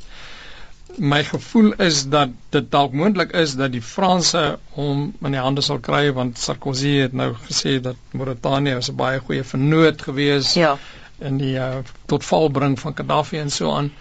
My 0.99 1.21
gevoel 1.23 1.75
is 1.85 2.03
dat 2.11 2.33
dit 2.51 2.71
dalk 2.73 2.95
moontlik 2.97 3.33
is 3.37 3.55
dat 3.61 3.71
die 3.73 3.83
Franse 3.85 4.59
hom 4.75 5.13
in 5.23 5.37
die 5.37 5.43
hande 5.43 5.63
sal 5.63 5.79
kry 5.85 6.09
want 6.17 6.41
Sarkozy 6.43 6.97
het 7.05 7.15
nou 7.15 7.35
gesê 7.45 7.77
dat 7.83 7.97
Mauritanië 8.11 8.75
'n 8.81 8.97
baie 8.97 9.21
goeie 9.21 9.45
vennoot 9.45 10.03
gewees 10.03 10.55
ja. 10.55 10.77
in 11.19 11.39
die 11.39 11.55
uh, 11.55 11.85
tot 12.07 12.25
val 12.25 12.49
bring 12.49 12.79
van 12.81 12.97
Gaddafi 12.97 13.39
en 13.39 13.51
so 13.51 13.71
aan. 13.71 13.93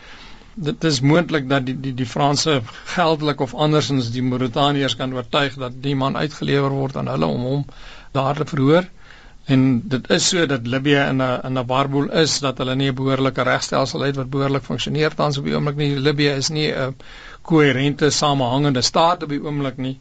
Dit 0.56 0.84
is 0.84 1.02
moontlik 1.02 1.50
dat 1.50 1.66
die 1.66 1.80
die 1.80 1.94
die 1.94 2.06
Franse 2.06 2.62
geldelik 2.96 3.40
of 3.42 3.54
andersins 3.54 4.10
die 4.12 4.24
Mauritaniërs 4.24 4.96
kan 4.96 5.14
oortuig 5.14 5.54
dat 5.54 5.74
die 5.82 5.96
man 5.96 6.18
uitgelewer 6.18 6.70
word 6.70 6.96
aan 6.98 7.08
hulle 7.08 7.26
om 7.26 7.42
hom 7.42 7.66
daar 8.12 8.36
te 8.36 8.46
verhoor. 8.46 8.90
En 9.48 9.62
dit 9.88 10.10
is 10.12 10.26
so 10.28 10.46
dat 10.52 10.66
Libië 10.68 11.04
in 11.10 11.22
'n 11.24 11.40
in 11.48 11.58
'n 11.60 11.66
warboel 11.68 12.10
is 12.22 12.40
dat 12.40 12.58
hulle 12.58 12.76
nie 12.76 12.90
'n 12.92 12.96
behoorlike 12.96 13.44
regstelsel 13.44 14.02
het 14.02 14.16
wat 14.16 14.30
behoorlik 14.30 14.64
funksioneer 14.64 15.14
tans 15.16 15.38
op 15.38 15.46
die 15.46 15.56
oomblik 15.56 15.76
nie. 15.76 16.00
Libië 16.08 16.34
is 16.42 16.50
nie 16.50 16.72
'n 16.72 16.96
koherente 17.42 18.10
samehangende 18.10 18.82
staat 18.82 19.24
op 19.24 19.30
die 19.30 19.44
oomblik 19.44 19.78
nie. 19.78 20.00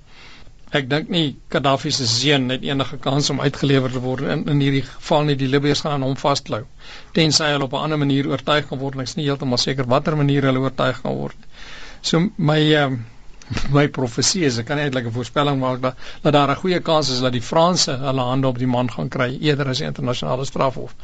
Ek 0.71 0.91
dink 0.91 1.09
nie 1.09 1.37
Gaddafi 1.49 1.91
se 1.91 2.07
seun 2.07 2.49
het 2.49 2.63
enige 2.63 2.97
kans 2.99 3.31
om 3.31 3.41
uitgelewer 3.41 3.93
te 3.93 4.01
word 4.01 4.21
in 4.35 4.47
in 4.55 4.61
hierdie 4.61 4.83
geval 4.83 5.23
nie. 5.23 5.37
Die 5.37 5.49
Libiërs 5.49 5.81
gaan 5.81 5.93
aan 5.93 6.03
hom 6.03 6.17
vasklou 6.17 6.65
tensy 7.13 7.45
hulle 7.45 7.65
op 7.65 7.73
'n 7.73 7.85
ander 7.87 7.99
manier 7.99 8.29
oortuig 8.29 8.69
kan 8.69 8.79
word. 8.79 8.99
Ek 8.99 9.03
is 9.13 9.15
nie 9.15 9.27
heeltemal 9.27 9.59
seker 9.59 9.87
watter 9.87 10.17
manier 10.17 10.43
hulle 10.43 10.59
oortuig 10.59 11.03
kan 11.03 11.15
word. 11.15 11.37
So 12.03 12.31
my 12.37 12.61
uh, 12.75 12.91
my 13.77 13.87
profesie 13.89 14.45
is 14.45 14.59
ek 14.59 14.69
kan 14.71 14.79
eintlik 14.83 15.07
'n 15.07 15.17
voorspelling 15.17 15.61
maak 15.61 15.81
dat 15.83 15.95
dat 16.23 16.33
daar 16.33 16.51
'n 16.51 16.61
goeie 16.63 16.81
kans 16.81 17.11
is 17.11 17.21
dat 17.21 17.33
die 17.33 17.43
Franse 17.43 17.97
hulle 18.03 18.29
hande 18.31 18.47
op 18.47 18.59
die 18.59 18.67
man 18.67 18.91
gaan 18.91 19.09
kry 19.09 19.31
eerder 19.41 19.69
as 19.69 19.79
die 19.79 19.87
internasionale 19.87 20.45
strafhof. 20.45 20.95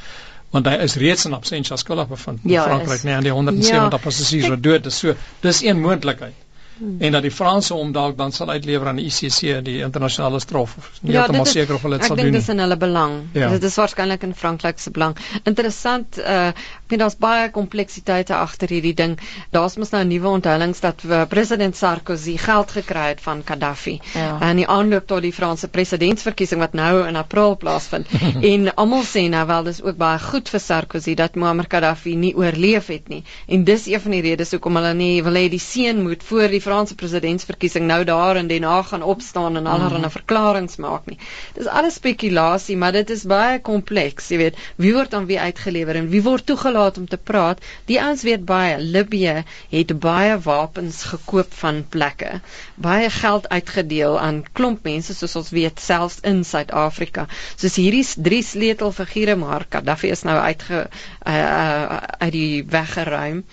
Want 0.51 0.67
hy 0.67 0.77
is 0.85 0.95
reeds 1.01 1.25
in 1.25 1.33
absentia 1.33 1.77
skuldig 1.77 2.09
bevind 2.09 2.41
in 2.45 2.51
ja, 2.51 2.63
Frankryk 2.63 3.03
nee 3.03 3.15
aan 3.15 3.23
die 3.23 3.33
170 3.33 3.91
ja, 3.91 3.99
passasiers 3.99 4.49
wat 4.49 4.63
dood 4.63 4.87
is. 4.87 4.99
So 4.99 5.15
dis 5.41 5.63
een 5.63 5.81
moontlikheid 5.81 6.42
Hmm. 6.83 6.97
en 6.99 7.13
dat 7.15 7.23
die 7.23 7.31
Franse 7.31 7.75
hom 7.79 7.93
dalk 7.95 8.17
dan 8.19 8.33
sal 8.35 8.51
uitlewer 8.51 8.89
aan 8.91 8.97
die 8.99 9.05
ICC 9.07 9.61
die 9.63 9.77
internasionale 9.87 10.41
straf 10.43 10.73
nie 11.01 11.13
ja, 11.13 11.21
heeltemal 11.21 11.47
seker 11.47 11.77
of 11.77 11.85
hulle 11.87 12.01
dit 12.01 12.09
sal 12.09 12.17
doen. 12.19 12.27
Ek 12.27 12.33
dink 12.33 12.41
dis 12.41 12.49
in 12.51 12.63
hulle 12.63 12.77
belang. 12.81 13.13
Ja. 13.39 13.51
Dit 13.55 13.67
is 13.69 13.77
waarskynlik 13.79 14.25
in 14.27 14.33
Frankryk 14.35 14.83
se 14.83 14.91
belang. 14.91 15.15
Interessant, 15.47 16.19
uh 16.19 16.51
ek 16.53 16.91
weet 16.93 17.01
daar's 17.01 17.17
baie 17.23 17.45
kompleksiteite 17.55 18.35
agter 18.37 18.69
hierdie 18.75 18.93
ding. 18.99 19.15
Daar's 19.55 19.79
mos 19.81 19.95
nou 19.95 20.03
nuwe 20.05 20.29
onthullings 20.29 20.83
dat 20.85 21.05
uh, 21.07 21.23
president 21.31 21.79
Sarkozy 21.79 22.35
geld 22.43 22.75
gekry 22.75 23.07
het 23.13 23.23
van 23.25 23.41
Gaddafi. 23.47 23.95
Ja. 24.13 24.35
En 24.45 24.61
die 24.61 24.67
aanloop 24.69 25.07
tot 25.09 25.23
die 25.25 25.33
Franse 25.33 25.71
presidentsverkiesing 25.73 26.61
wat 26.61 26.75
nou 26.77 27.07
in 27.07 27.17
April 27.17 27.57
plaasvind. 27.57 28.11
en 28.51 28.69
almal 28.75 29.07
sê 29.09 29.25
nou 29.33 29.45
wel 29.49 29.71
dis 29.71 29.81
ook 29.87 29.97
baie 30.03 30.19
goed 30.21 30.51
vir 30.53 30.65
Sarkozy 30.67 31.15
dat 31.17 31.39
Muammar 31.39 31.71
Gaddafi 31.71 32.17
nie 32.19 32.35
oorleef 32.37 32.91
het 32.93 33.09
nie. 33.09 33.23
En 33.47 33.65
dis 33.65 33.87
een 33.89 34.03
van 34.03 34.19
die 34.19 34.25
redes 34.27 34.53
hoekom 34.53 34.83
hulle 34.83 34.93
nie 34.99 35.23
wil 35.25 35.39
hê 35.39 35.47
die 35.53 35.63
seun 35.63 36.03
moet 36.03 36.27
voor 36.27 36.53
die 36.53 36.61
Franse 36.73 36.95
presidentsverkiesing 36.97 37.85
nou 37.85 38.01
daar 38.09 38.39
in 38.41 38.49
Den 38.49 38.65
Haag 38.65 38.89
gaan 38.89 39.03
opstaan 39.05 39.57
en 39.61 39.67
allerlei 39.69 40.07
mm. 40.07 40.13
verklaringe 40.15 40.81
maak 40.81 41.09
nie. 41.11 41.19
Dis 41.53 41.67
alles 41.69 41.99
spekulasie, 42.01 42.77
maar 42.81 42.95
dit 42.97 43.11
is 43.13 43.27
baie 43.29 43.59
kompleks, 43.61 44.31
jy 44.33 44.39
weet. 44.41 44.61
Wie 44.81 44.95
word 44.97 45.13
dan 45.13 45.27
wie 45.29 45.37
uitgelewer 45.41 45.99
en 46.01 46.09
wie 46.09 46.23
word 46.25 46.47
toegelaat 46.49 46.97
om 47.03 47.09
te 47.09 47.19
praat? 47.21 47.61
Die 47.91 47.99
ouens 48.01 48.25
weet 48.25 48.47
baie. 48.49 48.79
Libië 48.81 49.43
het 49.75 49.93
baie 50.01 50.39
wapens 50.47 51.03
gekoop 51.11 51.53
van 51.61 51.83
plekke. 51.93 52.39
Baie 52.81 53.11
geld 53.19 53.51
uitgedeel 53.53 54.17
aan 54.21 54.41
klomp 54.57 54.89
mense 54.89 55.13
soos 55.19 55.37
ons 55.43 55.53
weet 55.53 55.83
selfs 55.83 56.23
in 56.25 56.41
Suid-Afrika. 56.45 57.27
Soos 57.61 57.77
hierdie 57.77 58.07
drie 58.17 58.41
sleutelfigure 58.43 59.37
maar 59.37 59.69
Gaddafi 59.69 60.15
is 60.17 60.25
nou 60.25 60.39
uitge 60.41 60.87
uh, 60.87 61.37
uh, 61.37 62.01
uit 62.25 62.33
die 62.33 62.65
weggeruim. 62.65 63.45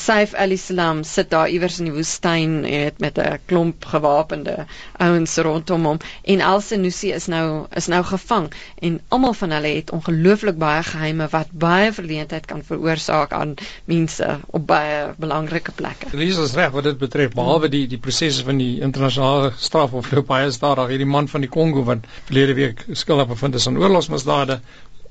Saif 0.00 0.32
al-Islam 0.34 1.02
sit 1.04 1.28
daar 1.30 1.50
iewers 1.52 1.78
in 1.80 1.88
die 1.90 1.92
woestyn 1.92 2.52
het 2.64 3.00
met 3.04 3.18
'n 3.18 3.38
klomp 3.50 3.84
gewapende 3.84 4.54
ouens 5.06 5.36
rondom 5.36 5.84
hom 5.84 5.98
en 6.34 6.40
Al-Sanusi 6.40 7.10
is 7.12 7.26
nou 7.26 7.66
is 7.80 7.86
nou 7.86 8.02
gevang 8.04 8.46
en 8.80 9.00
almal 9.08 9.34
van 9.40 9.50
hulle 9.50 9.72
het 9.74 9.90
ongelooflik 9.90 10.56
baie 10.58 10.82
geheime 10.82 11.26
wat 11.30 11.52
baie 11.52 11.92
verleentheid 11.92 12.46
kan 12.46 12.62
veroorsaak 12.64 13.32
aan 13.32 13.54
mense 13.84 14.38
op 14.46 14.66
baie 14.66 15.14
belangrike 15.18 15.72
plekke. 15.72 16.16
Lees 16.16 16.38
ons 16.38 16.54
reg 16.54 16.70
wat 16.70 16.84
dit 16.84 16.98
betref 16.98 17.36
behalwe 17.36 17.68
die 17.68 17.86
die 17.86 17.98
prosesse 17.98 18.44
van 18.44 18.56
die 18.56 18.80
internasionale 18.80 19.52
strafhof 19.56 20.10
loop 20.12 20.26
baie 20.32 20.50
stadig 20.50 20.88
hierdie 20.88 21.12
man 21.16 21.28
van 21.28 21.40
die 21.40 21.52
Kongo 21.58 21.84
wat 21.84 22.08
verlede 22.24 22.54
week 22.54 22.86
skuldig 22.92 23.28
bevind 23.28 23.54
is 23.54 23.66
aan 23.66 23.76
oorlogsmisdade. 23.76 24.60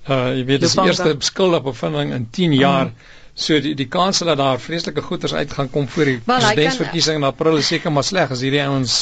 Uh 0.10 0.34
jy 0.34 0.46
weet 0.46 0.62
dis 0.66 0.74
die 0.74 0.90
eerste 0.90 1.16
skuldige 1.20 1.70
bevinding 1.70 2.14
in 2.14 2.30
10 2.32 2.54
jaar. 2.54 2.86
Mm 2.86 3.18
So 3.40 3.60
die 3.64 3.76
die 3.80 3.88
kans 3.88 4.20
dat 4.28 4.38
daar 4.38 4.60
vreeslike 4.60 5.02
goeders 5.02 5.34
uit 5.34 5.54
gaan 5.56 5.70
kom 5.72 5.88
voor 5.88 6.12
die 6.12 6.20
presidentsverkiesing 6.26 7.22
in 7.22 7.28
April 7.28 7.60
is 7.62 7.70
seker 7.72 7.92
maar 7.96 8.04
sleg 8.04 8.32
as 8.36 8.44
hierdie 8.44 8.64
ouens 8.66 8.96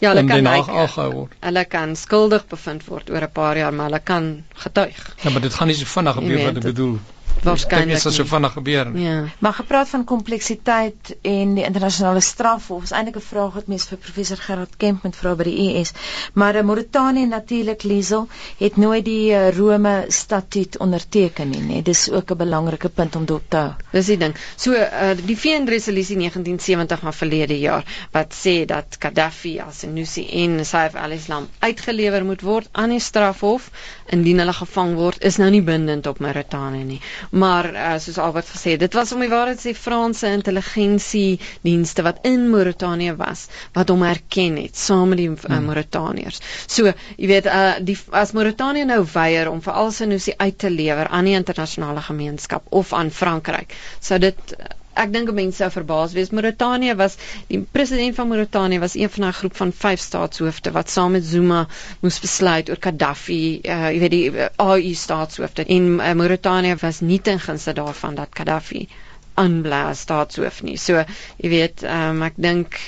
ja, 0.00 0.12
hulle 0.12 0.24
kan 0.28 0.48
aangehou 0.52 1.10
word. 1.12 1.36
Hulle 1.40 1.64
kan 1.64 1.92
skuldig 1.96 2.46
bevind 2.52 2.86
word 2.88 3.10
oor 3.10 3.28
'n 3.28 3.32
paar 3.32 3.56
jaar, 3.56 3.74
maar 3.74 3.90
hulle 3.90 4.00
kan 4.00 4.44
getuig. 4.64 5.02
Ja, 5.22 5.30
maar 5.30 5.40
dit 5.40 5.54
gaan 5.54 5.68
nie 5.68 5.76
so 5.76 5.84
vinnig 5.84 6.14
gebeur 6.14 6.44
wat 6.44 6.56
ek 6.62 6.72
bedoel 6.72 6.98
waarskynlik 7.46 8.00
sal 8.00 8.12
so 8.12 8.24
vinnig 8.26 8.52
gebeur. 8.52 8.90
Ja. 8.98 9.16
Maar 9.38 9.52
gepraat 9.52 9.88
van 9.88 10.04
kompleksiteit 10.04 11.16
en 11.22 11.54
die 11.54 11.64
internasionale 11.64 12.20
strafhof, 12.20 12.82
is 12.82 12.90
eintlik 12.90 13.16
'n 13.16 13.26
vraag 13.28 13.52
wat 13.54 13.66
mens 13.66 13.86
vir 13.88 13.98
professor 13.98 14.36
Gerard 14.36 14.76
Kemp 14.76 15.02
moet 15.02 15.16
vra 15.16 15.34
by 15.34 15.44
die 15.44 15.78
US. 15.78 15.92
Maar 16.32 16.56
uh, 16.56 16.62
Mauritanië 16.62 17.26
natuurlik 17.26 17.82
Liesel 17.82 18.28
het 18.58 18.76
nooit 18.76 19.04
die 19.04 19.30
uh, 19.30 19.50
Rome 19.56 20.04
statuut 20.08 20.78
onderteken 20.78 21.48
nie, 21.50 21.60
nee. 21.60 21.82
Dis 21.82 22.10
ook 22.10 22.30
'n 22.30 22.36
belangrike 22.36 22.88
punt 22.88 23.16
om 23.16 23.24
dop 23.24 23.42
te 23.48 23.56
hou. 23.56 23.72
Dis 23.92 24.06
die 24.06 24.16
ding. 24.16 24.34
So 24.56 24.72
uh, 24.72 25.10
die 25.24 25.38
VN 25.38 25.68
resolusie 25.68 26.16
1970 26.16 27.00
van 27.00 27.12
verlede 27.12 27.58
jaar 27.58 27.84
wat 28.10 28.34
sê 28.34 28.64
dat 28.64 28.96
Gaddafi 28.98 29.58
as 29.60 29.78
Senussi 29.78 30.26
en 30.42 30.64
Saif 30.64 30.94
al-Islam 30.94 31.48
uitgelewer 31.58 32.24
moet 32.24 32.40
word 32.40 32.68
aan 32.72 32.90
die 32.90 33.00
strafhof 33.00 33.70
indien 34.06 34.38
hulle 34.38 34.52
gevang 34.52 34.94
word, 34.94 35.22
is 35.24 35.36
nou 35.36 35.50
nie 35.50 35.62
bindend 35.62 36.06
op 36.06 36.18
Mauritanië 36.18 36.84
nie 36.84 37.00
maar 37.30 37.68
uh, 37.72 37.94
soos 38.02 38.18
al 38.22 38.34
wat 38.36 38.48
gesê 38.54 38.76
dit 38.80 38.94
was 38.98 39.12
om 39.12 39.22
die 39.24 39.30
waarheid 39.32 39.60
sê 39.62 39.74
Franse 39.76 40.30
intelligensie 40.32 41.40
dienste 41.66 42.04
wat 42.06 42.22
in 42.28 42.48
Mauritanië 42.50 43.16
was 43.18 43.46
wat 43.76 43.92
hom 43.92 44.04
herken 44.06 44.56
het 44.60 44.76
saam 44.76 45.12
met 45.12 45.22
die 45.22 45.30
uh, 45.30 45.60
Mauritaniërs. 45.66 46.40
So, 46.66 46.92
jy 47.16 47.30
weet 47.30 47.50
uh, 47.50 47.76
die 47.80 47.98
as 48.10 48.34
Mauritanië 48.36 48.86
nou 48.88 49.02
weier 49.12 49.50
om 49.50 49.62
vir 49.64 49.78
alsinosie 49.84 50.34
uit 50.36 50.58
te 50.58 50.70
lewer 50.70 51.08
aan 51.08 51.28
die 51.28 51.36
internasionale 51.38 52.02
gemeenskap 52.06 52.66
of 52.70 52.92
aan 52.92 53.10
Frankryk, 53.10 53.74
sou 54.00 54.18
dit 54.22 54.56
ek 55.02 55.12
dink 55.14 55.30
mense 55.36 55.60
sou 55.62 55.68
verbaas 55.74 56.14
wees. 56.16 56.30
Mauritanië 56.34 56.94
was 57.00 57.16
die 57.50 57.60
president 57.76 58.16
van 58.18 58.28
Mauritanië 58.32 58.78
was 58.82 58.94
een 58.96 59.10
van 59.16 59.26
'n 59.28 59.32
groep 59.40 59.56
van 59.56 59.72
5 59.72 60.00
staatshoofde 60.00 60.72
wat 60.76 60.90
saam 60.90 61.12
met 61.12 61.24
Zuma 61.24 61.66
moes 62.00 62.20
besluit 62.20 62.70
oor 62.70 62.80
Gaddafi, 62.80 63.60
uh, 63.64 63.90
jy 63.92 63.98
weet 64.04 64.10
die 64.16 64.30
uh, 64.30 64.48
AU 64.56 64.94
staatshoofde. 64.94 65.64
En 65.64 65.82
uh, 66.00 66.12
Mauritanië 66.12 66.76
was 66.80 67.00
nie 67.00 67.20
ten 67.20 67.40
gunste 67.40 67.72
daarvan 67.72 68.14
dat 68.14 68.28
Gaddafi 68.32 68.88
aanbly 69.34 69.82
as 69.90 70.00
staatshoof 70.06 70.62
nie. 70.62 70.76
So, 70.76 71.04
jy 71.42 71.48
weet, 71.52 71.82
um, 71.84 72.22
ek 72.22 72.36
dink 72.36 72.80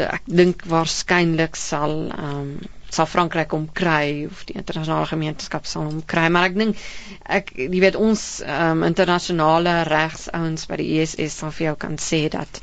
ek 0.00 0.22
dink 0.24 0.62
waarskynlik 0.72 1.56
sal 1.60 1.92
um, 2.16 2.54
sal 2.92 3.08
Frankryk 3.08 3.54
hom 3.56 3.66
kry 3.80 4.26
of 4.28 4.44
die 4.48 4.56
internasionale 4.60 5.08
gemeenskap 5.10 5.68
sal 5.68 5.86
hom 5.88 6.00
kry 6.12 6.26
maar 6.34 6.50
ek 6.50 6.58
dink 6.60 6.82
ek 7.38 7.52
jy 7.56 7.80
weet 7.84 7.98
ons 8.00 8.24
um, 8.44 8.82
internasionale 8.88 9.78
regsouens 9.88 10.66
by 10.70 10.80
die 10.82 10.88
ISS 11.02 11.38
sal 11.42 11.54
vir 11.56 11.70
jou 11.70 11.76
kan 11.86 11.96
sê 12.06 12.26
dat 12.34 12.60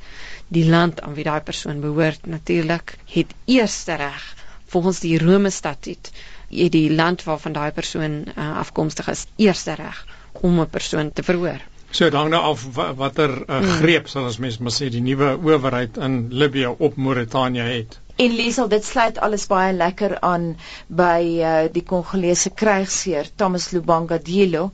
die 0.53 0.65
land 0.69 1.01
aan 1.05 1.17
wie 1.17 1.25
daai 1.27 1.41
persoon 1.45 1.81
behoort 1.85 2.29
natuurlik 2.29 2.95
het 3.15 3.33
eerste 3.57 3.97
reg 4.01 4.27
volgens 4.73 5.01
die 5.05 5.17
Rome 5.21 5.49
statuut 5.53 6.11
het 6.49 6.71
die 6.73 6.89
land 6.93 7.25
waarvan 7.25 7.57
daai 7.57 7.71
persoon 7.81 8.21
uh, 8.29 8.51
afkomstig 8.61 9.09
is 9.13 9.25
eerste 9.37 9.77
reg 9.81 10.05
om 10.41 10.61
'n 10.61 10.69
persoon 10.69 11.13
te 11.13 11.23
verhoor 11.23 11.65
So 11.91 12.09
dan 12.13 12.29
nou 12.29 12.41
af 12.51 12.67
watter 12.97 13.31
uh, 13.49 13.61
greep 13.79 14.07
sal 14.07 14.27
ons 14.29 14.37
mens 14.37 14.59
maar 14.61 14.73
sê 14.73 14.91
die 14.93 15.01
nuwe 15.01 15.31
owerheid 15.41 15.97
in 15.97 16.27
Libië 16.29 16.69
op 16.77 16.95
Mauritanië 17.01 17.65
het. 17.65 17.97
En 18.19 18.33
Liesel, 18.35 18.67
dit 18.67 18.83
sluit 18.83 19.15
alles 19.23 19.45
baie 19.47 19.71
lekker 19.71 20.17
aan 20.27 20.49
by 20.91 21.21
uh, 21.39 21.51
die 21.71 21.85
Kongolese 21.87 22.49
krygsheer 22.51 23.29
Thomas 23.39 23.69
Lubanga 23.71 24.17
Dilo 24.19 24.65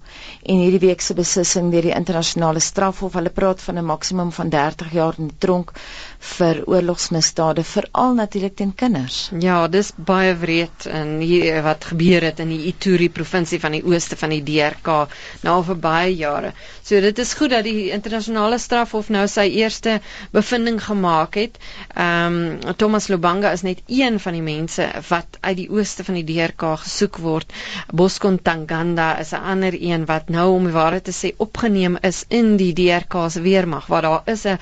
en 0.41 0.63
hierdie 0.63 0.81
week 0.87 1.03
se 1.05 1.13
beslissing 1.13 1.67
deur 1.69 1.85
die 1.85 1.93
internasionale 1.93 2.63
strafhof. 2.65 3.13
Hulle 3.13 3.29
praat 3.29 3.61
van 3.61 3.77
'n 3.77 3.85
maksimum 3.85 4.31
van 4.33 4.49
30 4.49 4.95
jaar 4.97 5.19
in 5.21 5.29
die 5.29 5.37
tronk 5.37 5.75
vir 6.17 6.63
oorlogsmisdade 6.65 7.63
veral 7.63 8.17
natuurlik 8.17 8.55
teen 8.55 8.73
kinders. 8.73 9.29
Ja, 9.39 9.67
dis 9.67 9.91
baie 9.95 10.33
wreed 10.33 10.89
en 10.89 11.19
hier 11.21 11.61
wat 11.61 11.85
gebeur 11.85 12.25
het 12.25 12.39
in 12.39 12.49
die 12.49 12.65
Ituri 12.73 13.09
provinsie 13.09 13.59
van 13.59 13.77
die 13.77 13.83
ooste 13.85 14.17
van 14.17 14.33
die 14.33 14.41
DRK 14.41 15.05
nou 15.45 15.59
vir 15.69 15.77
baie 15.85 16.15
jare. 16.15 16.53
So 16.81 16.97
dit 17.01 17.19
is 17.19 17.33
goed 17.33 17.53
dat 17.53 17.63
die 17.63 17.91
internasionale 17.91 18.57
strafhof 18.57 19.09
nou 19.09 19.27
sy 19.27 19.45
eerste 19.61 19.99
bevinding 20.33 20.81
gemaak 20.81 21.35
het. 21.35 21.61
Ehm 21.93 22.41
um, 22.65 22.75
Thomas 22.75 23.07
Lubanga 23.07 23.34
is 23.43 23.61
net 23.61 23.81
een 23.87 24.19
van 24.19 24.33
die 24.33 24.41
mense 24.41 24.87
wat 25.07 25.37
uit 25.41 25.57
die 25.57 25.69
ooste 25.69 26.03
van 26.03 26.15
die 26.19 26.23
DRK 26.23 26.63
gesoek 26.83 27.17
word. 27.17 27.53
Boskon 27.93 28.41
Tanganda 28.41 29.17
is 29.19 29.31
'n 29.33 29.41
ander 29.53 29.73
een 29.79 30.05
wat 30.05 30.29
nou 30.29 30.53
om 30.55 30.63
die 30.63 30.73
waarheid 30.73 31.03
te 31.03 31.11
sê 31.11 31.33
opgeneem 31.37 31.97
is 32.01 32.25
in 32.27 32.57
die 32.57 32.73
DRK 32.73 33.29
se 33.29 33.41
weermag 33.41 33.85
waar 33.87 34.01
daar 34.01 34.21
is 34.25 34.45
'n 34.45 34.57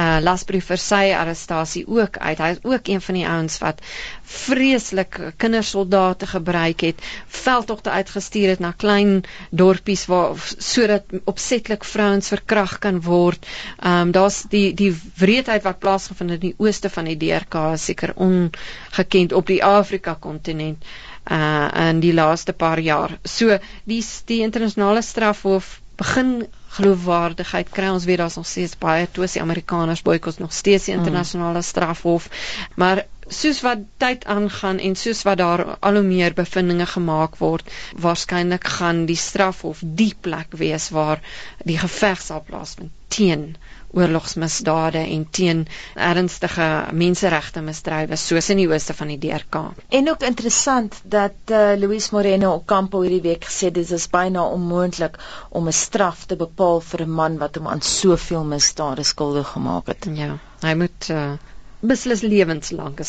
uh, 0.00 0.18
lasbrief 0.20 0.66
vir 0.66 0.78
sy 0.78 1.12
arrestasie 1.14 1.86
ook 1.88 2.18
uit. 2.18 2.38
Hy 2.38 2.50
is 2.50 2.62
ook 2.62 2.88
een 2.88 3.00
van 3.00 3.14
die 3.14 3.26
ouens 3.28 3.58
wat 3.58 3.80
vreeslik 4.26 5.20
kindersoldate 5.36 6.26
gebruik 6.26 6.80
het, 6.80 7.02
veldtogte 7.26 7.90
uitgestuur 7.90 8.48
het 8.48 8.58
na 8.58 8.72
klein 8.76 9.22
dorpies 9.50 10.06
waar 10.10 10.34
sodat 10.58 11.04
opsetlik 11.24 11.84
vrouens 11.84 12.28
verkragt 12.28 12.78
kan 12.78 13.00
word. 13.02 13.46
Ehm 13.78 14.00
um, 14.00 14.10
daar's 14.10 14.42
die 14.50 14.74
die 14.74 14.92
wreedheid 15.14 15.62
wat 15.62 15.78
plaasgevind 15.78 16.30
het 16.30 16.42
in 16.42 16.48
die 16.48 16.66
ooste 16.66 16.90
van 16.90 17.04
die 17.04 17.16
DRK 17.16 17.56
seker 17.78 18.12
ongekend 18.14 19.32
op 19.32 19.46
die 19.46 19.64
Afrika 19.64 20.14
kontinent 20.14 20.84
uh 21.30 21.88
in 21.88 22.00
die 22.00 22.14
laaste 22.14 22.52
paar 22.52 22.78
jaar. 22.78 23.18
So 23.22 23.58
die 23.84 24.04
die 24.24 24.40
internasionale 24.42 25.02
strafhof 25.02 25.80
begin 25.96 26.46
geloofwaardigheid 26.76 27.70
kry 27.72 27.88
ons 27.88 28.04
weet 28.04 28.20
daar's 28.20 28.36
nog 28.36 28.46
steeds 28.46 28.76
baie 28.78 29.06
toesie 29.12 29.40
Amerikaners 29.40 30.02
boikot 30.02 30.38
nog 30.38 30.52
steeds 30.52 30.84
die 30.84 30.94
mm. 30.94 31.00
internasionale 31.04 31.62
strafhof 31.62 32.28
maar 32.74 33.06
soos 33.28 33.60
wat 33.60 33.78
tyd 33.98 34.24
aangaan 34.24 34.78
en 34.78 34.94
soos 34.96 35.22
wat 35.26 35.38
daar 35.38 35.64
al 35.80 35.98
hoe 35.98 36.02
meer 36.06 36.34
bevindinge 36.34 36.86
gemaak 36.86 37.38
word 37.42 37.70
waarskynlik 38.06 38.68
gaan 38.78 39.06
die 39.06 39.18
strafhof 39.18 39.82
die 40.02 40.14
plek 40.20 40.54
wees 40.62 40.90
waar 40.90 41.22
die 41.64 41.78
geveg 41.78 42.22
sal 42.22 42.44
plaasvind 42.46 42.92
teen 43.08 43.56
oorlogsmisdade 43.96 44.98
en 44.98 45.26
teen 45.30 45.66
ernstige 45.94 46.66
menseregte 46.92 47.62
misdrywe 47.68 48.18
soos 48.20 48.50
in 48.52 48.60
die 48.60 48.68
ooste 48.68 48.94
van 48.98 49.12
die 49.12 49.18
DRK. 49.22 49.62
En 49.88 50.10
ook 50.10 50.26
interessant 50.26 51.00
dat 51.04 51.54
uh, 51.54 51.72
Luis 51.80 52.10
Moreno 52.10 52.52
Ocampo 52.58 53.00
hierdie 53.04 53.22
week 53.24 53.46
gesê 53.48 53.70
dit 53.72 53.90
is 53.98 54.08
byna 54.12 54.44
onmoontlik 54.58 55.18
om 55.48 55.68
'n 55.68 55.72
straf 55.72 56.26
te 56.26 56.36
bepaal 56.36 56.80
vir 56.80 57.06
'n 57.06 57.10
man 57.10 57.38
wat 57.38 57.56
hom 57.56 57.68
aan 57.68 57.80
soveel 57.80 58.44
misdade 58.44 59.02
skuldig 59.02 59.48
gemaak 59.48 59.86
het. 59.86 60.08
Ja, 60.14 60.38
hy 60.60 60.74
moet 60.74 61.08
uh, 61.10 61.32
beslis 61.80 62.22
lewenslange 62.22 63.04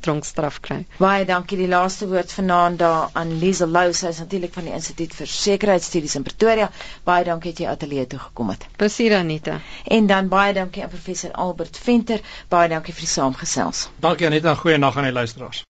tronkstraf 0.00 0.60
kry. 0.64 0.78
Baie 0.98 1.24
dankie 1.28 1.58
die 1.60 1.68
laaste 1.68 2.08
woord 2.10 2.32
vanaand 2.32 2.78
daar 2.80 3.10
aan 3.12 3.36
Liesel 3.40 3.68
Lou, 3.68 3.92
sy 3.92 4.12
is 4.14 4.20
natuurlik 4.22 4.54
van 4.56 4.68
die 4.68 4.74
Instituut 4.76 5.14
vir 5.14 5.30
Sekuriteitsstudies 5.32 6.16
in 6.20 6.26
Pretoria. 6.26 6.70
Baie 7.04 7.24
dankie 7.28 7.52
dat 7.52 7.62
jy 7.64 7.70
ateljee 7.72 8.06
toe 8.06 8.20
gekom 8.28 8.52
het. 8.54 8.66
Plesier 8.76 9.16
Anita. 9.18 9.60
En 9.84 10.06
dan 10.06 10.28
baie 10.32 10.54
dankie 10.54 10.82
aan 10.82 10.92
professor 10.92 11.32
Albert 11.32 11.78
Venter. 11.78 12.20
Baie 12.48 12.68
dankie 12.72 12.94
vir 12.94 13.06
die 13.06 13.14
saamgesels. 13.14 13.88
Dankie 14.00 14.26
Anita, 14.26 14.54
goeie 14.54 14.78
nag 14.78 14.96
aan 14.96 15.10
die 15.10 15.16
luisteraars. 15.16 15.64